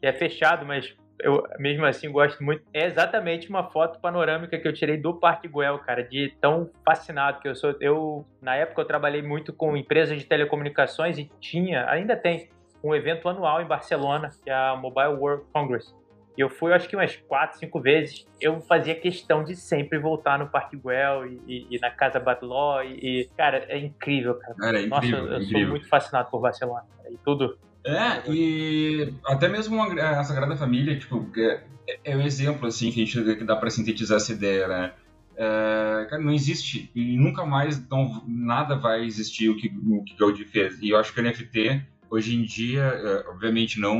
que 0.00 0.06
é 0.06 0.12
fechado, 0.12 0.66
mas 0.66 0.94
eu 1.22 1.42
mesmo 1.58 1.84
assim 1.84 2.10
gosto 2.10 2.42
muito. 2.42 2.62
É 2.72 2.86
exatamente 2.86 3.48
uma 3.48 3.70
foto 3.70 4.00
panorâmica 4.00 4.58
que 4.58 4.66
eu 4.66 4.72
tirei 4.72 4.96
do 4.96 5.14
Parque 5.14 5.48
Güell, 5.48 5.78
cara, 5.78 6.02
de 6.02 6.34
tão 6.40 6.70
fascinado 6.84 7.40
que 7.40 7.48
eu 7.48 7.54
sou. 7.54 7.74
Eu, 7.80 8.26
na 8.40 8.56
época, 8.56 8.80
eu 8.80 8.86
trabalhei 8.86 9.22
muito 9.22 9.52
com 9.52 9.76
empresas 9.76 10.18
de 10.18 10.24
telecomunicações 10.24 11.18
e 11.18 11.30
tinha, 11.40 11.88
ainda 11.88 12.16
tem, 12.16 12.48
um 12.82 12.94
evento 12.94 13.28
anual 13.28 13.60
em 13.60 13.66
Barcelona, 13.66 14.30
que 14.42 14.50
é 14.50 14.54
a 14.54 14.74
Mobile 14.74 15.14
World 15.18 15.44
Congress. 15.52 15.94
E 16.36 16.40
eu 16.40 16.48
fui, 16.48 16.72
acho 16.72 16.88
que 16.88 16.96
umas 16.96 17.16
quatro, 17.16 17.58
cinco 17.58 17.80
vezes. 17.80 18.26
Eu 18.40 18.60
fazia 18.62 18.94
questão 18.94 19.44
de 19.44 19.54
sempre 19.56 19.98
voltar 19.98 20.38
no 20.38 20.48
Parque 20.48 20.76
Güell 20.76 21.26
e, 21.26 21.42
e, 21.46 21.76
e 21.76 21.78
na 21.78 21.90
Casa 21.90 22.18
Batló. 22.18 22.80
E, 22.82 22.94
e, 22.94 23.28
cara, 23.36 23.66
é 23.68 23.76
incrível, 23.78 24.36
cara. 24.36 24.54
Cara, 24.54 24.80
é 24.80 24.86
incrível, 24.86 25.22
Nossa, 25.24 25.34
eu 25.34 25.42
incrível. 25.42 25.60
sou 25.60 25.70
muito 25.70 25.88
fascinado 25.88 26.30
por 26.30 26.40
Barcelona. 26.40 26.86
E 27.10 27.18
tudo. 27.18 27.58
É, 27.84 28.30
e 28.30 29.14
até 29.24 29.48
mesmo 29.48 29.80
a 29.80 30.24
Sagrada 30.24 30.56
Família, 30.56 30.98
tipo, 30.98 31.26
é, 31.36 31.64
é 32.04 32.16
um 32.16 32.22
exemplo, 32.22 32.66
assim, 32.66 32.90
que 32.92 33.02
a 33.02 33.04
gente 33.04 33.36
que 33.36 33.44
dá 33.44 33.56
para 33.56 33.70
sintetizar 33.70 34.18
essa 34.18 34.32
ideia, 34.32 34.68
né? 34.68 34.92
É, 35.36 36.06
cara, 36.10 36.22
não 36.22 36.32
existe 36.32 36.90
e 36.94 37.16
nunca 37.16 37.46
mais 37.46 37.88
não, 37.88 38.22
nada 38.28 38.76
vai 38.76 39.04
existir 39.04 39.48
o 39.48 39.56
que 39.56 39.72
o 39.88 40.04
que 40.04 40.14
Gaudí 40.14 40.44
fez. 40.44 40.78
E 40.82 40.90
eu 40.90 40.98
acho 40.98 41.14
que 41.14 41.20
o 41.20 41.24
NFT 41.24 41.82
hoje 42.10 42.36
em 42.36 42.44
dia, 42.44 42.82
é, 42.82 43.28
obviamente 43.28 43.80
não 43.80 43.98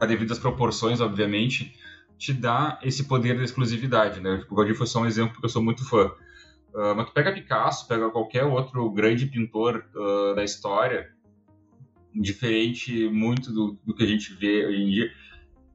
a 0.00 0.06
devidas 0.06 0.38
proporções, 0.38 1.00
obviamente, 1.00 1.74
te 2.18 2.32
dá 2.32 2.78
esse 2.82 3.04
poder 3.04 3.36
da 3.36 3.44
exclusividade, 3.44 4.20
né? 4.20 4.38
Tipo, 4.38 4.54
o 4.54 4.56
Gaudí 4.56 4.74
foi 4.74 4.86
só 4.86 5.00
um 5.00 5.06
exemplo 5.06 5.34
porque 5.34 5.46
eu 5.46 5.50
sou 5.50 5.62
muito 5.62 5.88
fã. 5.88 6.10
Uh, 6.74 6.94
mas 6.94 7.06
tu 7.06 7.12
pega 7.12 7.32
Picasso, 7.32 7.88
pega 7.88 8.10
qualquer 8.10 8.44
outro 8.44 8.90
grande 8.90 9.26
pintor 9.26 9.84
uh, 9.94 10.34
da 10.34 10.44
história, 10.44 11.10
diferente 12.20 13.08
muito 13.08 13.52
do, 13.52 13.78
do 13.84 13.94
que 13.94 14.02
a 14.02 14.06
gente 14.06 14.32
vê 14.34 14.66
hoje 14.66 14.82
em 14.82 14.90
dia, 14.90 15.12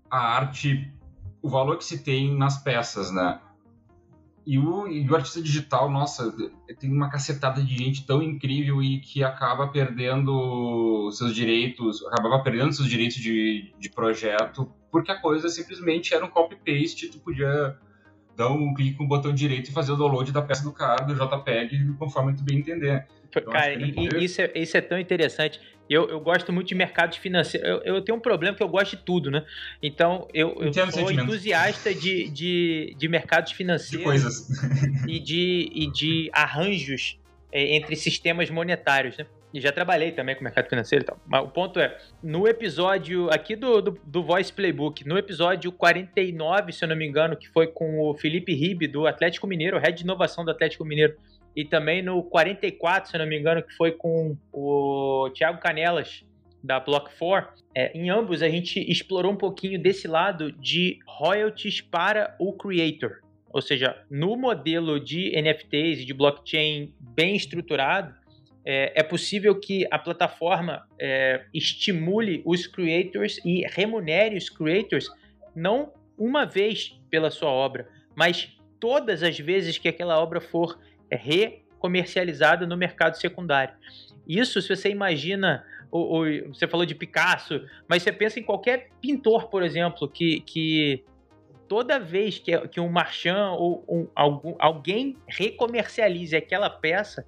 a 0.09 0.19
arte, 0.19 0.91
o 1.41 1.49
valor 1.49 1.77
que 1.77 1.85
se 1.85 2.03
tem 2.03 2.35
nas 2.35 2.61
peças, 2.61 3.11
né? 3.11 3.39
E 4.45 4.57
o, 4.57 4.87
e 4.87 5.07
o, 5.07 5.15
artista 5.15 5.39
digital, 5.39 5.89
nossa, 5.89 6.33
tem 6.79 6.91
uma 6.91 7.09
cacetada 7.09 7.61
de 7.61 7.77
gente 7.77 8.05
tão 8.07 8.23
incrível 8.23 8.81
e 8.81 8.99
que 8.99 9.23
acaba 9.23 9.67
perdendo 9.67 11.11
seus 11.11 11.35
direitos, 11.35 12.03
acabava 12.07 12.41
perdendo 12.43 12.73
seus 12.73 12.89
direitos 12.89 13.17
de, 13.17 13.71
de 13.77 13.89
projeto, 13.89 14.71
porque 14.91 15.11
a 15.11 15.21
coisa 15.21 15.47
simplesmente 15.47 16.13
era 16.13 16.25
um 16.25 16.29
copy-paste, 16.29 17.09
tu 17.09 17.19
podia 17.19 17.77
dar 18.35 18.49
um 18.49 18.73
clique 18.73 18.97
com 18.97 19.03
o 19.03 19.07
botão 19.07 19.31
direito 19.31 19.69
e 19.69 19.73
fazer 19.73 19.91
o 19.91 19.95
download 19.95 20.31
da 20.31 20.41
peça 20.41 20.63
do 20.63 20.71
cara, 20.71 21.05
do 21.05 21.13
JPEG, 21.13 21.93
conforme 21.99 22.33
tu 22.33 22.43
bem 22.43 22.57
entender. 22.57 23.07
Então, 23.29 23.43
cara, 23.53 23.73
e, 23.73 24.23
isso, 24.23 24.41
é, 24.41 24.51
isso 24.55 24.75
é 24.75 24.81
tão 24.81 24.99
interessante. 24.99 25.59
Eu, 25.91 26.09
eu 26.09 26.21
gosto 26.21 26.53
muito 26.53 26.69
de 26.69 26.75
mercados 26.75 27.17
financeiros. 27.17 27.67
Eu, 27.67 27.95
eu 27.95 28.01
tenho 28.01 28.17
um 28.17 28.21
problema 28.21 28.55
que 28.55 28.63
eu 28.63 28.69
gosto 28.69 28.95
de 28.95 29.03
tudo, 29.03 29.29
né? 29.29 29.43
Então, 29.83 30.25
eu, 30.33 30.55
eu 30.61 30.73
sou 30.89 31.11
entusiasta 31.11 31.93
de, 31.93 32.29
de, 32.29 32.95
de 32.97 33.07
mercados 33.09 33.51
financeiros 33.51 33.99
de 33.99 34.03
coisas. 34.03 34.47
e, 35.05 35.19
de, 35.19 35.69
e 35.73 35.91
de 35.91 36.29
arranjos 36.31 37.19
é, 37.51 37.75
entre 37.75 37.97
sistemas 37.97 38.49
monetários, 38.49 39.17
né? 39.17 39.25
E 39.53 39.59
já 39.59 39.69
trabalhei 39.69 40.13
também 40.13 40.33
com 40.33 40.45
mercado 40.45 40.69
financeiro 40.69 41.03
e 41.03 41.07
tal. 41.07 41.19
Mas 41.27 41.43
o 41.43 41.49
ponto 41.49 41.77
é, 41.77 41.97
no 42.23 42.47
episódio 42.47 43.29
aqui 43.29 43.53
do, 43.57 43.81
do, 43.81 43.99
do, 44.01 44.23
Voice 44.23 44.53
Playbook, 44.53 45.05
no 45.05 45.17
episódio 45.17 45.73
49, 45.73 46.71
se 46.71 46.85
eu 46.85 46.87
não 46.87 46.95
me 46.95 47.05
engano, 47.05 47.35
que 47.35 47.49
foi 47.49 47.67
com 47.67 47.99
o 47.99 48.13
Felipe 48.15 48.53
Ribe, 48.53 48.87
do 48.87 49.05
Atlético 49.05 49.45
Mineiro, 49.45 49.77
head 49.77 49.97
de 49.97 50.03
inovação 50.03 50.45
do 50.45 50.51
Atlético 50.51 50.85
Mineiro, 50.85 51.17
e 51.55 51.65
também 51.65 52.01
no 52.01 52.23
44, 52.23 53.11
se 53.11 53.17
não 53.17 53.25
me 53.25 53.39
engano, 53.39 53.61
que 53.61 53.73
foi 53.75 53.91
com 53.91 54.37
o 54.53 55.29
Thiago 55.33 55.59
Canelas, 55.59 56.23
da 56.63 56.79
Block 56.79 57.09
4, 57.17 57.63
é, 57.75 57.97
em 57.97 58.09
ambos 58.09 58.41
a 58.41 58.49
gente 58.49 58.79
explorou 58.79 59.31
um 59.31 59.37
pouquinho 59.37 59.81
desse 59.81 60.07
lado 60.07 60.51
de 60.51 60.99
royalties 61.07 61.81
para 61.81 62.35
o 62.39 62.53
creator. 62.53 63.19
Ou 63.49 63.61
seja, 63.61 63.97
no 64.09 64.37
modelo 64.37 64.99
de 64.99 65.31
NFTs 65.41 66.01
e 66.01 66.05
de 66.05 66.13
blockchain 66.13 66.93
bem 66.99 67.35
estruturado, 67.35 68.13
é, 68.63 68.99
é 68.99 69.03
possível 69.03 69.59
que 69.59 69.87
a 69.89 69.97
plataforma 69.97 70.87
é, 70.99 71.45
estimule 71.53 72.41
os 72.45 72.67
creators 72.67 73.39
e 73.43 73.65
remunere 73.67 74.37
os 74.37 74.49
creators 74.49 75.09
não 75.55 75.91
uma 76.17 76.45
vez 76.45 76.95
pela 77.09 77.31
sua 77.31 77.49
obra, 77.49 77.89
mas 78.15 78.55
todas 78.79 79.23
as 79.23 79.37
vezes 79.37 79.77
que 79.77 79.87
aquela 79.87 80.19
obra 80.21 80.39
for 80.39 80.79
recomercializada 81.15 82.65
no 82.65 82.77
mercado 82.77 83.15
secundário. 83.15 83.73
Isso, 84.27 84.61
se 84.61 84.75
você 84.75 84.89
imagina, 84.89 85.65
o, 85.91 86.19
o, 86.19 86.53
você 86.53 86.67
falou 86.67 86.85
de 86.85 86.95
Picasso, 86.95 87.65
mas 87.87 88.03
você 88.03 88.11
pensa 88.11 88.39
em 88.39 88.43
qualquer 88.43 88.89
pintor, 89.01 89.49
por 89.49 89.63
exemplo, 89.63 90.07
que, 90.07 90.41
que 90.41 91.03
toda 91.67 91.99
vez 91.99 92.37
que, 92.39 92.57
que 92.67 92.79
um 92.79 92.89
marchand 92.89 93.51
ou 93.57 93.83
um, 93.87 94.07
algum, 94.15 94.55
alguém 94.59 95.17
recomercialize 95.27 96.35
aquela 96.35 96.69
peça, 96.69 97.25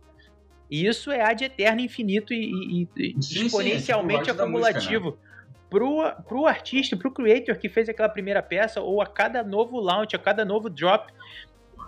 isso 0.70 1.12
é 1.12 1.22
ad 1.22 1.44
eterno 1.44 1.82
infinito 1.82 2.34
e, 2.34 2.88
e 2.96 3.22
sim, 3.22 3.46
exponencialmente 3.46 4.26
sim, 4.26 4.30
é 4.30 4.34
tipo 4.34 4.44
acumulativo. 4.44 5.06
Música, 5.06 5.24
né? 5.24 5.34
Pro, 5.70 6.24
pro 6.28 6.46
artista, 6.46 6.96
pro 6.96 7.10
creator 7.10 7.58
que 7.58 7.68
fez 7.68 7.90
aquela 7.90 8.08
primeira 8.08 8.44
peça, 8.44 8.80
ou 8.80 9.02
a 9.02 9.08
cada 9.08 9.44
novo 9.44 9.80
launch, 9.80 10.16
a 10.16 10.20
cada 10.20 10.46
novo 10.46 10.70
drop, 10.70 11.12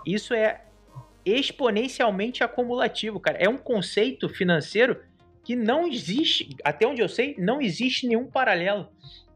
isso 0.04 0.34
é 0.34 0.65
exponencialmente 1.26 2.44
acumulativo, 2.44 3.18
cara. 3.18 3.36
É 3.38 3.48
um 3.48 3.58
conceito 3.58 4.28
financeiro 4.28 5.02
que 5.44 5.56
não 5.56 5.86
existe, 5.86 6.48
até 6.64 6.86
onde 6.86 7.02
eu 7.02 7.08
sei, 7.08 7.34
não 7.36 7.60
existe 7.60 8.06
nenhum 8.06 8.26
paralelo. 8.26 8.88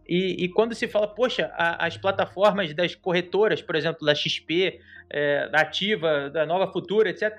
E, 0.08 0.44
e 0.44 0.48
quando 0.48 0.74
se 0.74 0.88
fala, 0.88 1.06
poxa, 1.06 1.50
a, 1.54 1.86
as 1.86 1.96
plataformas 1.96 2.72
das 2.74 2.94
corretoras, 2.94 3.60
por 3.60 3.76
exemplo, 3.76 4.06
da 4.06 4.14
XP, 4.14 4.80
é, 5.08 5.48
da 5.48 5.60
Ativa, 5.60 6.30
da 6.30 6.46
Nova 6.46 6.72
Futura, 6.72 7.10
etc., 7.10 7.36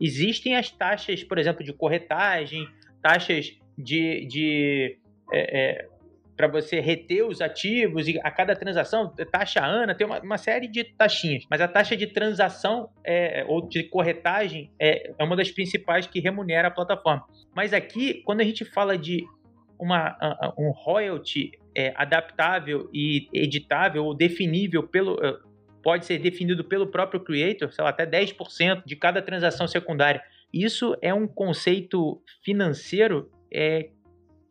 existem 0.00 0.56
as 0.56 0.70
taxas, 0.70 1.22
por 1.24 1.38
exemplo, 1.38 1.64
de 1.64 1.72
corretagem, 1.72 2.68
taxas 3.00 3.56
de, 3.76 4.26
de 4.26 4.98
é, 5.32 5.60
é, 5.60 5.88
para 6.36 6.48
você 6.48 6.80
reter 6.80 7.24
os 7.26 7.40
ativos 7.40 8.08
e 8.08 8.18
a 8.22 8.30
cada 8.30 8.56
transação, 8.56 9.14
taxa 9.30 9.64
ANA, 9.64 9.94
tem 9.94 10.06
uma, 10.06 10.20
uma 10.20 10.38
série 10.38 10.66
de 10.66 10.84
taxinhas. 10.84 11.44
Mas 11.48 11.60
a 11.60 11.68
taxa 11.68 11.96
de 11.96 12.06
transação 12.06 12.90
é, 13.04 13.44
ou 13.46 13.66
de 13.68 13.84
corretagem 13.84 14.70
é, 14.78 15.12
é 15.16 15.24
uma 15.24 15.36
das 15.36 15.50
principais 15.50 16.06
que 16.06 16.20
remunera 16.20 16.68
a 16.68 16.70
plataforma. 16.70 17.24
Mas 17.54 17.72
aqui, 17.72 18.22
quando 18.24 18.40
a 18.40 18.44
gente 18.44 18.64
fala 18.64 18.98
de 18.98 19.24
uma, 19.78 20.16
um 20.58 20.70
royalty 20.70 21.52
é, 21.76 21.92
adaptável 21.96 22.88
e 22.92 23.28
editável 23.32 24.04
ou 24.04 24.14
definível 24.14 24.82
pelo. 24.82 25.18
É, 25.24 25.36
pode 25.82 26.06
ser 26.06 26.18
definido 26.18 26.64
pelo 26.64 26.86
próprio 26.86 27.20
creator, 27.20 27.70
sei 27.70 27.84
lá, 27.84 27.90
até 27.90 28.06
10% 28.06 28.84
de 28.86 28.96
cada 28.96 29.20
transação 29.20 29.66
secundária. 29.66 30.22
Isso 30.50 30.96
é 31.02 31.12
um 31.12 31.26
conceito 31.26 32.22
financeiro 32.42 33.30
é, 33.52 33.90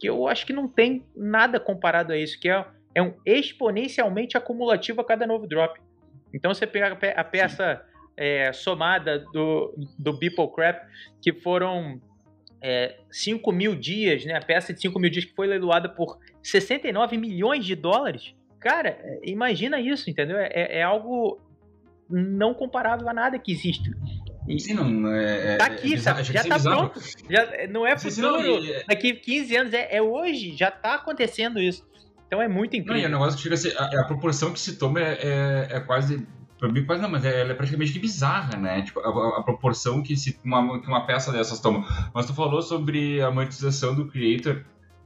que 0.04 0.10
eu 0.10 0.28
acho 0.28 0.45
que 0.45 0.51
não 0.51 0.68
tem 0.68 1.06
nada 1.16 1.62
comparado 1.62 2.12
a 2.12 2.18
isso, 2.18 2.38
que 2.38 2.49
é, 2.49 2.66
é 2.93 3.01
um 3.01 3.14
exponencialmente 3.26 4.36
acumulativo 4.36 4.99
a 4.99 5.06
cada 5.06 5.26
novo 5.26 5.47
drop. 5.47 5.80
Então 6.34 6.54
você 6.54 6.68
pega 6.68 6.97
a 7.16 7.24
peça 7.24 7.82
é, 8.18 8.51
somada 8.51 9.20
do, 9.32 9.74
do 9.97 10.12
Beeple 10.12 10.54
Crap, 10.54 10.86
que 11.22 11.32
foram 11.32 12.01
é, 12.62 12.97
5 13.10 13.49
mil 13.54 13.76
dias, 13.76 14.26
né? 14.26 14.36
A 14.36 14.41
peça 14.41 14.74
de 14.74 14.82
5 14.82 14.99
mil 14.99 15.10
dias 15.10 15.24
que 15.24 15.34
foi 15.34 15.47
leiloada 15.47 15.88
por 15.88 16.20
69 16.41 17.18
milhões 17.18 17.66
de 17.66 17.74
dólares. 17.74 18.36
Cara, 18.60 18.99
imagina 19.24 19.80
isso, 19.80 20.10
entendeu? 20.10 20.36
É, 20.38 20.80
é 20.80 20.84
algo 20.84 21.39
não 22.10 22.54
comparável 22.54 23.08
a 23.08 23.14
nada 23.14 23.39
que 23.39 23.54
existe. 23.54 23.89
E, 24.47 24.73
não, 24.73 25.07
é, 25.13 25.53
é 25.53 25.57
tá 25.57 25.65
aqui, 25.65 25.93
é 25.93 25.97
sabe? 25.97 26.23
Já 26.23 26.43
tá 26.43 26.59
pronto. 26.59 26.99
Já, 27.29 27.67
não 27.69 27.87
é 27.87 27.97
futuro. 27.97 28.41
Não, 28.41 28.83
Daqui 28.87 29.13
15 29.13 29.55
anos, 29.55 29.73
é, 29.73 29.95
é, 29.95 30.01
hoje, 30.01 30.55
já 30.55 30.69
tá 30.69 30.95
acontecendo 30.95 31.59
isso. 31.59 31.85
Então 32.27 32.41
é 32.41 32.47
muito 32.47 32.75
incrível. 32.75 32.95
Não, 32.95 33.01
e 33.01 33.05
o 33.05 33.09
negócio 33.09 33.37
que 33.37 33.43
chega 33.43 33.55
a 33.55 33.57
ser, 33.57 33.77
a, 33.77 34.01
a, 34.01 34.03
proporção 34.05 34.51
que 34.51 34.59
se 34.59 34.75
toma 34.77 34.99
é, 34.99 35.19
é, 35.71 35.77
é 35.77 35.79
quase. 35.79 36.27
Pra 36.59 36.71
mim, 36.71 36.85
quase 36.85 37.01
não, 37.01 37.09
mas 37.09 37.25
ela 37.25 37.51
é 37.51 37.53
praticamente 37.53 37.97
bizarra, 37.99 38.57
né? 38.57 38.81
Tipo, 38.81 38.99
a, 39.01 39.39
a, 39.39 39.43
proporção 39.43 40.01
que, 40.01 40.15
se, 40.15 40.39
uma, 40.43 40.81
que 40.81 40.87
uma 40.87 41.05
peça 41.05 41.31
dessas 41.31 41.59
toma. 41.59 41.85
Mas 42.13 42.25
tu 42.25 42.33
falou 42.33 42.61
sobre 42.61 43.21
a 43.21 43.29
monetização 43.31 43.95
do 43.95 44.07
creator. 44.07 44.63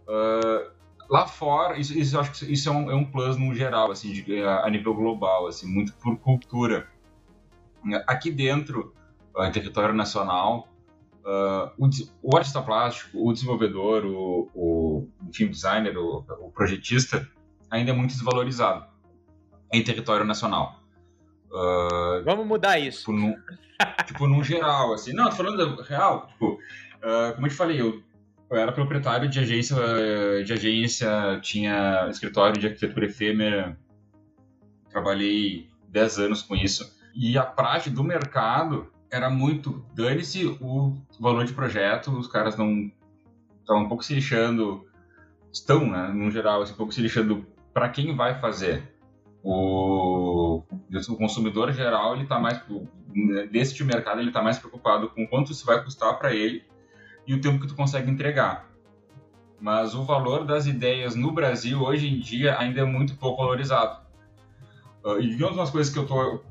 Uh, 0.08 0.72
lá 1.10 1.28
fora, 1.28 1.78
isso, 1.78 1.98
isso 1.98 2.20
acho 2.20 2.32
que 2.32 2.52
isso 2.52 2.70
é 2.70 2.72
um, 2.72 2.92
é 2.92 2.96
um 2.96 3.06
plus 3.06 3.38
no 3.38 3.54
geral, 3.54 3.92
assim, 3.92 4.12
de, 4.12 4.44
a, 4.44 4.70
nível 4.70 4.94
global, 4.94 5.48
assim, 5.48 5.68
muito 5.68 5.94
por 5.96 6.18
cultura. 6.18 6.88
Aqui 8.06 8.32
dentro, 8.32 8.94
em 9.46 9.52
território 9.52 9.94
nacional, 9.94 10.68
uh, 11.24 11.72
o, 11.78 11.90
o, 12.24 12.38
artista 12.38 12.62
plástico, 12.62 13.18
o 13.28 13.34
desenvolvedor, 13.34 14.06
o, 14.06 14.50
o 14.56 15.08
enfim, 15.28 15.48
designer, 15.48 15.98
o, 15.98 16.26
o, 16.40 16.52
projetista, 16.52 17.28
ainda 17.70 17.92
é 17.92 17.94
muito 17.94 18.12
desvalorizado 18.12 18.86
em 19.72 19.84
território 19.84 20.26
nacional. 20.26 20.82
Uh, 21.52 22.24
Vamos 22.24 22.48
mudar 22.48 22.80
isso. 22.80 23.00
Tipo, 23.00 23.12
num, 23.12 23.36
tipo, 24.06 24.28
num 24.28 24.44
geral, 24.44 24.94
assim. 24.94 25.14
Não, 25.14 25.26
tô 25.26 25.36
falando 25.36 25.82
real. 25.82 26.28
Tipo, 26.28 26.54
uh, 26.54 27.34
como 27.36 27.46
eu 27.46 27.52
te 27.52 27.56
falei, 27.56 27.82
eu, 27.82 28.02
eu, 28.50 28.58
era 28.58 28.72
proprietário 28.72 29.30
de 29.30 29.40
agência, 29.40 29.76
de 30.46 30.54
agência, 30.54 31.40
tinha 31.42 32.08
escritório 32.10 32.60
de 32.60 32.68
arquitetura 32.68 33.06
efêmera, 33.06 33.78
trabalhei 34.90 35.70
10 35.90 36.20
anos 36.20 36.42
com 36.42 36.56
isso. 36.56 36.96
E 37.14 37.38
a 37.38 37.44
prática 37.44 37.94
do 37.94 38.04
mercado 38.04 38.92
era 39.10 39.30
muito 39.30 39.86
dane-se 39.94 40.46
o 40.62 40.98
valor 41.20 41.46
de 41.46 41.54
projeto, 41.54 42.12
os 42.12 42.28
caras 42.28 42.58
não 42.58 42.92
estavam 43.62 43.84
um 43.84 43.88
pouco 43.88 44.04
se 44.04 44.14
lixando, 44.14 44.86
estão, 45.52 45.90
né, 45.90 46.10
no 46.10 46.30
geral, 46.32 46.62
assim, 46.62 46.74
um 46.74 46.78
pouco 46.78 46.94
se 46.94 47.02
lixando 47.02 47.46
para 47.74 47.90
quem 47.90 48.16
vai 48.16 48.40
fazer. 48.40 48.96
O, 49.44 50.64
o 51.10 51.16
consumidor 51.16 51.72
geral, 51.72 52.16
ele 52.16 52.26
tá 52.26 52.40
mais, 52.40 52.62
desse 53.52 53.76
de 53.76 53.84
mercado, 53.84 54.20
ele 54.20 54.30
está 54.30 54.42
mais 54.42 54.58
preocupado 54.58 55.10
com 55.10 55.26
quanto 55.28 55.52
isso 55.52 55.66
vai 55.66 55.82
custar 55.84 56.18
para 56.18 56.34
ele 56.34 56.64
e 57.26 57.34
o 57.34 57.42
tempo 57.42 57.60
que 57.60 57.68
tu 57.68 57.76
consegue 57.76 58.10
entregar. 58.10 58.70
Mas 59.60 59.96
o 59.96 60.04
valor 60.04 60.46
das 60.46 60.68
ideias 60.68 61.16
no 61.16 61.32
Brasil, 61.32 61.82
hoje 61.82 62.08
em 62.08 62.20
dia, 62.20 62.58
ainda 62.60 62.82
é 62.82 62.86
muito 62.86 63.16
pouco 63.16 63.42
valorizado. 63.42 64.06
Uh, 65.04 65.20
e 65.20 65.42
uma 65.44 65.56
das 65.56 65.70
coisas 65.70 65.92
que 65.92 65.98
eu 65.98 66.04
estou 66.04 66.44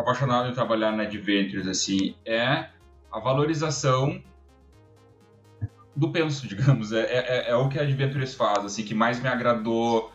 apaixonado 0.00 0.48
em 0.48 0.52
trabalhar 0.52 0.92
na 0.92 1.04
Adventures, 1.04 1.66
assim, 1.66 2.14
é 2.24 2.68
a 3.10 3.18
valorização 3.18 4.22
do 5.94 6.10
penso, 6.10 6.46
digamos. 6.48 6.92
É, 6.92 7.02
é, 7.02 7.50
é, 7.50 7.56
o 7.56 7.68
que 7.68 7.78
a 7.78 7.82
Adventures 7.82 8.34
faz, 8.34 8.64
assim, 8.64 8.84
que 8.84 8.94
mais 8.94 9.20
me 9.20 9.28
agradou, 9.28 10.12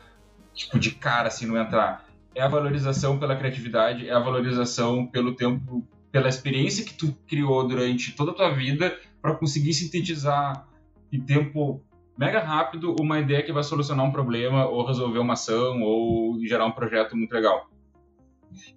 tipo, 0.53 0.79
de 0.79 0.91
cara, 0.91 1.27
assim, 1.27 1.45
no 1.45 1.57
entrar. 1.57 2.05
É 2.35 2.41
a 2.41 2.47
valorização 2.47 3.19
pela 3.19 3.35
criatividade, 3.35 4.07
é 4.07 4.13
a 4.13 4.19
valorização 4.19 5.05
pelo 5.05 5.35
tempo, 5.35 5.87
pela 6.11 6.27
experiência 6.27 6.83
que 6.83 6.93
tu 6.93 7.15
criou 7.27 7.67
durante 7.67 8.15
toda 8.15 8.31
a 8.31 8.33
tua 8.33 8.49
vida 8.49 8.97
para 9.21 9.35
conseguir 9.35 9.73
sintetizar 9.73 10.67
em 11.11 11.21
tempo 11.21 11.83
mega 12.17 12.39
rápido 12.39 12.95
uma 12.99 13.19
ideia 13.19 13.43
que 13.43 13.53
vai 13.53 13.63
solucionar 13.63 14.05
um 14.05 14.11
problema 14.11 14.65
ou 14.65 14.85
resolver 14.85 15.19
uma 15.19 15.33
ação 15.33 15.81
ou 15.81 16.39
gerar 16.45 16.65
um 16.65 16.71
projeto 16.71 17.15
muito 17.15 17.31
legal. 17.31 17.69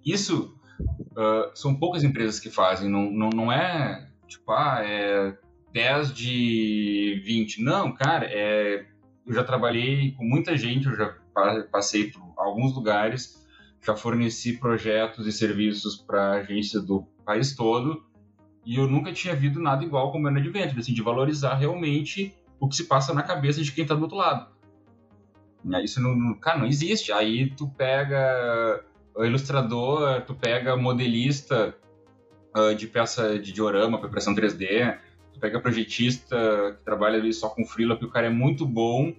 Isso 0.05 0.56
uh, 0.79 1.51
são 1.55 1.75
poucas 1.75 2.03
empresas 2.03 2.39
que 2.39 2.49
fazem, 2.49 2.89
não, 2.89 3.11
não, 3.11 3.29
não 3.29 3.51
é 3.51 4.07
tipo, 4.27 4.51
ah, 4.51 4.81
é 4.83 5.37
10 5.73 6.13
de 6.13 7.21
20. 7.23 7.63
Não, 7.63 7.93
cara, 7.93 8.25
é, 8.25 8.85
eu 9.25 9.33
já 9.33 9.43
trabalhei 9.43 10.11
com 10.13 10.23
muita 10.23 10.57
gente, 10.57 10.87
eu 10.87 10.95
já 10.95 11.15
passei 11.71 12.11
por 12.11 12.21
alguns 12.37 12.73
lugares, 12.73 13.45
já 13.85 13.95
forneci 13.95 14.57
projetos 14.57 15.27
e 15.27 15.31
serviços 15.31 15.95
para 15.95 16.33
agência 16.33 16.79
do 16.79 17.05
país 17.25 17.55
todo 17.55 18.05
e 18.65 18.75
eu 18.75 18.85
nunca 18.87 19.13
tinha 19.13 19.33
visto 19.33 19.59
nada 19.59 19.83
igual 19.83 20.11
como 20.11 20.27
é 20.27 20.31
no 20.31 20.39
Adventure, 20.39 20.79
assim, 20.79 20.93
de 20.93 21.01
valorizar 21.01 21.55
realmente 21.55 22.35
o 22.59 22.67
que 22.67 22.75
se 22.75 22.85
passa 22.85 23.13
na 23.13 23.23
cabeça 23.23 23.61
de 23.61 23.71
quem 23.71 23.83
está 23.83 23.95
do 23.95 24.01
outro 24.01 24.17
lado. 24.17 24.51
Isso 25.83 26.01
não, 26.01 26.33
cara, 26.35 26.59
não 26.59 26.65
existe. 26.65 27.11
Aí 27.11 27.49
tu 27.51 27.69
pega 27.69 28.83
o 28.96 28.96
ilustrador, 29.25 30.21
tu 30.21 30.35
pega 30.35 30.75
modelista 30.75 31.75
uh, 32.55 32.75
de 32.75 32.87
peça 32.87 33.39
de 33.39 33.51
diorama 33.51 33.97
para 33.97 34.07
impressão 34.07 34.35
3D, 34.35 34.97
tu 35.33 35.39
pega 35.39 35.59
projetista 35.59 36.75
que 36.77 36.83
trabalha 36.83 37.17
ali 37.17 37.33
só 37.33 37.49
com 37.49 37.65
freela, 37.65 37.95
porque 37.95 38.05
o 38.05 38.11
cara 38.11 38.27
é 38.27 38.31
muito 38.31 38.65
bom. 38.65 39.13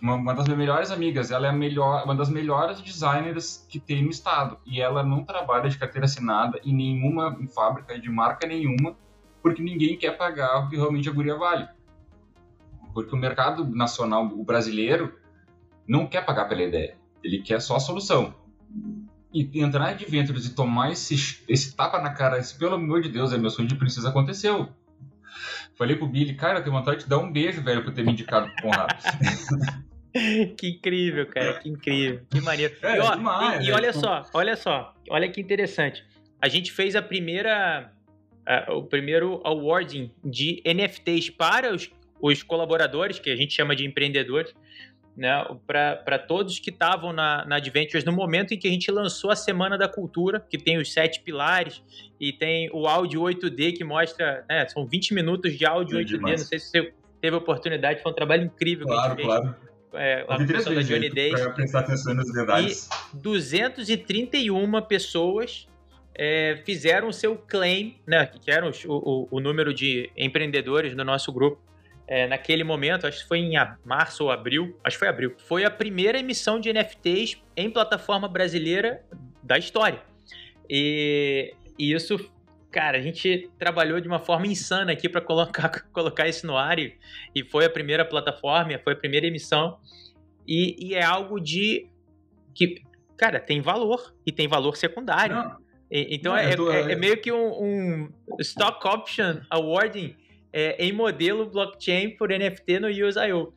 Uma, 0.00 0.14
uma, 0.14 0.32
das 0.32 0.44
minhas 0.44 0.58
melhores 0.58 0.90
amigas, 0.92 1.32
ela 1.32 1.48
é 1.48 1.52
melhor, 1.52 2.04
uma 2.04 2.14
das 2.14 2.28
melhores 2.28 2.80
designers 2.80 3.66
que 3.68 3.80
tem 3.80 4.04
no 4.04 4.10
estado. 4.10 4.56
E 4.64 4.80
ela 4.80 5.02
não 5.02 5.24
trabalha 5.24 5.68
de 5.68 5.76
carteira 5.76 6.04
assinada 6.04 6.60
em 6.64 6.72
nenhuma 6.72 7.36
em 7.40 7.48
fábrica 7.48 7.98
de 7.98 8.08
marca 8.08 8.46
nenhuma, 8.46 8.96
porque 9.42 9.60
ninguém 9.60 9.96
quer 9.96 10.16
pagar 10.16 10.64
o 10.64 10.68
que 10.68 10.76
realmente 10.76 11.08
a 11.08 11.12
guria 11.12 11.36
vale. 11.36 11.68
Porque 12.94 13.12
o 13.12 13.18
mercado 13.18 13.64
nacional, 13.64 14.26
o 14.26 14.44
brasileiro, 14.44 15.18
não 15.88 16.06
quer 16.06 16.24
pagar 16.24 16.48
pela 16.48 16.62
ideia. 16.62 16.96
Ele 17.22 17.42
quer 17.42 17.60
só 17.60 17.74
a 17.74 17.80
solução. 17.80 18.32
E 19.32 19.48
entrar 19.60 19.94
de 19.94 20.04
Adventures 20.04 20.46
e 20.46 20.54
tomar 20.54 20.90
esse, 20.90 21.14
esse 21.48 21.76
tapa 21.76 22.00
na 22.00 22.10
cara, 22.10 22.38
esse, 22.38 22.58
pelo 22.58 22.74
amor 22.74 23.00
de 23.00 23.08
Deus, 23.08 23.32
é 23.32 23.38
meu 23.38 23.50
sonho 23.50 23.68
de 23.68 23.76
princesa, 23.76 24.08
aconteceu. 24.08 24.68
Falei 25.76 25.96
pro 25.96 26.08
Billy, 26.08 26.34
cara, 26.34 26.58
eu 26.58 26.64
tenho 26.64 26.76
vontade 26.76 27.04
de 27.04 27.08
dar 27.08 27.18
um 27.18 27.30
beijo, 27.30 27.62
velho, 27.62 27.84
por 27.84 27.92
ter 27.92 28.04
me 28.04 28.12
indicado 28.12 28.50
pro 28.52 28.62
Conrado. 28.62 28.94
que 30.58 30.68
incrível, 30.68 31.26
cara, 31.26 31.54
que 31.54 31.68
incrível, 31.68 32.22
que 32.28 32.40
maneiro. 32.40 32.74
É, 32.82 32.96
e, 32.96 33.00
ó, 33.00 33.14
demais, 33.14 33.64
e, 33.64 33.68
e 33.68 33.72
olha 33.72 33.92
tipo 33.92 34.04
só, 34.04 34.26
olha 34.34 34.56
só, 34.56 34.94
olha 35.08 35.30
que 35.30 35.40
interessante. 35.40 36.04
A 36.42 36.48
gente 36.48 36.72
fez 36.72 36.96
a 36.96 37.02
primeira, 37.02 37.92
o 38.68 38.82
primeiro 38.82 39.40
awarding 39.44 40.10
de 40.24 40.60
NFTs 40.66 41.30
para 41.30 41.72
os 41.72 41.88
os 42.20 42.42
colaboradores, 42.42 43.18
que 43.18 43.30
a 43.30 43.36
gente 43.36 43.54
chama 43.54 43.74
de 43.74 43.86
empreendedores, 43.86 44.54
né, 45.16 45.44
para 45.66 46.18
todos 46.18 46.58
que 46.58 46.70
estavam 46.70 47.12
na, 47.12 47.44
na 47.44 47.56
Adventures 47.56 48.04
no 48.04 48.12
momento 48.12 48.54
em 48.54 48.58
que 48.58 48.68
a 48.68 48.70
gente 48.70 48.90
lançou 48.90 49.30
a 49.30 49.36
Semana 49.36 49.76
da 49.76 49.88
Cultura, 49.88 50.44
que 50.48 50.56
tem 50.56 50.78
os 50.78 50.92
sete 50.92 51.20
pilares 51.20 51.82
e 52.18 52.32
tem 52.32 52.70
o 52.72 52.86
áudio 52.86 53.20
8D 53.22 53.76
que 53.76 53.84
mostra, 53.84 54.44
né, 54.48 54.66
são 54.68 54.86
20 54.86 55.14
minutos 55.14 55.56
de 55.56 55.66
áudio 55.66 55.98
é 55.98 56.02
8D, 56.02 56.06
demais. 56.06 56.40
não 56.40 56.48
sei 56.48 56.58
se 56.58 56.70
você 56.70 56.92
teve 57.20 57.34
a 57.34 57.38
oportunidade, 57.38 58.02
foi 58.02 58.12
um 58.12 58.14
trabalho 58.14 58.44
incrível 58.44 58.86
claro, 58.86 59.16
que 59.16 59.22
a 59.22 59.24
gente 59.24 59.26
claro. 59.26 59.56
fez. 59.60 59.70
É, 59.92 60.24
a 60.28 60.38
pessoa 60.38 60.74
da 60.76 60.82
Johnny 60.82 61.10
Day. 61.10 61.32
Para 61.32 61.50
prestar 61.50 61.80
atenção 61.80 62.14
nas 62.14 62.32
verdades. 62.32 62.88
E 63.12 63.16
231 63.16 64.82
pessoas 64.82 65.68
é, 66.14 66.62
fizeram 66.64 67.08
o 67.08 67.12
seu 67.12 67.36
claim, 67.36 67.96
né, 68.06 68.24
que 68.26 68.50
eram 68.50 68.70
o, 68.86 68.92
o, 68.92 69.28
o 69.30 69.40
número 69.40 69.74
de 69.74 70.10
empreendedores 70.16 70.94
do 70.94 71.04
nosso 71.04 71.32
grupo, 71.32 71.60
é, 72.10 72.26
naquele 72.26 72.64
momento, 72.64 73.06
acho 73.06 73.22
que 73.22 73.28
foi 73.28 73.38
em 73.38 73.52
março 73.84 74.24
ou 74.24 74.32
abril, 74.32 74.76
acho 74.82 74.96
que 74.96 74.98
foi 74.98 75.08
abril, 75.08 75.32
foi 75.46 75.64
a 75.64 75.70
primeira 75.70 76.18
emissão 76.18 76.58
de 76.58 76.72
NFTs 76.72 77.40
em 77.56 77.70
plataforma 77.70 78.26
brasileira 78.26 79.00
da 79.40 79.56
história. 79.56 80.02
E, 80.68 81.54
e 81.78 81.92
isso, 81.92 82.18
cara, 82.68 82.98
a 82.98 83.00
gente 83.00 83.48
trabalhou 83.56 84.00
de 84.00 84.08
uma 84.08 84.18
forma 84.18 84.48
insana 84.48 84.90
aqui 84.90 85.08
para 85.08 85.20
colocar, 85.20 85.68
colocar 85.94 86.26
isso 86.26 86.48
no 86.48 86.56
ar 86.56 86.80
e, 86.80 86.98
e, 87.32 87.44
foi 87.44 87.64
a 87.64 87.70
primeira 87.70 88.04
plataforma, 88.04 88.76
foi 88.82 88.94
a 88.94 88.96
primeira 88.96 89.28
emissão. 89.28 89.78
E, 90.44 90.88
e 90.88 90.94
é 90.96 91.04
algo 91.04 91.38
de 91.38 91.86
que, 92.52 92.82
cara, 93.16 93.38
tem 93.38 93.60
valor 93.60 94.12
e 94.26 94.32
tem 94.32 94.48
valor 94.48 94.76
secundário. 94.76 95.36
Não. 95.36 95.56
então 95.88 96.32
não, 96.32 96.38
é, 96.40 96.56
tô... 96.56 96.72
é, 96.72 96.90
é, 96.90 96.96
meio 96.96 97.20
que 97.20 97.30
um, 97.30 97.52
um 97.52 98.10
stock 98.40 98.84
option 98.84 99.42
awarding 99.48 100.16
é, 100.52 100.84
em 100.84 100.92
modelo 100.92 101.48
blockchain 101.48 102.16
por 102.16 102.30
NFT 102.30 102.80
no 102.80 102.88
Use.io. 102.88 103.52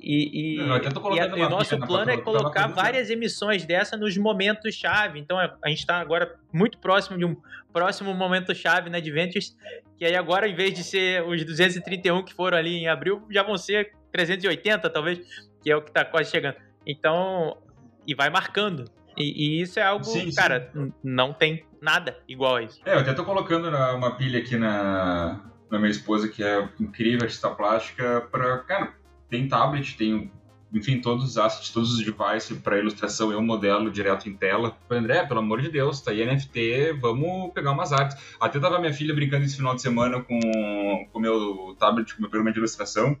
E, 0.00 0.56
e, 0.56 0.56
e, 0.56 1.20
a, 1.20 1.26
e 1.26 1.42
o 1.42 1.50
nosso 1.50 1.76
plano 1.80 2.12
é 2.12 2.16
colocar 2.16 2.68
várias 2.68 3.10
emissões 3.10 3.66
dessa 3.66 3.96
nos 3.96 4.16
momentos-chave. 4.16 5.18
Então 5.18 5.36
a, 5.36 5.56
a 5.62 5.68
gente 5.68 5.80
está 5.80 5.98
agora 5.98 6.36
muito 6.52 6.78
próximo 6.78 7.18
de 7.18 7.24
um 7.24 7.36
próximo 7.72 8.14
momento-chave 8.14 8.88
na 8.90 8.98
Adventures, 8.98 9.56
que 9.96 10.04
aí 10.04 10.14
agora, 10.14 10.48
em 10.48 10.54
vez 10.54 10.72
de 10.72 10.84
ser 10.84 11.24
os 11.24 11.44
231 11.44 12.22
que 12.22 12.32
foram 12.32 12.56
ali 12.56 12.76
em 12.76 12.88
abril, 12.88 13.26
já 13.28 13.42
vão 13.42 13.58
ser 13.58 13.92
380, 14.12 14.88
talvez, 14.88 15.18
que 15.62 15.70
é 15.70 15.76
o 15.76 15.82
que 15.82 15.90
está 15.90 16.04
quase 16.04 16.30
chegando. 16.30 16.56
Então, 16.86 17.56
e 18.06 18.14
vai 18.14 18.30
marcando. 18.30 18.84
E, 19.16 19.58
e 19.58 19.62
isso 19.62 19.80
é 19.80 19.82
algo, 19.82 20.04
sim, 20.04 20.32
cara, 20.32 20.70
sim. 20.72 20.92
não 21.02 21.32
tem 21.32 21.64
nada 21.82 22.16
igual 22.28 22.56
a 22.56 22.62
isso. 22.62 22.80
É, 22.86 22.94
eu 22.94 23.00
até 23.00 23.12
tô 23.12 23.24
colocando 23.24 23.68
uma 23.68 24.16
pilha 24.16 24.38
aqui 24.38 24.56
na, 24.56 25.40
da 25.70 25.78
minha 25.78 25.90
esposa, 25.90 26.28
que 26.28 26.42
é 26.42 26.68
incrível, 26.80 27.22
artista 27.22 27.50
plástica, 27.50 28.26
para, 28.30 28.58
cara, 28.58 28.94
tem 29.28 29.46
tablet, 29.48 29.96
tem, 29.96 30.30
enfim, 30.72 31.00
todos 31.00 31.24
os 31.24 31.38
assets, 31.38 31.70
todos 31.70 31.92
os 31.92 31.98
devices 31.98 32.56
para 32.58 32.78
ilustração, 32.78 33.30
eu 33.30 33.42
modelo 33.42 33.90
direto 33.90 34.28
em 34.28 34.34
tela. 34.34 34.76
André, 34.90 35.26
pelo 35.26 35.40
amor 35.40 35.60
de 35.60 35.70
Deus, 35.70 36.00
tá 36.00 36.10
aí 36.10 36.24
NFT, 36.24 36.98
vamos 37.00 37.52
pegar 37.52 37.72
umas 37.72 37.92
artes. 37.92 38.16
Até 38.40 38.58
tava 38.58 38.78
minha 38.78 38.92
filha 38.92 39.14
brincando 39.14 39.44
esse 39.44 39.56
final 39.56 39.74
de 39.74 39.82
semana 39.82 40.22
com 40.22 40.38
o 41.12 41.20
meu 41.20 41.76
tablet, 41.78 42.14
com 42.14 42.18
o 42.18 42.22
meu 42.22 42.30
programa 42.30 42.52
de 42.52 42.58
ilustração, 42.58 43.16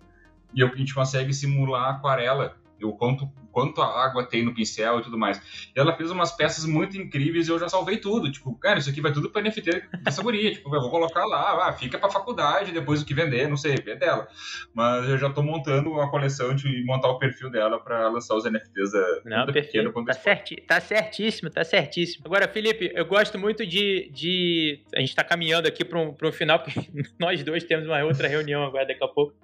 e 0.54 0.62
a 0.62 0.66
gente 0.74 0.94
consegue 0.94 1.32
simular 1.34 1.96
aquarela 1.96 2.56
o 2.82 2.92
quanto, 2.92 3.28
quanto 3.58 3.82
a 3.82 4.04
água 4.04 4.24
tem 4.24 4.44
no 4.44 4.54
pincel 4.54 5.00
e 5.00 5.02
tudo 5.02 5.18
mais. 5.18 5.38
E 5.74 5.80
ela 5.80 5.96
fez 5.96 6.12
umas 6.12 6.30
peças 6.30 6.64
muito 6.64 6.96
incríveis 6.96 7.48
e 7.48 7.50
eu 7.50 7.58
já 7.58 7.68
salvei 7.68 7.96
tudo. 7.96 8.30
Tipo, 8.30 8.54
cara, 8.54 8.78
isso 8.78 8.88
aqui 8.88 9.00
vai 9.00 9.12
tudo 9.12 9.30
pra 9.30 9.42
NFT 9.42 9.82
dessa 10.00 10.22
guria. 10.22 10.52
tipo, 10.54 10.72
eu 10.72 10.80
vou 10.80 10.90
colocar 10.90 11.26
lá, 11.26 11.68
ah, 11.68 11.72
fica 11.72 11.98
pra 11.98 12.08
faculdade, 12.08 12.70
depois 12.70 13.02
o 13.02 13.04
que 13.04 13.12
vender, 13.12 13.48
não 13.48 13.56
sei, 13.56 13.74
é 13.84 13.96
dela. 13.96 14.28
Mas 14.72 15.08
eu 15.08 15.18
já 15.18 15.28
tô 15.28 15.42
montando 15.42 15.90
uma 15.90 16.08
coleção 16.08 16.54
de 16.54 16.84
montar 16.84 17.08
o 17.08 17.18
perfil 17.18 17.50
dela 17.50 17.80
pra 17.80 18.08
lançar 18.08 18.36
os 18.36 18.44
NFTs 18.44 18.92
da, 18.92 19.20
não, 19.24 19.46
da 19.46 19.52
pequena. 19.52 19.92
Tá, 19.92 20.12
certi 20.12 20.56
tá 20.56 20.80
certíssimo, 20.80 21.50
tá 21.50 21.64
certíssimo. 21.64 22.22
Agora, 22.24 22.46
Felipe, 22.46 22.92
eu 22.94 23.06
gosto 23.06 23.36
muito 23.36 23.66
de. 23.66 24.08
de... 24.12 24.84
A 24.94 25.00
gente 25.00 25.16
tá 25.16 25.24
caminhando 25.24 25.66
aqui 25.66 25.84
para 25.84 25.98
um, 25.98 26.14
pra 26.14 26.28
um 26.28 26.32
final, 26.32 26.60
porque 26.62 26.88
nós 27.18 27.42
dois 27.42 27.64
temos 27.64 27.88
uma 27.88 28.04
outra 28.04 28.28
reunião 28.28 28.62
agora 28.62 28.86
daqui 28.86 29.02
a 29.02 29.08
pouco. 29.08 29.34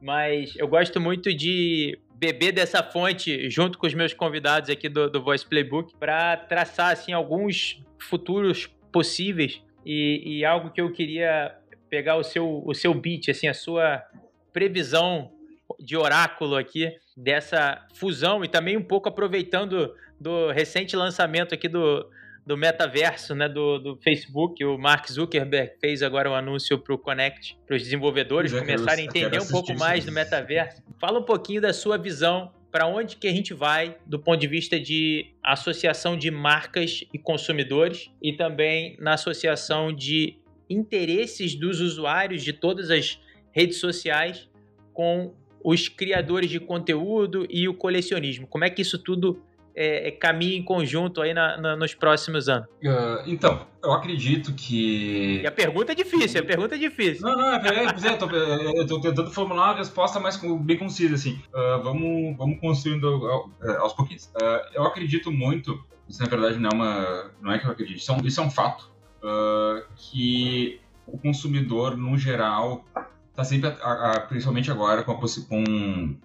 Mas 0.00 0.56
eu 0.56 0.66
gosto 0.66 1.00
muito 1.00 1.32
de 1.32 1.96
beber 2.22 2.52
dessa 2.52 2.84
fonte 2.84 3.50
junto 3.50 3.76
com 3.76 3.84
os 3.84 3.94
meus 3.94 4.14
convidados 4.14 4.70
aqui 4.70 4.88
do, 4.88 5.10
do 5.10 5.20
Voice 5.20 5.44
Playbook 5.44 5.92
para 5.98 6.36
traçar 6.36 6.92
assim 6.92 7.12
alguns 7.12 7.82
futuros 7.98 8.68
possíveis 8.92 9.60
e, 9.84 10.22
e, 10.24 10.44
algo 10.44 10.70
que 10.70 10.80
eu 10.80 10.92
queria 10.92 11.52
pegar 11.90 12.14
o 12.14 12.22
seu 12.22 12.62
o 12.64 12.72
seu 12.74 12.94
beat 12.94 13.28
assim 13.28 13.48
a 13.48 13.54
sua 13.54 14.04
previsão 14.52 15.32
de 15.80 15.96
oráculo 15.96 16.54
aqui 16.54 16.92
dessa 17.16 17.84
fusão 17.92 18.44
e 18.44 18.48
também 18.48 18.76
um 18.76 18.84
pouco 18.84 19.08
aproveitando 19.08 19.92
do 20.20 20.52
recente 20.52 20.94
lançamento 20.94 21.52
aqui 21.52 21.66
do, 21.66 22.08
do 22.44 22.56
metaverso, 22.56 23.34
né, 23.34 23.48
do, 23.48 23.78
do 23.78 23.96
Facebook. 23.96 24.64
O 24.64 24.76
Mark 24.76 25.08
Zuckerberg 25.08 25.74
fez 25.80 26.02
agora 26.02 26.30
um 26.30 26.34
anúncio 26.34 26.78
para 26.78 26.94
o 26.94 26.98
Connect, 26.98 27.56
para 27.66 27.76
os 27.76 27.82
desenvolvedores 27.82 28.52
começarem 28.52 29.06
a 29.06 29.08
entender 29.08 29.40
um 29.40 29.48
pouco 29.48 29.74
mais 29.74 30.04
do 30.04 30.12
metaverso. 30.12 30.82
Fala 31.00 31.20
um 31.20 31.24
pouquinho 31.24 31.60
da 31.60 31.72
sua 31.72 31.96
visão 31.96 32.52
para 32.70 32.86
onde 32.86 33.16
que 33.16 33.28
a 33.28 33.30
gente 33.30 33.52
vai 33.52 33.96
do 34.06 34.18
ponto 34.18 34.40
de 34.40 34.46
vista 34.46 34.80
de 34.80 35.26
associação 35.42 36.16
de 36.16 36.30
marcas 36.30 37.04
e 37.12 37.18
consumidores 37.18 38.10
e 38.20 38.32
também 38.32 38.96
na 38.98 39.14
associação 39.14 39.92
de 39.92 40.38
interesses 40.68 41.54
dos 41.54 41.80
usuários 41.80 42.42
de 42.42 42.52
todas 42.52 42.90
as 42.90 43.20
redes 43.52 43.76
sociais 43.76 44.48
com 44.94 45.34
os 45.62 45.88
criadores 45.88 46.50
de 46.50 46.58
conteúdo 46.58 47.46
e 47.48 47.68
o 47.68 47.74
colecionismo. 47.74 48.46
Como 48.46 48.64
é 48.64 48.70
que 48.70 48.82
isso 48.82 48.98
tudo 48.98 49.42
é, 49.74 50.08
é, 50.08 50.10
caminha 50.10 50.56
em 50.56 50.62
conjunto 50.62 51.20
aí 51.20 51.32
na, 51.32 51.56
na, 51.56 51.76
nos 51.76 51.94
próximos 51.94 52.48
anos? 52.48 52.66
Uh, 52.82 53.22
então, 53.26 53.66
eu 53.82 53.92
acredito 53.92 54.52
que. 54.54 55.40
E 55.42 55.46
a 55.46 55.50
pergunta 55.50 55.92
é 55.92 55.94
difícil, 55.94 56.40
a 56.40 56.44
pergunta 56.44 56.74
é 56.74 56.78
difícil. 56.78 57.26
Não, 57.26 57.36
não, 57.36 57.54
é, 57.54 57.68
é, 57.68 57.84
é, 57.84 58.10
eu, 58.10 58.18
tô, 58.18 58.28
eu 58.30 58.86
tô 58.86 59.00
tentando 59.00 59.30
formular 59.30 59.70
uma 59.70 59.78
resposta 59.78 60.20
mais 60.20 60.36
bem 60.60 60.76
concisa, 60.76 61.14
assim. 61.14 61.40
Uh, 61.54 61.82
vamos, 61.82 62.36
vamos 62.36 62.60
construindo 62.60 63.06
aos 63.80 63.92
pouquinhos. 63.94 64.26
Uh, 64.36 64.60
eu 64.74 64.84
acredito 64.84 65.32
muito, 65.32 65.82
isso 66.08 66.22
na 66.22 66.28
verdade 66.28 66.58
não 66.58 66.70
é 66.70 66.74
uma. 66.74 67.30
Não 67.40 67.52
é 67.52 67.58
que 67.58 67.66
eu 67.66 67.70
acredito, 67.70 67.98
isso 67.98 68.12
é 68.12 68.14
um, 68.14 68.26
isso 68.26 68.40
é 68.40 68.44
um 68.44 68.50
fato, 68.50 68.90
que 69.96 70.80
o 71.06 71.18
consumidor, 71.18 71.96
no 71.96 72.16
geral, 72.16 72.84
está 73.30 73.44
sempre, 73.44 73.70
a, 73.80 74.12
a, 74.12 74.20
principalmente 74.20 74.70
agora 74.70 75.02
com 75.02 75.12
a, 75.12 75.16
com 75.16 75.64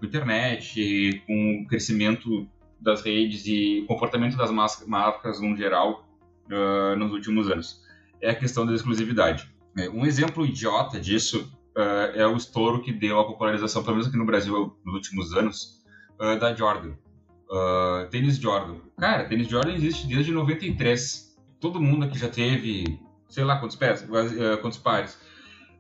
a 0.02 0.06
internet, 0.06 1.24
com 1.26 1.62
o 1.64 1.68
crescimento 1.68 2.48
das 2.80 3.02
redes 3.02 3.46
e 3.46 3.84
comportamento 3.88 4.38
das 4.38 4.52
marcas 4.52 5.42
no 5.42 5.56
geral 5.56 6.08
uh, 6.52 6.96
nos 6.96 7.12
últimos 7.12 7.50
anos. 7.50 7.82
É 8.22 8.30
a 8.30 8.36
questão 8.36 8.66
da 8.66 8.74
exclusividade. 8.74 9.52
É, 9.78 9.90
um 9.90 10.06
exemplo 10.06 10.46
idiota 10.46 11.00
disso 11.00 11.52
uh, 11.76 12.16
é 12.16 12.26
o 12.28 12.36
estouro 12.36 12.82
que 12.82 12.92
deu 12.92 13.20
a 13.20 13.26
popularização, 13.26 13.84
pelo 13.84 13.96
menos 13.96 14.08
aqui 14.08 14.18
no 14.18 14.26
Brasil, 14.26 14.76
nos 14.86 14.96
últimos 14.96 15.34
anos, 15.34 15.84
uh, 16.20 16.40
da 16.40 16.54
Jordan. 16.54 16.94
tênis 18.10 18.38
Jordan. 18.38 18.78
Cara, 18.98 19.26
tênis 19.26 19.48
Jordan 19.48 19.74
existe 19.74 20.08
desde 20.08 20.32
93. 20.32 21.36
Todo 21.60 21.82
mundo 21.82 22.06
aqui 22.06 22.18
já 22.18 22.30
teve, 22.30 23.00
sei 23.30 23.44
lá 23.44 23.60
quantos, 23.60 23.76
pés, 23.76 24.08
quantos 24.62 24.78
pares. 24.78 25.20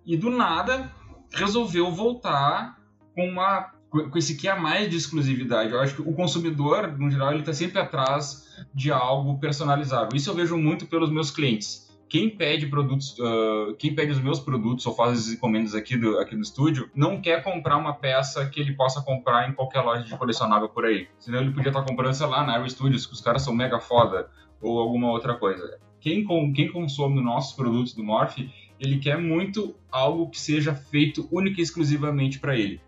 E 0.05 0.17
do 0.17 0.29
nada 0.29 0.91
resolveu 1.31 1.91
voltar 1.91 2.79
com 3.13 3.27
uma 3.27 3.73
com 3.89 4.17
esse 4.17 4.35
que 4.35 4.47
a 4.47 4.55
mais 4.55 4.89
de 4.89 4.97
exclusividade. 4.97 5.71
Eu 5.71 5.79
acho 5.79 5.95
que 5.95 6.01
o 6.01 6.13
consumidor, 6.13 6.97
no 6.97 7.09
geral, 7.09 7.31
ele 7.31 7.39
está 7.39 7.53
sempre 7.53 7.79
atrás 7.79 8.45
de 8.73 8.91
algo 8.91 9.39
personalizável. 9.39 10.09
Isso 10.15 10.29
eu 10.29 10.35
vejo 10.35 10.57
muito 10.57 10.85
pelos 10.87 11.09
meus 11.09 11.31
clientes. 11.31 11.87
Quem 12.09 12.29
pede 12.29 12.67
produtos, 12.67 13.17
uh, 13.19 13.75
quem 13.77 13.93
pede 13.93 14.13
os 14.13 14.21
meus 14.21 14.39
produtos 14.39 14.85
ou 14.85 14.95
faz 14.95 15.19
as 15.19 15.27
encomendas 15.33 15.75
aqui 15.75 15.97
do, 15.97 16.17
aqui 16.19 16.35
do 16.35 16.41
estúdio, 16.41 16.89
não 16.95 17.19
quer 17.19 17.43
comprar 17.43 17.75
uma 17.75 17.93
peça 17.93 18.45
que 18.45 18.61
ele 18.61 18.73
possa 18.73 19.01
comprar 19.01 19.49
em 19.49 19.53
qualquer 19.53 19.81
loja 19.81 20.03
de 20.03 20.17
colecionável 20.17 20.69
por 20.69 20.85
aí. 20.85 21.07
Senão 21.19 21.41
ele 21.41 21.51
podia 21.51 21.69
estar 21.69 21.83
comprando, 21.83 22.13
sei 22.13 22.27
lá, 22.27 22.45
na 22.45 22.53
Aero 22.53 22.69
Studios, 22.69 23.05
que 23.05 23.13
os 23.13 23.19
caras 23.19 23.41
são 23.41 23.53
mega 23.53 23.79
foda, 23.79 24.29
ou 24.61 24.79
alguma 24.79 25.11
outra 25.11 25.33
coisa. 25.35 25.79
Quem, 25.99 26.23
com, 26.23 26.53
quem 26.53 26.71
consome 26.71 27.21
nossos 27.21 27.53
produtos 27.53 27.93
do 27.93 28.03
Morph, 28.03 28.37
ele 28.79 28.99
quer 28.99 29.17
muito 29.17 29.75
algo 29.91 30.29
que 30.29 30.39
seja 30.39 30.73
feito 30.73 31.27
única 31.29 31.59
e 31.59 31.63
exclusivamente 31.63 32.39
para 32.39 32.55
ele 32.55 32.79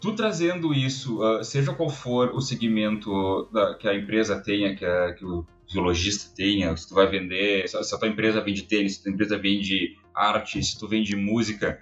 tu 0.00 0.14
trazendo 0.14 0.72
isso, 0.72 1.22
uh, 1.22 1.42
seja 1.44 1.74
qual 1.74 1.88
for 1.88 2.30
o 2.34 2.40
segmento 2.40 3.48
da, 3.52 3.74
que 3.74 3.88
a 3.88 3.94
empresa 3.94 4.40
tenha, 4.40 4.74
que, 4.74 4.84
a, 4.84 5.12
que 5.14 5.24
o 5.24 5.44
zoologista 5.70 6.34
tenha, 6.34 6.76
se 6.76 6.88
tu 6.88 6.94
vai 6.94 7.06
vender, 7.06 7.68
se, 7.68 7.82
se 7.82 7.94
a 7.94 7.98
tua 7.98 8.08
empresa 8.08 8.40
vende 8.40 8.62
tênis, 8.62 8.94
se 8.94 9.00
a 9.00 9.02
tua 9.04 9.12
empresa 9.12 9.38
vende 9.38 9.96
arte, 10.14 10.62
se 10.62 10.78
tu 10.78 10.88
vende 10.88 11.14
música, 11.14 11.80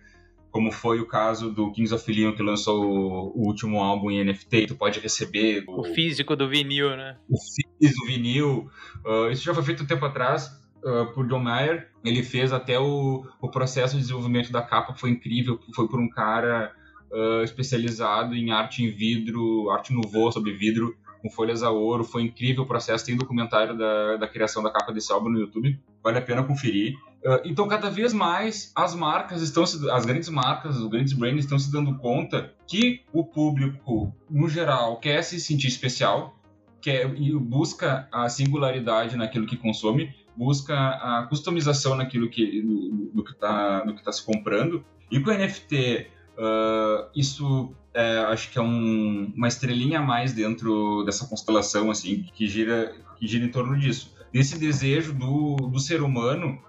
como 0.50 0.72
foi 0.72 1.00
o 1.00 1.06
caso 1.06 1.50
do 1.50 1.70
Kings 1.70 1.94
of 1.94 2.10
Leon, 2.10 2.32
que 2.32 2.42
lançou 2.42 2.84
o, 2.84 3.38
o 3.38 3.46
último 3.46 3.82
álbum 3.82 4.10
em 4.10 4.24
NFT, 4.24 4.68
tu 4.68 4.76
pode 4.76 5.00
receber... 5.00 5.64
O, 5.66 5.80
o 5.80 5.84
físico 5.84 6.34
do 6.34 6.48
vinil, 6.48 6.96
né? 6.96 7.16
O 7.28 7.36
físico 7.38 8.00
do 8.00 8.06
vinil. 8.06 8.70
Uh, 9.04 9.30
isso 9.30 9.44
já 9.44 9.52
foi 9.52 9.62
feito 9.62 9.82
um 9.82 9.86
tempo 9.86 10.04
atrás, 10.06 10.50
uh, 10.82 11.12
por 11.12 11.26
John 11.28 11.40
Mayer. 11.40 11.90
Ele 12.02 12.22
fez 12.22 12.52
até 12.52 12.78
o, 12.78 13.26
o 13.40 13.50
processo 13.50 13.96
de 13.96 14.00
desenvolvimento 14.00 14.50
da 14.50 14.62
capa, 14.62 14.94
foi 14.94 15.10
incrível, 15.10 15.60
foi 15.74 15.86
por 15.88 16.00
um 16.00 16.08
cara 16.08 16.72
uh, 17.16 17.42
especializado 17.42 18.34
em 18.34 18.50
arte 18.50 18.84
em 18.84 18.90
vidro, 18.90 19.70
arte 19.70 19.92
nouveau 19.92 20.30
sobre 20.30 20.52
vidro, 20.52 20.94
com 21.22 21.30
folhas 21.30 21.62
a 21.62 21.70
ouro. 21.70 22.04
Foi 22.04 22.22
incrível 22.22 22.64
o 22.64 22.66
processo. 22.66 23.06
Tem 23.06 23.16
documentário 23.16 23.76
da, 23.76 24.16
da 24.16 24.28
criação 24.28 24.62
da 24.62 24.70
capa 24.70 24.92
desse 24.92 25.10
álbum 25.10 25.30
no 25.30 25.40
YouTube. 25.40 25.80
Vale 26.02 26.18
a 26.18 26.22
pena 26.22 26.42
conferir. 26.42 26.94
Uh, 27.24 27.40
então, 27.44 27.66
cada 27.66 27.90
vez 27.90 28.12
mais, 28.12 28.70
as 28.76 28.94
marcas 28.94 29.40
estão 29.40 29.64
se, 29.66 29.90
as 29.90 30.04
grandes 30.04 30.28
marcas, 30.28 30.76
os 30.76 30.88
grandes 30.88 31.14
brands 31.14 31.44
estão 31.44 31.58
se 31.58 31.72
dando 31.72 31.96
conta 31.98 32.54
que 32.66 33.02
o 33.12 33.24
público, 33.24 34.14
no 34.30 34.48
geral, 34.48 35.00
quer 35.00 35.22
se 35.22 35.40
sentir 35.40 35.68
especial, 35.68 36.38
quer 36.80 37.08
busca 37.40 38.06
a 38.12 38.28
singularidade 38.28 39.16
naquilo 39.16 39.46
que 39.46 39.56
consome, 39.56 40.14
busca 40.36 40.74
a 40.74 41.26
customização 41.28 41.96
naquilo 41.96 42.28
que 42.28 42.62
no, 42.62 43.14
no 43.14 43.24
que 43.24 43.32
está 43.32 43.84
tá 44.04 44.12
se 44.12 44.24
comprando. 44.24 44.84
E 45.10 45.18
com 45.18 45.30
o 45.30 45.34
NFT 45.34 46.15
Uh, 46.36 47.08
isso 47.14 47.74
é, 47.94 48.18
acho 48.18 48.50
que 48.50 48.58
é 48.58 48.62
um, 48.62 49.32
uma 49.34 49.48
estrelinha 49.48 50.00
a 50.00 50.02
mais 50.02 50.34
dentro 50.34 51.02
dessa 51.04 51.26
constelação 51.26 51.90
assim 51.90 52.26
que 52.34 52.46
gira 52.46 52.94
que 53.18 53.26
gira 53.26 53.46
em 53.46 53.50
torno 53.50 53.78
disso. 53.78 54.14
Desse 54.30 54.58
desejo 54.58 55.14
do, 55.14 55.56
do 55.56 55.78
ser 55.78 56.02
humano 56.02 56.60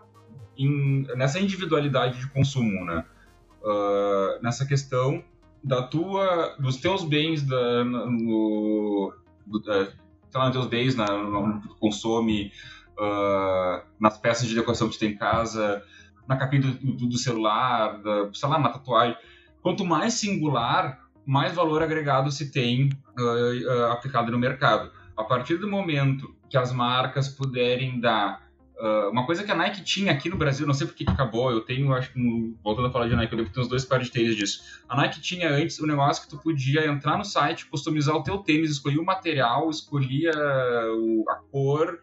em, 0.57 1.05
nessa 1.17 1.37
individualidade 1.37 2.19
de 2.19 2.29
consumo 2.29 2.85
né? 2.85 3.03
Uh, 3.61 4.41
nessa 4.41 4.65
questão 4.65 5.21
da 5.61 5.83
tua 5.83 6.55
dos 6.57 6.77
teus 6.77 7.03
bens 7.03 7.43
da, 7.43 7.83
no, 7.83 9.13
do, 9.45 9.59
da, 9.59 9.87
sei 10.29 10.39
lá, 10.39 10.49
teus 10.49 10.67
bens 10.67 10.95
na, 10.95 11.05
no 11.07 11.75
consome 11.75 12.53
uh, 12.97 13.85
nas 13.99 14.17
peças 14.17 14.47
de 14.47 14.55
decoração 14.55 14.87
que 14.87 14.95
tu 14.95 14.99
tem 14.99 15.11
em 15.11 15.17
casa 15.17 15.83
na 16.25 16.37
capinha 16.37 16.61
do, 16.61 16.93
do, 16.93 17.07
do 17.07 17.17
celular 17.17 18.01
da, 18.01 18.29
sei 18.33 18.47
lá 18.47 18.57
uma 18.57 18.69
tatuagem 18.69 19.17
Quanto 19.67 19.83
mais 19.83 20.13
singular, 20.13 20.97
mais 21.25 21.53
valor 21.53 21.83
agregado 21.83 22.31
se 22.31 22.49
tem 22.49 22.87
uh, 23.19 23.21
uh, 23.21 23.91
aplicado 23.91 24.31
no 24.31 24.39
mercado. 24.39 24.89
A 25.17 25.25
partir 25.25 25.57
do 25.57 25.69
momento 25.69 26.33
que 26.49 26.57
as 26.57 26.71
marcas 26.71 27.27
puderem 27.27 27.99
dar 27.99 28.47
Uh, 28.79 29.09
uma 29.09 29.25
coisa 29.25 29.43
que 29.43 29.51
a 29.51 29.55
Nike 29.55 29.83
tinha 29.83 30.11
aqui 30.11 30.29
no 30.29 30.37
Brasil, 30.37 30.67
não 30.67 30.73
sei 30.75 30.85
por 30.85 30.95
que 30.95 31.03
acabou, 31.09 31.49
eu 31.49 31.61
tenho, 31.61 31.91
acho 31.93 32.13
que, 32.13 32.55
voltando 32.63 32.87
a 32.87 32.91
falar 32.91 33.07
de 33.07 33.15
Nike, 33.15 33.33
eu 33.33 33.37
devo 33.39 33.49
ter 33.49 33.59
uns 33.59 33.67
dois 33.67 33.83
pares 33.83 34.05
de 34.05 34.13
tênis 34.13 34.35
disso. 34.35 34.61
A 34.87 34.95
Nike 34.95 35.19
tinha 35.19 35.49
antes 35.49 35.79
o 35.79 35.83
um 35.83 35.87
negócio 35.87 36.21
que 36.21 36.29
tu 36.29 36.37
podia 36.37 36.85
entrar 36.85 37.17
no 37.17 37.25
site, 37.25 37.65
customizar 37.65 38.15
o 38.15 38.21
teu 38.21 38.37
tênis, 38.37 38.69
escolher 38.69 38.99
o 38.99 39.03
material, 39.03 39.67
escolhia 39.71 40.29
a 40.29 41.35
cor, 41.51 41.99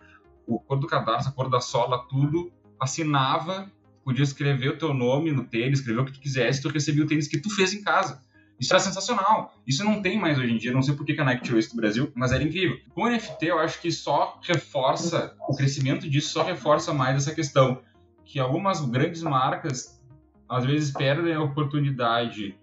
o 0.48 0.58
cor 0.58 0.76
do 0.76 0.88
cadarço, 0.88 1.28
a 1.28 1.32
cor 1.32 1.48
da 1.48 1.60
sola, 1.60 2.04
tudo, 2.08 2.50
assinava 2.80 3.70
podia 4.04 4.22
escrever 4.22 4.70
o 4.70 4.78
teu 4.78 4.92
nome 4.92 5.32
no 5.32 5.44
tênis, 5.44 5.78
escrever 5.78 6.00
o 6.00 6.04
que 6.04 6.12
tu 6.12 6.20
quisesse, 6.20 6.60
tu 6.60 6.68
recebia 6.68 7.04
o 7.04 7.06
tênis 7.06 7.26
que 7.26 7.38
tu 7.38 7.48
fez 7.50 7.72
em 7.72 7.82
casa. 7.82 8.22
Isso 8.60 8.72
era 8.72 8.80
sensacional. 8.80 9.52
Isso 9.66 9.84
não 9.84 10.00
tem 10.00 10.18
mais 10.18 10.38
hoje 10.38 10.52
em 10.52 10.56
dia. 10.56 10.72
Não 10.72 10.82
sei 10.82 10.94
por 10.94 11.04
que 11.04 11.20
a 11.20 11.24
Nike 11.24 11.42
tirou 11.42 11.58
isso 11.58 11.70
do 11.70 11.76
Brasil, 11.76 12.12
mas 12.14 12.30
era 12.30 12.42
incrível. 12.42 12.78
Com 12.94 13.02
o 13.02 13.08
NFT, 13.08 13.46
eu 13.46 13.58
acho 13.58 13.80
que 13.80 13.90
só 13.90 14.38
reforça, 14.42 15.34
o 15.48 15.56
crescimento 15.56 16.08
disso 16.08 16.30
só 16.30 16.44
reforça 16.44 16.92
mais 16.92 17.16
essa 17.16 17.34
questão. 17.34 17.80
Que 18.24 18.38
algumas 18.38 18.80
grandes 18.80 19.22
marcas, 19.22 20.00
às 20.48 20.64
vezes, 20.64 20.92
perdem 20.92 21.34
a 21.34 21.42
oportunidade 21.42 22.56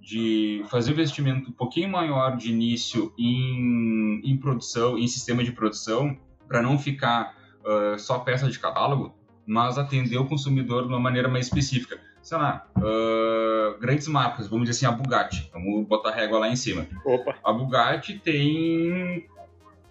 de 0.00 0.64
fazer 0.68 0.90
um 0.90 0.94
investimento 0.94 1.50
um 1.50 1.52
pouquinho 1.52 1.88
maior 1.88 2.36
de 2.36 2.50
início 2.50 3.12
em, 3.18 4.20
em 4.24 4.36
produção, 4.36 4.98
em 4.98 5.06
sistema 5.06 5.44
de 5.44 5.52
produção, 5.52 6.18
para 6.46 6.62
não 6.62 6.78
ficar 6.78 7.34
uh, 7.60 7.98
só 7.98 8.18
peça 8.18 8.48
de 8.48 8.58
catálogo, 8.58 9.14
mas 9.48 9.78
atender 9.78 10.18
o 10.18 10.26
consumidor 10.26 10.82
de 10.82 10.88
uma 10.88 11.00
maneira 11.00 11.26
mais 11.26 11.46
específica. 11.46 11.98
Sei 12.20 12.36
lá, 12.36 12.66
uh, 12.76 13.80
grandes 13.80 14.06
marcas, 14.06 14.46
vamos 14.46 14.68
dizer 14.68 14.86
assim, 14.86 14.94
a 14.94 14.94
Bugatti. 14.94 15.48
Vamos 15.54 15.88
botar 15.88 16.10
a 16.10 16.14
régua 16.14 16.38
lá 16.38 16.48
em 16.50 16.54
cima. 16.54 16.86
Opa. 17.02 17.34
A 17.42 17.50
Bugatti 17.50 18.18
tem 18.18 19.26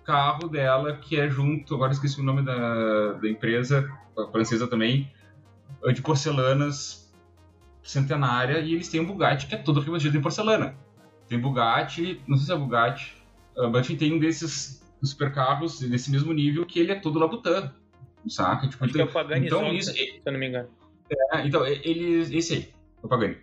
carro 0.06 0.48
dela 0.48 0.96
que 0.98 1.20
é 1.20 1.28
junto, 1.28 1.74
agora 1.74 1.92
esqueci 1.92 2.22
o 2.22 2.24
nome 2.24 2.44
da, 2.44 3.14
da 3.14 3.28
empresa, 3.28 3.92
francesa 4.32 4.68
também, 4.68 5.12
de 5.92 6.02
porcelanas 6.04 7.12
centenária, 7.82 8.60
e 8.60 8.76
eles 8.76 8.88
têm 8.88 9.02
um 9.02 9.06
Bugatti 9.06 9.48
que 9.48 9.56
é 9.56 9.58
todo 9.58 9.80
revestido 9.80 10.16
em 10.16 10.22
porcelana. 10.22 10.76
Tem 11.28 11.40
Bugatti, 11.40 12.22
não 12.28 12.38
sei 12.38 12.46
se 12.46 12.52
é 12.52 12.56
Bugatti, 12.56 13.16
uh, 13.58 13.72
mas 13.72 13.88
tem 13.88 14.14
um 14.14 14.20
desses 14.20 14.86
supercarros 15.02 15.80
desse 15.80 16.12
mesmo 16.12 16.32
nível 16.32 16.64
que 16.64 16.80
ele 16.80 16.92
é 16.92 16.96
todo 16.96 17.18
Labutan 17.18 17.74
saca? 18.30 18.68
Tipo, 18.68 18.86
Acho 18.86 18.94
então, 18.94 19.08
que 19.08 19.08
é 19.08 19.12
o 19.12 19.14
Pagani 19.14 19.46
então, 19.46 19.60
Zonta, 19.60 19.76
isso, 19.76 19.94
se 19.94 20.22
eu 20.26 20.32
não 20.32 20.40
me 20.40 20.48
engano. 20.48 20.70
É, 21.34 21.48
então, 21.48 21.66
ele, 21.66 22.38
esse 22.38 22.54
aí, 22.54 22.70
o 23.02 23.08
Pagani. 23.08 23.38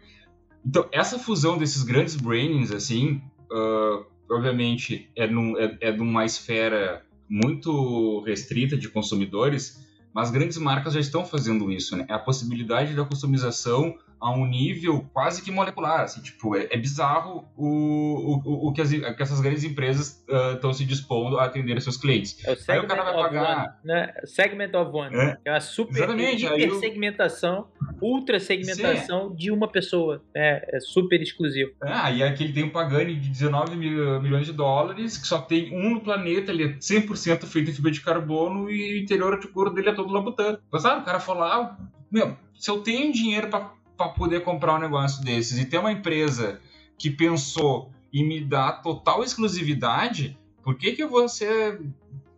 Então, 0.64 0.88
essa 0.92 1.18
fusão 1.18 1.58
desses 1.58 1.82
grandes 1.82 2.16
brains, 2.16 2.70
assim, 2.70 3.20
uh, 3.50 4.04
obviamente, 4.30 5.10
é, 5.14 5.26
num, 5.26 5.58
é, 5.58 5.76
é 5.80 5.92
numa 5.92 6.24
esfera 6.24 7.04
muito 7.28 8.20
restrita 8.20 8.76
de 8.76 8.88
consumidores, 8.88 9.83
mas 10.14 10.30
grandes 10.30 10.56
marcas 10.56 10.94
já 10.94 11.00
estão 11.00 11.26
fazendo 11.26 11.70
isso, 11.72 11.96
né? 11.96 12.06
É 12.08 12.14
a 12.14 12.18
possibilidade 12.18 12.94
da 12.94 13.04
customização 13.04 13.98
a 14.20 14.30
um 14.30 14.46
nível 14.46 15.04
quase 15.12 15.42
que 15.42 15.50
molecular, 15.50 16.00
assim, 16.00 16.22
tipo, 16.22 16.56
é, 16.56 16.68
é 16.70 16.78
bizarro 16.78 17.46
o, 17.56 18.40
o, 18.42 18.68
o, 18.68 18.72
que, 18.72 18.80
as, 18.80 18.90
que 18.90 19.22
essas 19.22 19.40
grandes 19.40 19.64
empresas 19.64 20.24
estão 20.54 20.70
uh, 20.70 20.74
se 20.74 20.84
dispondo 20.84 21.38
a 21.38 21.44
atender 21.44 21.78
seus 21.82 21.96
clientes. 21.96 22.38
É 22.42 22.52
o 22.52 22.56
Aí 22.68 22.78
o 22.78 22.86
cara 22.86 23.02
vai 23.02 23.12
pagar... 23.12 23.58
One, 23.58 23.72
né? 23.84 24.14
Segment 24.24 24.70
of 24.74 24.96
One. 24.96 25.14
É, 25.14 25.38
é 25.44 25.50
a 25.50 25.60
super 25.60 25.96
Exatamente, 25.96 26.46
hiper 26.46 26.74
segmentação, 26.76 27.68
ultra 28.04 28.38
segmentação 28.38 29.30
Sim. 29.30 29.36
de 29.36 29.50
uma 29.50 29.68
pessoa. 29.68 30.22
É, 30.34 30.76
é 30.76 30.80
super 30.80 31.20
exclusivo. 31.22 31.72
É, 31.82 32.16
e 32.16 32.22
aqui 32.22 32.44
ele 32.44 32.52
tem 32.52 32.64
um 32.64 32.70
Pagani 32.70 33.14
de 33.14 33.28
19 33.28 33.76
mil, 33.76 34.20
milhões 34.20 34.46
de 34.46 34.52
dólares, 34.52 35.16
que 35.16 35.26
só 35.26 35.40
tem 35.40 35.74
um 35.74 35.94
no 35.94 36.00
planeta, 36.00 36.52
ele 36.52 36.64
é 36.64 36.68
100% 36.68 37.44
feito 37.46 37.70
em 37.70 37.74
fibra 37.74 37.90
de 37.90 38.00
carbono 38.00 38.70
e 38.70 38.94
o 38.94 39.02
interior 39.02 39.38
de 39.38 39.48
couro 39.48 39.70
dele 39.70 39.90
é 39.90 39.94
todo 39.94 40.12
labutano. 40.12 40.58
Mas 40.70 40.82
sabe, 40.82 41.02
o 41.02 41.04
cara 41.04 41.20
falou, 41.20 41.44
ah, 41.44 41.78
meu, 42.10 42.36
se 42.54 42.70
eu 42.70 42.80
tenho 42.80 43.12
dinheiro 43.12 43.48
para 43.48 43.72
para 43.96 44.08
poder 44.08 44.42
comprar 44.42 44.76
um 44.76 44.80
negócio 44.80 45.22
desses. 45.24 45.58
E 45.58 45.64
ter 45.64 45.78
uma 45.78 45.92
empresa 45.92 46.60
que 46.98 47.10
pensou 47.10 47.90
em 48.12 48.26
me 48.26 48.40
dar 48.40 48.82
total 48.82 49.22
exclusividade, 49.24 50.38
por 50.62 50.76
que, 50.76 50.92
que 50.92 51.02
eu 51.02 51.08
vou 51.08 51.28
ser, 51.28 51.80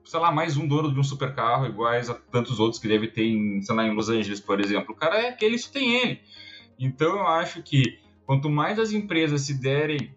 sei 0.06 0.20
lá, 0.20 0.30
mais 0.30 0.56
um 0.56 0.66
dono 0.66 0.92
de 0.92 1.00
um 1.00 1.04
supercarro 1.04 1.66
iguais 1.66 2.08
a 2.08 2.14
tantos 2.14 2.60
outros 2.60 2.80
que 2.80 2.86
deve 2.86 3.08
ter 3.08 3.24
em, 3.24 3.60
sei 3.60 3.74
lá, 3.74 3.84
em 3.84 3.92
Los 3.92 4.08
Angeles, 4.08 4.40
por 4.40 4.60
exemplo? 4.60 4.94
O 4.94 4.96
cara 4.96 5.20
é 5.20 5.28
aquele, 5.30 5.56
isso 5.56 5.70
tem 5.72 5.96
ele. 5.96 6.20
Então 6.78 7.16
eu 7.16 7.26
acho 7.26 7.60
que 7.62 7.98
quanto 8.24 8.48
mais 8.48 8.78
as 8.78 8.92
empresas 8.92 9.42
se 9.42 9.54
derem 9.54 10.14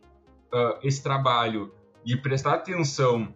uh, 0.53 0.77
esse 0.83 1.01
trabalho 1.01 1.73
de 2.05 2.15
prestar 2.15 2.53
atenção 2.53 3.33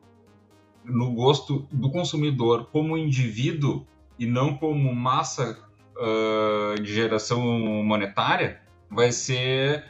no 0.86 1.12
gosto 1.14 1.68
do 1.72 1.90
consumidor 1.90 2.66
como 2.72 2.98
indivíduo 2.98 3.88
e 4.20 4.28
não 4.28 4.56
como 4.56 4.94
massa 4.94 5.60
uh, 5.98 6.80
de 6.80 6.94
geração 6.94 7.42
monetária 7.84 8.62
vai 8.92 9.12
ser 9.12 9.86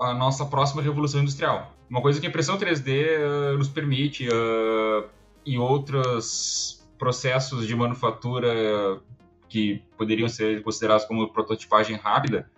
a 0.00 0.12
nossa 0.12 0.44
próxima 0.46 0.82
revolução 0.82 1.20
industrial. 1.20 1.76
Uma 1.88 2.02
coisa 2.02 2.20
que 2.20 2.26
a 2.26 2.28
impressão 2.28 2.58
3D 2.58 2.90
uh, 2.90 3.58
nos 3.58 3.68
permite 3.68 4.26
uh, 4.28 5.04
e 5.44 5.58
outros 5.58 6.86
processos 6.98 7.66
de 7.66 7.74
manufatura 7.74 9.00
que 9.48 9.82
poderiam 9.98 10.28
ser 10.28 10.62
considerados 10.62 11.04
como 11.04 11.32
prototipagem 11.32 11.96
rápida 11.96 12.50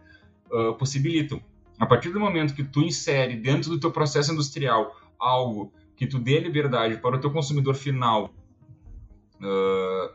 uh, 0.50 0.74
possibilitam. 0.74 1.42
A 1.78 1.86
partir 1.86 2.10
do 2.10 2.20
momento 2.20 2.54
que 2.54 2.62
tu 2.62 2.82
insere 2.82 3.36
dentro 3.36 3.70
do 3.70 3.80
teu 3.80 3.90
processo 3.90 4.32
industrial 4.32 4.94
algo 5.18 5.72
que 5.96 6.06
tu 6.06 6.18
dê 6.18 6.38
liberdade 6.38 6.98
para 6.98 7.16
o 7.16 7.18
teu 7.18 7.32
consumidor 7.32 7.74
final 7.74 8.30
uh, 9.40 10.14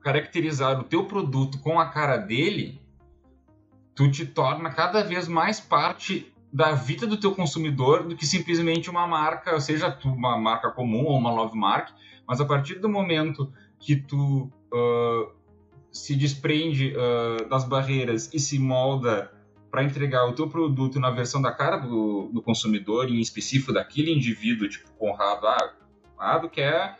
caracterizar 0.00 0.78
o 0.78 0.84
teu 0.84 1.06
produto 1.06 1.58
com 1.60 1.80
a 1.80 1.88
cara 1.88 2.18
dele, 2.18 2.80
tu 3.94 4.10
te 4.10 4.26
torna 4.26 4.70
cada 4.70 5.02
vez 5.02 5.26
mais 5.26 5.58
parte 5.58 6.33
da 6.54 6.70
vida 6.70 7.04
do 7.04 7.16
teu 7.16 7.34
consumidor 7.34 8.04
do 8.04 8.14
que 8.14 8.24
simplesmente 8.24 8.88
uma 8.88 9.08
marca, 9.08 9.60
seja 9.60 9.90
tu 9.90 10.08
uma 10.08 10.38
marca 10.38 10.70
comum 10.70 11.04
ou 11.04 11.18
uma 11.18 11.32
love 11.32 11.58
mark, 11.58 11.88
mas 12.24 12.40
a 12.40 12.44
partir 12.44 12.76
do 12.76 12.88
momento 12.88 13.52
que 13.76 13.96
tu 13.96 14.52
uh, 14.72 15.32
se 15.90 16.14
desprende 16.14 16.94
uh, 16.94 17.48
das 17.48 17.64
barreiras 17.64 18.32
e 18.32 18.38
se 18.38 18.56
molda 18.56 19.32
para 19.68 19.82
entregar 19.82 20.28
o 20.28 20.32
teu 20.32 20.48
produto 20.48 21.00
na 21.00 21.10
versão 21.10 21.42
da 21.42 21.50
cara 21.50 21.76
do, 21.76 22.30
do 22.32 22.40
consumidor, 22.40 23.10
em 23.10 23.20
específico 23.20 23.72
daquele 23.72 24.12
indivíduo, 24.12 24.68
tipo 24.68 24.88
Conrado, 24.92 25.48
ah, 25.48 25.74
Conrado 26.14 26.48
quer 26.48 26.96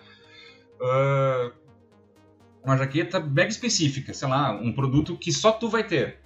uh, 0.81 1.53
uma 2.65 2.77
jaqueta 2.77 3.21
mega 3.21 3.51
específica, 3.51 4.13
sei 4.13 4.27
lá, 4.27 4.51
um 4.51 4.73
produto 4.73 5.17
que 5.17 5.33
só 5.33 5.53
tu 5.53 5.69
vai 5.69 5.85
ter. 5.85 6.24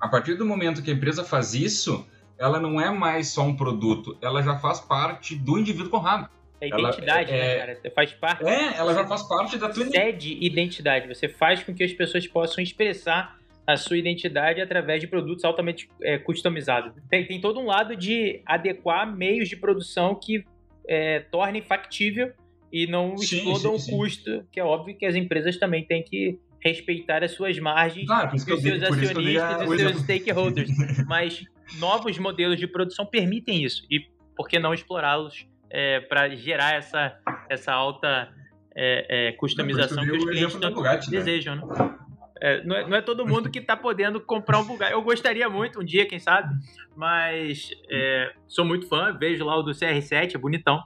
A 0.00 0.08
partir 0.08 0.34
do 0.34 0.44
momento 0.44 0.82
que 0.82 0.90
a 0.90 0.94
empresa 0.94 1.24
faz 1.24 1.54
isso, 1.54 2.06
ela 2.38 2.60
não 2.60 2.80
é 2.80 2.90
mais 2.90 3.28
só 3.28 3.42
um 3.42 3.56
produto, 3.56 4.16
ela 4.20 4.42
já 4.42 4.58
faz 4.58 4.80
parte 4.80 5.34
do 5.34 5.58
indivíduo 5.58 5.90
Conrado. 5.90 6.28
É 6.60 6.68
identidade, 6.68 7.32
ela, 7.32 7.42
né, 7.42 7.52
é, 7.52 7.58
cara? 7.58 7.76
Você 7.76 7.90
faz 7.90 8.12
parte. 8.12 8.44
É, 8.44 8.76
ela 8.76 8.94
já 8.94 9.06
faz 9.06 9.22
parte 9.22 9.58
da 9.58 9.68
tua 9.68 9.84
Cede 9.86 10.38
identidade. 10.40 11.06
Você 11.06 11.28
faz 11.28 11.62
com 11.62 11.74
que 11.74 11.84
as 11.84 11.92
pessoas 11.92 12.26
possam 12.26 12.64
expressar 12.64 13.36
a 13.66 13.76
sua 13.76 13.98
identidade 13.98 14.60
através 14.60 15.00
de 15.00 15.06
produtos 15.06 15.44
altamente 15.44 15.88
é, 16.02 16.16
customizados. 16.18 16.92
Tem, 17.10 17.26
tem 17.26 17.40
todo 17.40 17.60
um 17.60 17.66
lado 17.66 17.96
de 17.96 18.40
adequar 18.46 19.14
meios 19.14 19.48
de 19.48 19.56
produção 19.56 20.14
que 20.14 20.44
é, 20.88 21.20
tornem 21.20 21.60
factível 21.60 22.32
e 22.72 22.86
não 22.86 23.14
explodam 23.14 23.74
o 23.74 23.84
custo, 23.84 24.44
que 24.52 24.60
é 24.60 24.64
óbvio 24.64 24.96
que 24.96 25.04
as 25.04 25.14
empresas 25.14 25.56
também 25.56 25.84
têm 25.84 26.02
que 26.02 26.38
respeitar 26.66 27.22
as 27.22 27.32
suas 27.32 27.58
margens, 27.58 28.06
claro, 28.06 28.34
os 28.34 28.42
seus 28.42 28.82
acionistas 28.82 29.62
e 29.62 29.68
os 29.68 29.80
seus 29.80 29.96
stakeholders. 30.02 30.70
Mas 31.06 31.44
novos 31.78 32.18
modelos 32.18 32.58
de 32.58 32.66
produção 32.66 33.06
permitem 33.06 33.62
isso. 33.64 33.84
E 33.90 34.00
por 34.36 34.48
que 34.48 34.58
não 34.58 34.74
explorá-los 34.74 35.46
é, 35.70 36.00
para 36.00 36.28
gerar 36.34 36.74
essa, 36.74 37.18
essa 37.48 37.72
alta 37.72 38.28
é, 38.74 39.28
é, 39.28 39.32
customização 39.32 40.04
que 40.04 40.12
os 40.12 40.24
clientes 40.24 40.56
Bugatti, 40.56 41.10
né? 41.10 41.18
desejam, 41.18 41.56
né? 41.56 41.98
É, 42.40 42.62
não, 42.64 42.76
é, 42.76 42.88
não, 42.88 42.96
é, 42.96 43.00
todo 43.00 43.26
mundo 43.26 43.50
que 43.50 43.58
está 43.58 43.76
podendo 43.76 44.20
comprar 44.20 44.58
um 44.58 44.64
Bugatti. 44.64 44.92
Eu 44.92 45.02
gostaria 45.02 45.48
muito 45.48 45.80
um 45.80 45.84
dia, 45.84 46.06
quem 46.06 46.18
sabe, 46.18 46.54
mas 46.94 47.70
é, 47.90 48.32
sou 48.46 48.64
muito 48.64 48.88
fã, 48.88 49.16
vejo 49.16 49.44
lá 49.44 49.56
o 49.56 49.62
do 49.62 49.72
CR7, 49.72 50.34
é 50.34 50.38
bonitão, 50.38 50.82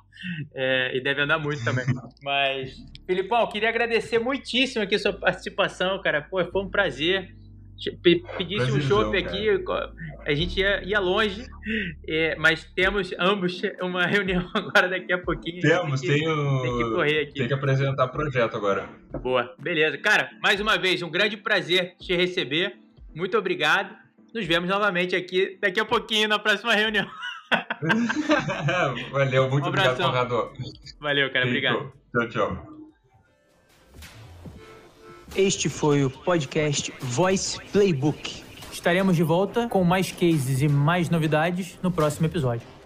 é, 0.55 0.97
e 0.97 1.01
deve 1.01 1.23
andar 1.23 1.39
muito 1.39 1.65
também. 1.65 1.85
Mas, 2.23 2.77
Filipão, 3.07 3.49
queria 3.49 3.69
agradecer 3.69 4.19
muitíssimo 4.19 4.85
aqui 4.85 4.95
a 4.95 4.99
sua 4.99 5.13
participação, 5.13 6.01
cara. 6.01 6.23
Pô, 6.23 6.45
foi 6.45 6.63
um 6.63 6.71
prazer 6.71 7.35
pedisse 8.03 8.73
um 8.73 8.81
chopp 8.81 9.17
aqui, 9.17 9.49
a 10.27 10.35
gente 10.35 10.61
ia, 10.61 10.83
ia 10.85 11.01
longe, 11.01 11.47
é, 12.07 12.37
mas 12.37 12.65
temos 12.75 13.13
ambos 13.19 13.61
uma 13.81 14.07
reunião 14.07 14.49
agora 14.55 14.89
daqui 14.89 15.13
a 15.13 15.19
pouquinho. 15.19 15.61
Temos, 15.61 16.01
tem, 16.01 16.11
que, 16.11 16.19
tenho, 16.19 16.63
tem 16.63 16.79
que 16.79 16.85
correr 16.95 17.21
aqui. 17.21 17.35
Tem 17.35 17.49
que 17.49 17.55
apresentar 17.55 18.09
projeto 18.09 18.57
agora. 18.57 18.89
Boa, 19.23 19.55
beleza. 19.59 19.97
Cara, 19.99 20.31
mais 20.43 20.61
uma 20.61 20.77
vez, 20.77 21.03
um 21.03 21.11
grande 21.11 21.37
prazer 21.37 21.95
te 21.99 22.15
receber. 22.15 22.77
Muito 23.15 23.37
obrigado. 23.37 23.97
Nos 24.35 24.47
vemos 24.47 24.69
novamente 24.69 25.17
aqui 25.17 25.59
daqui 25.61 25.81
a 25.81 25.85
pouquinho 25.85 26.29
na 26.29 26.39
próxima 26.39 26.75
reunião. 26.75 27.09
Valeu, 29.11 29.51
muito 29.51 29.65
um 29.65 29.69
obrigado, 29.69 29.97
Conrado. 29.97 30.53
Valeu, 31.01 31.33
cara, 31.33 31.47
obrigado. 31.47 31.93
Tchau, 32.13 32.29
tchau. 32.29 32.70
Este 35.37 35.69
foi 35.69 36.05
o 36.05 36.11
podcast 36.11 36.93
Voice 37.01 37.57
Playbook. 37.73 38.43
Estaremos 38.73 39.15
de 39.15 39.23
volta 39.23 39.69
com 39.69 39.85
mais 39.85 40.11
cases 40.11 40.61
e 40.61 40.69
mais 40.69 41.09
novidades 41.09 41.79
no 41.81 41.91
próximo 41.91 42.27
episódio. 42.27 42.80